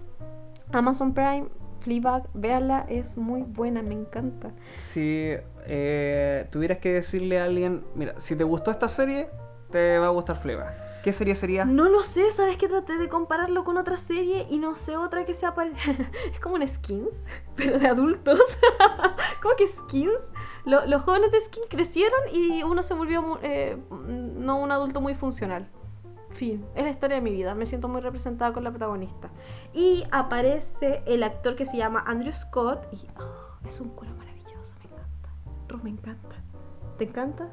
[0.72, 1.48] Amazon Prime,
[1.82, 4.54] Fleabag, véanla, es muy buena, me encanta.
[4.78, 5.34] Si
[5.66, 9.28] eh, tuvieras que decirle a alguien, mira, si te gustó esta serie,
[9.72, 10.90] te va a gustar Fleabag.
[11.04, 11.64] ¿Qué serie sería?
[11.64, 15.26] No lo sé, sabes que traté de compararlo con otra serie y no sé otra
[15.26, 15.72] que sea pare-
[16.34, 17.24] Es como un Skins,
[17.56, 18.40] pero de adultos.
[19.42, 20.30] ¿Cómo que Skins?
[20.66, 25.00] Lo- los jóvenes de Skins crecieron y uno se volvió eh, mm, no un adulto
[25.00, 25.70] muy funcional.
[26.32, 27.56] Fin, es la historia de mi vida.
[27.56, 29.30] Me siento muy representada con la protagonista.
[29.74, 34.76] Y aparece el actor que se llama Andrew Scott y oh, es un cuero maravilloso,
[34.80, 35.30] me encanta.
[35.70, 36.36] Ro, me encanta.
[36.98, 37.50] ¿Te encanta?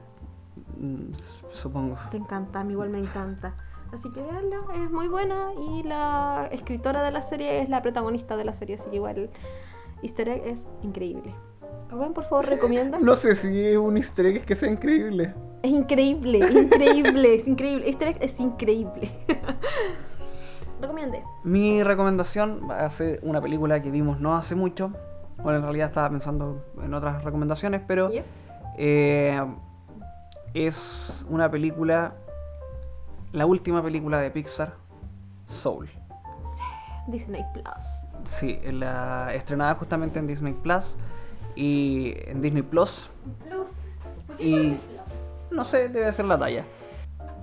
[0.79, 1.13] Mm,
[1.51, 1.97] Supongo.
[2.11, 3.55] Te encanta, a mí igual me encanta.
[3.93, 8.37] Así que veanla, es muy buena y la escritora de la serie es la protagonista
[8.37, 9.31] de la serie, así que igual
[10.03, 11.35] Easter egg es increíble.
[11.89, 12.99] Rubén, por favor, recomienda.
[13.01, 15.35] No sé si es un easter egg que sea increíble.
[15.63, 17.87] Es increíble, increíble, es increíble.
[17.87, 19.11] Easter egg es increíble.
[20.81, 21.23] Recomiende.
[21.45, 24.91] Mi recomendación va a ser una película que vimos no hace mucho.
[25.43, 28.25] Bueno, en realidad estaba pensando en otras recomendaciones, pero Yep.
[28.79, 29.41] eh,
[30.65, 32.15] es una película,
[33.33, 34.75] la última película de Pixar,
[35.47, 35.89] Soul.
[37.09, 37.87] Disney Plus.
[38.27, 40.97] Sí, la, estrenada justamente en Disney Plus
[41.55, 43.11] y en Disney Plus.
[43.47, 43.69] Plus.
[44.27, 44.81] ¿Por qué Y- Disney
[45.51, 46.65] No sé, debe ser la talla.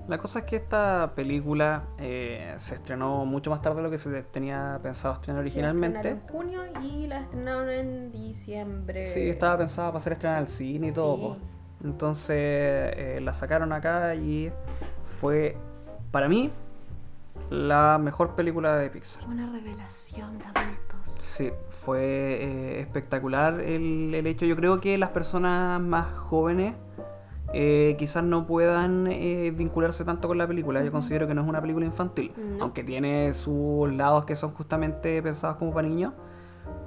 [0.10, 3.98] La cosa es que esta película eh, se estrenó mucho más tarde de lo que
[3.98, 6.10] se tenía pensado estrenar originalmente.
[6.10, 9.06] en junio y la estrenaron en diciembre.
[9.06, 11.35] Sí, estaba pensada para ser estrenada al cine y todo.
[11.35, 11.41] Sí.
[11.84, 14.51] Entonces eh, la sacaron acá y
[15.19, 15.57] fue,
[16.11, 16.49] para mí,
[17.49, 19.23] la mejor película de Pixar.
[19.27, 20.99] Una revelación de adultos.
[21.05, 24.45] Sí, fue eh, espectacular el, el hecho.
[24.45, 26.76] Yo creo que las personas más jóvenes
[27.53, 30.84] eh, quizás no puedan eh, vincularse tanto con la película.
[30.84, 32.64] Yo considero que no es una película infantil, No.
[32.65, 36.14] aunque tiene sus lados que son justamente pensados como para niños.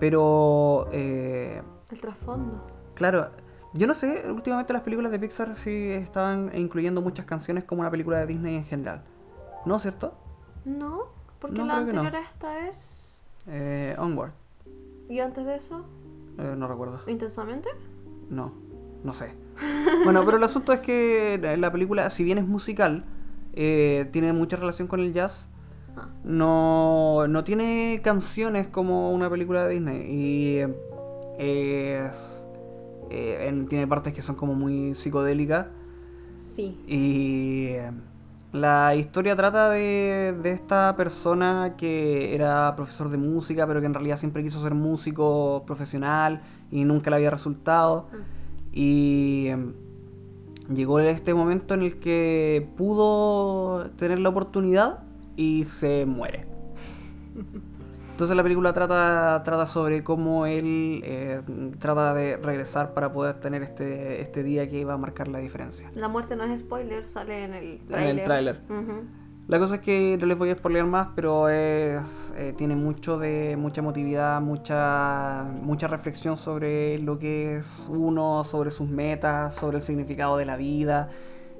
[0.01, 1.61] Pero, eh,
[1.91, 2.67] El trasfondo.
[2.95, 3.31] claro,
[3.77, 7.91] yo no sé, últimamente las películas de Pixar sí estaban incluyendo muchas canciones como una
[7.91, 9.03] película de Disney en general.
[9.65, 10.15] ¿No, cierto?
[10.65, 11.05] No,
[11.41, 11.81] porque No, la no.
[11.81, 13.23] anterior a esta es.
[13.49, 14.33] Eh, Onward,
[15.09, 15.85] ¿Y antes de eso?
[16.39, 17.01] eh, no recuerdo.
[17.07, 17.69] ¿Intensamente?
[18.29, 18.53] No,
[19.05, 19.35] no sé.
[20.05, 23.05] Bueno, pero el asunto es que la- la película, si bien es musical,
[23.55, 25.49] eh, tiene mucha relación con el jazz.
[25.97, 26.09] Ah.
[26.25, 30.03] No, no tiene canciones como una película de Disney.
[30.13, 30.59] Y
[31.39, 32.46] eh, es,
[33.11, 35.67] eh, en- tiene partes que son como muy psicodélicas.
[36.55, 36.79] Sí.
[36.87, 37.75] Y
[38.53, 43.95] la historia trata de, de esta persona que era profesor de música, pero que en
[43.95, 48.07] realidad siempre quiso ser músico profesional y nunca le había resultado.
[48.13, 48.17] Ah.
[48.73, 49.73] Y em,
[50.73, 55.01] llegó este momento en el que pudo tener la oportunidad
[55.37, 56.47] y se muere.
[58.17, 61.43] Entonces la película trata, trata sobre cómo él eh,
[61.79, 65.91] trata de regresar para poder tener este, este día que iba a marcar la diferencia.
[65.95, 68.25] La muerte no es spoiler, sale en el En el tráiler.
[68.25, 68.61] tráiler.
[68.71, 69.05] Ujú.
[69.49, 73.19] La cosa es que no les voy a spoilear más, pero es, eh, tiene mucho
[73.19, 79.77] de mucha emotividad, mucha, mucha reflexión sobre lo que es uno, sobre sus metas, sobre
[79.77, 81.11] el significado de la vida.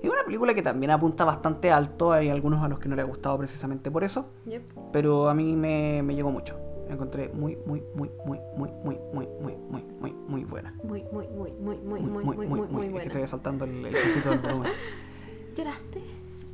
[0.07, 3.05] Es una película que también apunta bastante alto, hay algunos a los que no les
[3.05, 4.63] ha gustado precisamente por eso, Yep.
[4.93, 6.57] pero a mí me, me llegó mucho.
[6.89, 10.73] La encontré muy, muy, muy, muy, muy, muy, muy, muy, muy, muy, muy buena.
[10.85, 13.11] Muy, muy, muy, muy, muy, muy, muy, muy, muy Es que buena.
[13.13, 14.71] se ve saltando el, el cosito del volumen.
[15.57, 16.01] ¿Lloraste?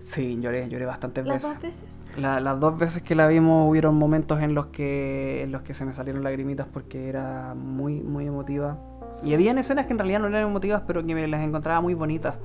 [0.03, 1.51] Sí, lloré, lloré bastantes ¿Las veces.
[1.53, 1.85] dos veces?
[2.17, 5.75] La- las dos veces que la vimos hubieron momentos en los que en los que
[5.75, 8.79] se me salieron lagrimitas porque era muy muy emotiva.
[9.23, 11.95] Y habían escenas que en realidad no eran emotivas, pero que me las encontraba muy
[11.95, 12.37] bonitas.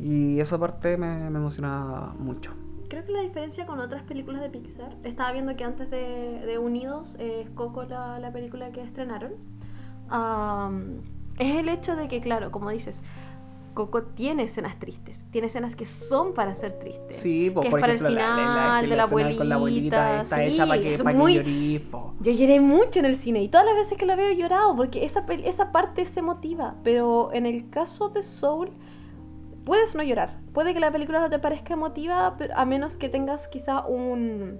[0.00, 2.52] Y esa parte me, me emocionaba mucho.
[2.88, 6.58] Creo que la diferencia con otras películas de Pixar, estaba viendo que antes de, de
[6.58, 9.32] Unidos eh, es Coco la, la película que estrenaron,
[10.08, 11.00] am,
[11.38, 13.00] es el hecho de que, claro, como dices,
[13.74, 17.16] Coco tiene escenas tristes, tiene escenas que son para ser tristes.
[17.16, 19.38] Sí, po, que por es para el ejemplo, la- la- final que de la abuelita.
[19.38, 22.14] con la abuelita está hecha sí, para que, es pa' que muy- llorís, po.
[22.20, 24.74] Yo lloré mucho en el cine y todas las veces que la veo he llorado
[24.74, 26.74] porque esa, esa parte es emotiva.
[26.82, 28.70] Pero en el caso de Soul,
[29.68, 30.30] puedes no llorar.
[30.54, 34.58] Puede que la película no te parezca emotiva, pero a menos que tengas quizá un.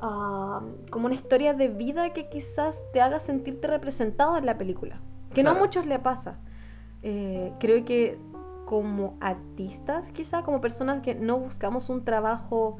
[0.00, 0.60] ah,
[0.90, 5.00] como una historia de vida que quizás te haga sentirte representado en la película.
[5.34, 5.66] Que no a Claro.
[5.66, 6.38] muchos le pasa.
[7.02, 8.18] Eh, creo que
[8.64, 12.78] como artistas, quizá, como personas que no buscamos un trabajo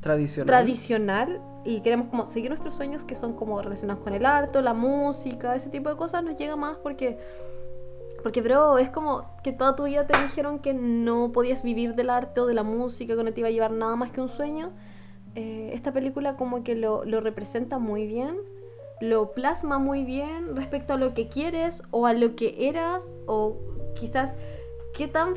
[0.00, 0.46] Tradicional.
[0.46, 4.74] tradicional y queremos como seguir nuestros sueños que son como relacionados con el arte, la
[4.74, 7.18] música, ese tipo de cosas nos llega más porque
[8.22, 12.10] porque bro, es como que toda tu vida te dijeron que no podías vivir del
[12.10, 14.28] arte o de la música, que no te iba a llevar nada más que un
[14.28, 14.70] sueño.
[15.34, 18.36] Eh, esta película como que lo, lo representa muy bien,
[19.00, 23.56] lo plasma muy bien respecto a lo que quieres o a lo que eras o
[23.94, 24.34] quizás
[24.94, 25.34] qué tan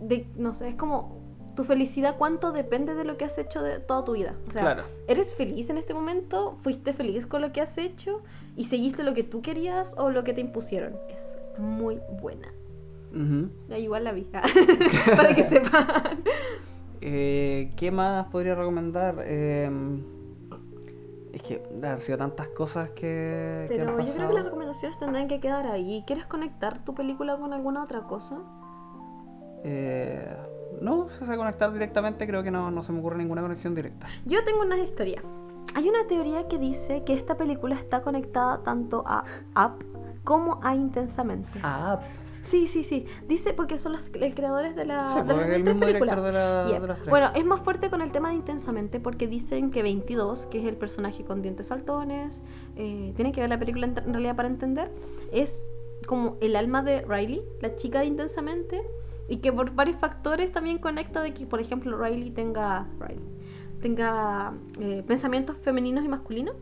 [0.00, 1.22] de, no sé, es como
[1.56, 4.34] tu felicidad cuánto depende de lo que has hecho de toda tu vida.
[4.48, 4.84] O sea, Claro.
[5.06, 6.56] ¿eres feliz en este momento?
[6.62, 8.22] ¿Fuiste feliz con lo que has hecho?
[8.56, 10.96] ¿Y seguiste lo que tú querías o lo que te impusieron?
[11.08, 12.52] Es muy buena.
[13.12, 13.50] Ujú.
[13.68, 14.24] Ya igual la vi,
[15.16, 16.22] para que sepan.
[17.00, 19.22] Eh, ¿Qué más podría recomendar?
[19.24, 19.70] Eh,
[21.32, 24.98] es que han sido tantas cosas que, que han Pero yo creo que las recomendaciones
[24.98, 26.04] tendrán que quedar ahí.
[26.06, 28.38] ¿Quieres conectar tu película con alguna otra cosa?
[29.64, 30.36] Eh,
[30.80, 34.06] no, si se conectar directamente, creo que no, no se me ocurre ninguna conexión directa.
[34.24, 35.22] Yo tengo una historia.
[35.74, 39.24] Hay una teoría que dice que esta película está conectada tanto a
[39.56, 39.93] Up
[40.24, 41.60] como a Intensamente.
[41.62, 42.00] Ah,
[42.44, 43.06] Sí, sí, sí.
[43.26, 44.02] Dice porque son los
[44.34, 46.16] creadores de la sí, de las el tres mismo películas.
[46.16, 46.80] director de, la, Yep.
[46.82, 47.08] de las tres.
[47.08, 50.66] Bueno, es más fuerte con el tema de Intensamente porque dicen que 22, que es
[50.66, 52.42] el personaje con dientes saltones,
[52.76, 54.90] eh, tiene que ver la película en, en realidad para entender,
[55.32, 55.64] es
[56.06, 58.82] como el alma de Riley, la chica de Intensamente,
[59.26, 63.24] y que por varios factores también conecta de que, por ejemplo, Riley tenga, Riley,
[63.80, 66.56] tenga eh, pensamientos femeninos y masculinos.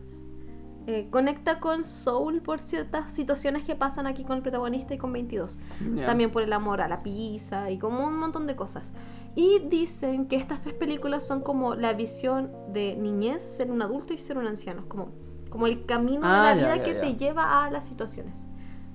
[0.85, 5.13] Eh, conecta con Soul por ciertas situaciones que pasan aquí con el protagonista y con
[5.13, 5.57] 22
[5.95, 6.05] Ya.
[6.05, 8.91] también por el amor a la pizza y como un montón de cosas.
[9.35, 14.13] Y dicen que estas tres películas son como la visión de niñez, ser un adulto
[14.13, 15.09] y ser un anciano, como,
[15.49, 18.47] como el camino Ah, de la ya, vida que te lleva a las situaciones.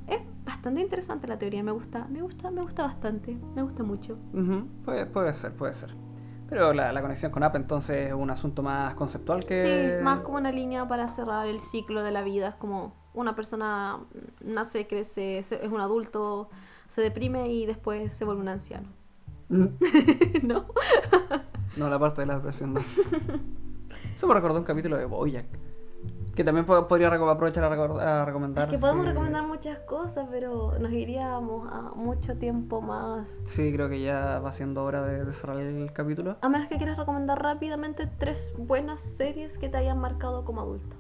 [0.07, 4.17] Es bastante interesante la teoría, me gusta, me gusta, me gusta bastante, me gusta mucho.
[4.85, 5.95] Puede, puede ser, puede ser.
[6.49, 9.99] Pero la, la conexión con App entonces es un asunto más conceptual que...
[9.99, 13.35] Sí, más como una línea para cerrar el ciclo de la vida, es como una
[13.35, 13.99] persona
[14.41, 16.49] nace, crece, es un adulto,
[16.87, 18.89] se deprime y después se vuelve un anciano.
[19.49, 20.67] ¿No?
[21.77, 22.81] No, la parte de la depresión no.
[24.17, 25.47] Eso me recordó un capítulo de Bojack.
[26.39, 28.69] Que también po- podría aprovechar a, a recomendar.
[28.69, 33.29] Es que podemos si- recomendar muchas cosas, pero nos iríamos a mucho tiempo más.
[33.43, 36.37] Sí, creo que ya va siendo hora de, de cerrar el capítulo.
[36.41, 40.95] A menos que quieras recomendar rápidamente tres buenas series que te hayan marcado como adulto.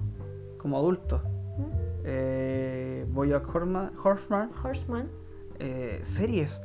[0.60, 1.23] Como adulto.
[1.56, 1.70] ¿Mm?
[2.05, 3.93] Eh, Bojack Horseman.
[4.02, 5.09] Horseman Horseman.
[5.60, 6.60] eh, series.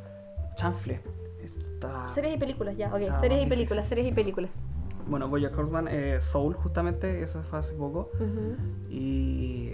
[0.56, 1.00] Chanfle.
[1.44, 3.02] Está- Series y películas, ya, ok.
[3.12, 3.50] Ah, series y difícil.
[3.50, 4.64] películas, series y películas.
[5.08, 8.10] Bueno, Bojack Horseman, eh, Soul justamente, eso fue hace poco.
[8.90, 9.72] Y...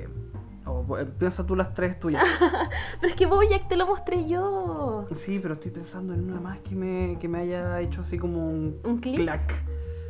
[0.65, 2.23] oh, bu- piensa tú las tres tuyas.
[3.01, 5.07] Pero es que Bojack te lo mostré yo.
[5.15, 8.49] Sí, pero estoy pensando en una más que me, que me haya hecho así como
[8.49, 9.17] un, ¿Un clic?
[9.17, 9.53] clac.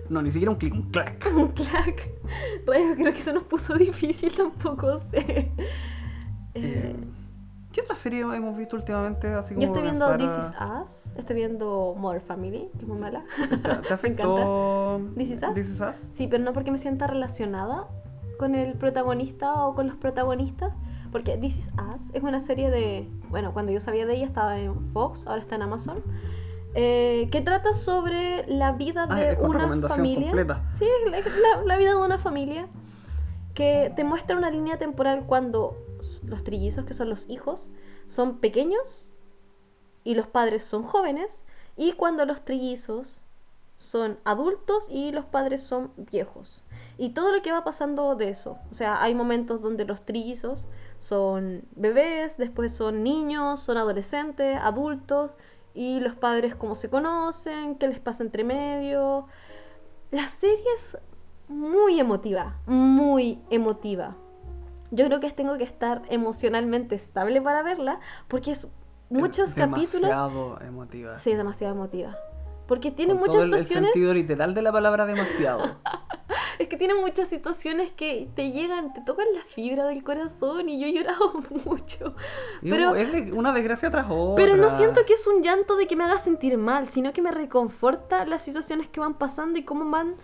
[0.10, 1.30] No, ni siquiera un clic, un clac.
[1.36, 2.10] Un clac.
[2.66, 5.52] Rayo, creo que eso nos puso difícil, tampoco sé.
[7.72, 9.28] ¿Qué otra serie hemos visto últimamente?
[9.34, 12.88] Así como yo estoy viendo This a- Is Us, estoy viendo Modern Family, que es
[12.88, 13.24] muy mala.
[13.38, 15.54] ¿Te, te afectó This Is Us?
[15.54, 15.96] This Is Us?
[16.12, 17.88] Sí, pero no porque me sienta relacionada
[18.40, 20.74] con el protagonista o con los protagonistas.
[21.12, 23.08] Porque This Is Us es una serie de.
[23.30, 26.04] Bueno, cuando yo sabía de ella estaba en Fox, ahora está en Amazon.
[26.76, 30.28] eh, que trata sobre la vida Ah, de con una familia.
[30.28, 30.62] completa.
[30.72, 32.68] Sí, es la, la- la vida de una familia.
[33.56, 35.76] Que te muestra una línea temporal cuando
[36.26, 37.70] los trillizos, que son los hijos,
[38.08, 39.12] son pequeños
[40.04, 41.44] y los padres son jóvenes.
[41.78, 43.22] Y cuando los trillizos
[43.76, 46.64] son adultos y los padres son viejos.
[46.98, 48.58] Y todo lo que va pasando de eso.
[48.72, 50.68] O sea, hay momentos donde los trillizos
[51.00, 55.32] son bebés, después son niños, son adolescentes, adultos,
[55.74, 59.28] y los padres cómo se conocen, qué les pasa entre medio.
[60.12, 60.98] La serie es
[61.48, 64.18] muy emotiva, muy emotiva.
[64.92, 68.68] Yo creo que tengo que estar emocionalmente estable para verla porque es
[69.10, 70.10] muchos Es capítulos.
[70.10, 71.20] Demasiado emotiva.
[71.20, 72.16] Sí, es demasiado emotiva.
[72.68, 73.92] Porque tiene Con muchas todo el- el situaciones.
[73.92, 75.64] sentido literal de la palabra demasiado.
[76.60, 80.78] Es que tiene muchas situaciones que te llegan, te tocan la fibra del corazón y
[80.80, 82.16] yo he llorado mucho.
[82.62, 84.36] Y Pero, es de- una desgracia tras otra.
[84.36, 87.22] pero no siento que es un llanto de que me haga sentir mal, sino que
[87.22, 90.16] me reconforta las situaciones que van pasando y cómo van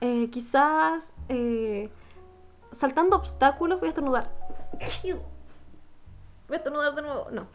[0.00, 1.90] eh, quizás eh,
[2.72, 3.80] saltando obstáculos.
[3.80, 4.30] Voy a estornudar.
[6.48, 7.30] Voy a estornudar de nuevo.
[7.30, 7.46] No.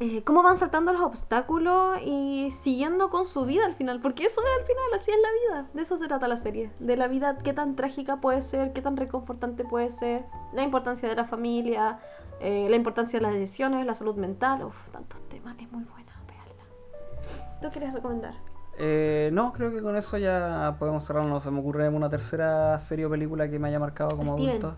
[0.00, 4.40] Eh, cómo van saltando los obstáculos y siguiendo con su vida al final, porque eso
[4.40, 7.06] es al final, así es la vida, de eso se trata la serie, de la
[7.06, 11.24] vida, qué tan trágica puede ser, qué tan reconfortante puede ser, la importancia de la
[11.24, 12.00] familia,
[12.40, 16.12] eh, la importancia de las decisiones, la salud mental, uff, tantos temas, es muy buena,
[16.26, 17.60] veanla.
[17.62, 18.34] ¿Tú quieres recomendar?
[18.78, 21.24] Eh, no, creo que con eso ya podemos cerrar.
[21.24, 24.50] No se me ocurre una tercera serie o película que me haya marcado como Steven.
[24.50, 24.76] adulto.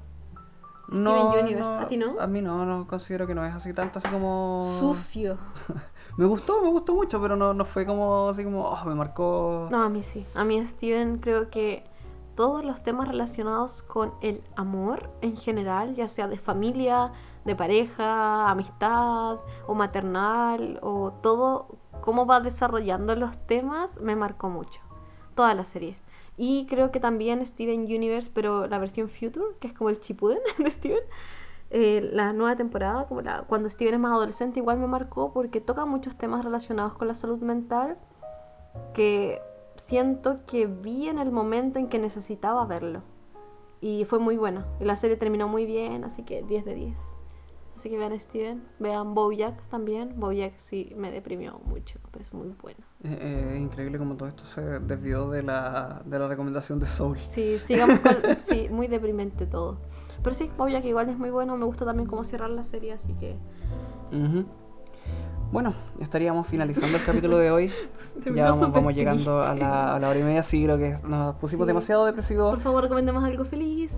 [0.88, 1.72] Steven Universe.
[1.72, 2.20] ¿A ti no?
[2.20, 4.60] A mí no, no considero que no es así tanto así como...
[4.78, 5.36] Sucio.
[6.16, 9.68] Me gustó, me gustó mucho, pero no, no fue como así como, oh, me marcó...
[9.70, 10.24] No, a mí sí.
[10.34, 11.84] A mí Steven creo que
[12.36, 17.12] todos los temas relacionados con el amor en general, ya sea de familia,
[17.44, 24.80] de pareja, amistad o maternal o todo, cómo va desarrollando los temas, me marcó mucho.
[25.34, 25.96] Toda la serie.
[26.36, 30.38] Y creo que también Steven Universe, pero la versión Future, que es como el Chipuden
[30.58, 31.02] de Steven,
[31.70, 35.60] eh, la nueva temporada, como la, cuando Steven es más adolescente, igual me marcó porque
[35.60, 37.96] toca muchos temas relacionados con la salud mental
[38.94, 39.40] que
[39.82, 43.02] siento que vi en el momento en que necesitaba verlo.
[43.80, 44.66] Y fue muy buena.
[44.80, 47.16] Y la serie terminó muy bien, así que 10 de 10.
[47.86, 50.18] Así que vean Steven, vean Bojack también.
[50.18, 52.80] Bojack sí me deprimió mucho, pero es muy bueno.
[53.04, 56.86] Eh, eh, es increíble como todo esto se desvió de la, de la recomendación de
[56.86, 57.16] Soul.
[57.16, 58.16] Sí, sigamos con...
[58.44, 59.78] sí, muy deprimente todo.
[60.20, 61.56] Pero sí, Bojack igual es muy bueno.
[61.56, 63.36] Me gusta también cómo cerrar la serie, así que...
[64.10, 64.46] Ujú.
[65.52, 67.70] Bueno, estaríamos finalizando el capítulo de hoy.
[68.34, 70.42] Ya vamos, vamos llegando a la, a la hora y media.
[70.42, 71.68] Sí, creo que nos pusimos Sí.
[71.68, 72.50] demasiado depresivos.
[72.54, 73.96] Por favor, recomendemos algo feliz.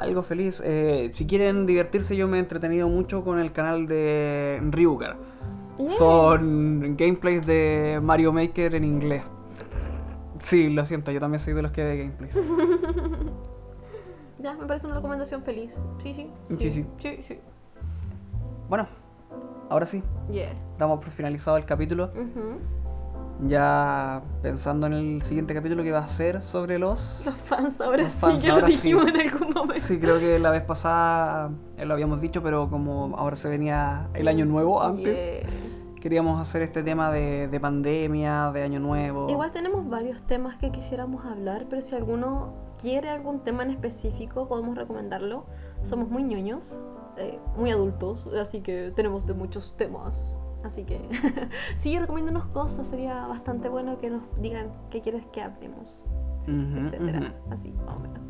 [0.00, 0.60] Algo feliz.
[0.64, 5.16] Eh, si quieren divertirse, yo me he entretenido mucho con el canal de Ryugar.
[5.78, 5.90] Yeah.
[5.98, 9.22] Son gameplays de Mario Maker en inglés.
[10.40, 12.34] Sí, lo siento, yo también soy de los que ve gameplays.
[14.42, 15.78] Ya, me parece una recomendación feliz.
[16.02, 16.30] Sí, sí.
[16.58, 16.86] Sí, sí.
[16.96, 17.38] Sí, sí.
[18.70, 18.88] Bueno,
[19.68, 20.54] ahora sí, Yeah.
[20.78, 22.06] damos por finalizado el capítulo.
[22.14, 22.58] Ujú.
[23.46, 27.22] Ya pensando en el siguiente capítulo que va a ser sobre los...
[27.24, 28.72] Los fans ahora Los sí, fans, ya ahora lo sí.
[28.74, 29.82] dijimos en algún momento.
[29.86, 34.08] Sí, creo que la vez pasada eh, lo habíamos dicho, pero como ahora se venía
[34.14, 36.00] el año nuevo antes, Yeah.
[36.00, 39.28] queríamos hacer este tema de, de pandemia, de año nuevo.
[39.30, 44.48] Igual tenemos varios temas que quisiéramos hablar, pero si alguno quiere algún tema en específico,
[44.48, 45.46] podemos recomendarlo.
[45.82, 46.74] Somos muy ñoños,
[47.16, 50.38] eh, muy adultos, así que tenemos de muchos temas.
[50.64, 51.00] Así que
[51.76, 56.04] sí, recomiéndanos cosas, sería bastante bueno que nos digan qué quieres que hablemos,
[56.44, 57.34] sí, Ujú, etcétera.
[57.46, 57.52] ujú.
[57.54, 58.20] Así, más o menos.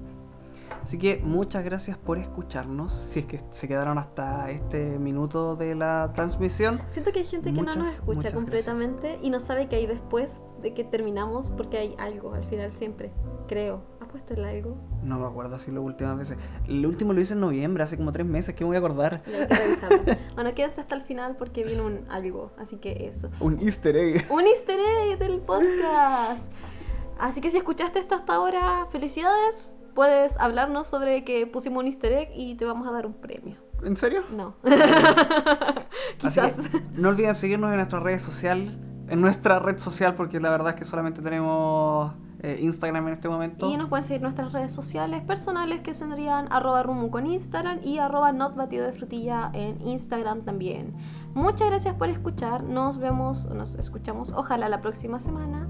[0.82, 2.92] Así que muchas gracias por escucharnos.
[2.92, 6.80] Si es que se quedaron hasta este minuto de la transmisión.
[6.88, 9.76] Siento que hay gente que no nos Muchas, escucha muchas completamente y no sabe que
[9.76, 13.12] hay después de que terminamos porque hay algo al final siempre,
[13.46, 13.82] creo.
[14.10, 14.76] ¿Has puesto el algo?
[15.04, 16.36] No me acuerdo si las últimas veces.
[16.66, 19.22] El último lo hice en noviembre, hace como tres meses, que me voy a acordar.
[19.24, 19.46] Ya
[20.34, 23.30] bueno, quédense hasta el final porque viene un algo, así que eso.
[23.38, 24.26] Un easter egg.
[24.28, 26.52] Un easter egg del podcast.
[27.20, 29.70] Así que si escuchaste esto hasta ahora, felicidades.
[29.94, 33.58] Puedes hablarnos sobre que pusimos un easter egg y te vamos a dar un premio.
[33.84, 34.24] ¿En serio?
[34.32, 34.56] No.
[34.64, 34.74] Así
[36.18, 36.56] Quizás.
[36.68, 38.72] que no olviden seguirnos en nuestras redes sociales.
[39.08, 42.12] En nuestra red social, porque la verdad es que solamente tenemos
[42.42, 43.68] eh, Instagram en este momento.
[43.70, 47.98] Y nos pueden seguir nuestras redes sociales personales que serían arroba rumu con Instagram y
[47.98, 50.94] arroba not batido de frutilla en Instagram también.
[51.34, 52.62] Muchas gracias por escuchar.
[52.64, 55.68] Nos vemos, nos escuchamos ojalá la próxima semana.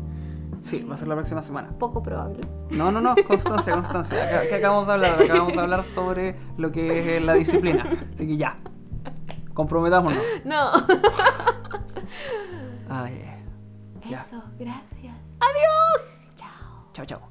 [0.63, 1.71] Sí, va a ser la próxima semana.
[1.79, 2.41] Poco probable.
[2.71, 4.23] No, no, no, constancia, constancia.
[4.25, 5.23] Acá- ¿Qué acabamos de hablar?
[5.23, 7.85] Acabamos de hablar sobre lo que es la disciplina.
[8.15, 8.59] Así que ya.
[9.55, 10.23] Comprometámonos.
[10.45, 10.71] No.
[12.89, 13.25] Ay,
[14.09, 14.21] ya.
[14.23, 15.15] Eso, gracias.
[15.41, 16.20] Adiós.
[16.95, 17.07] Chao.
[17.07, 17.30] Chao.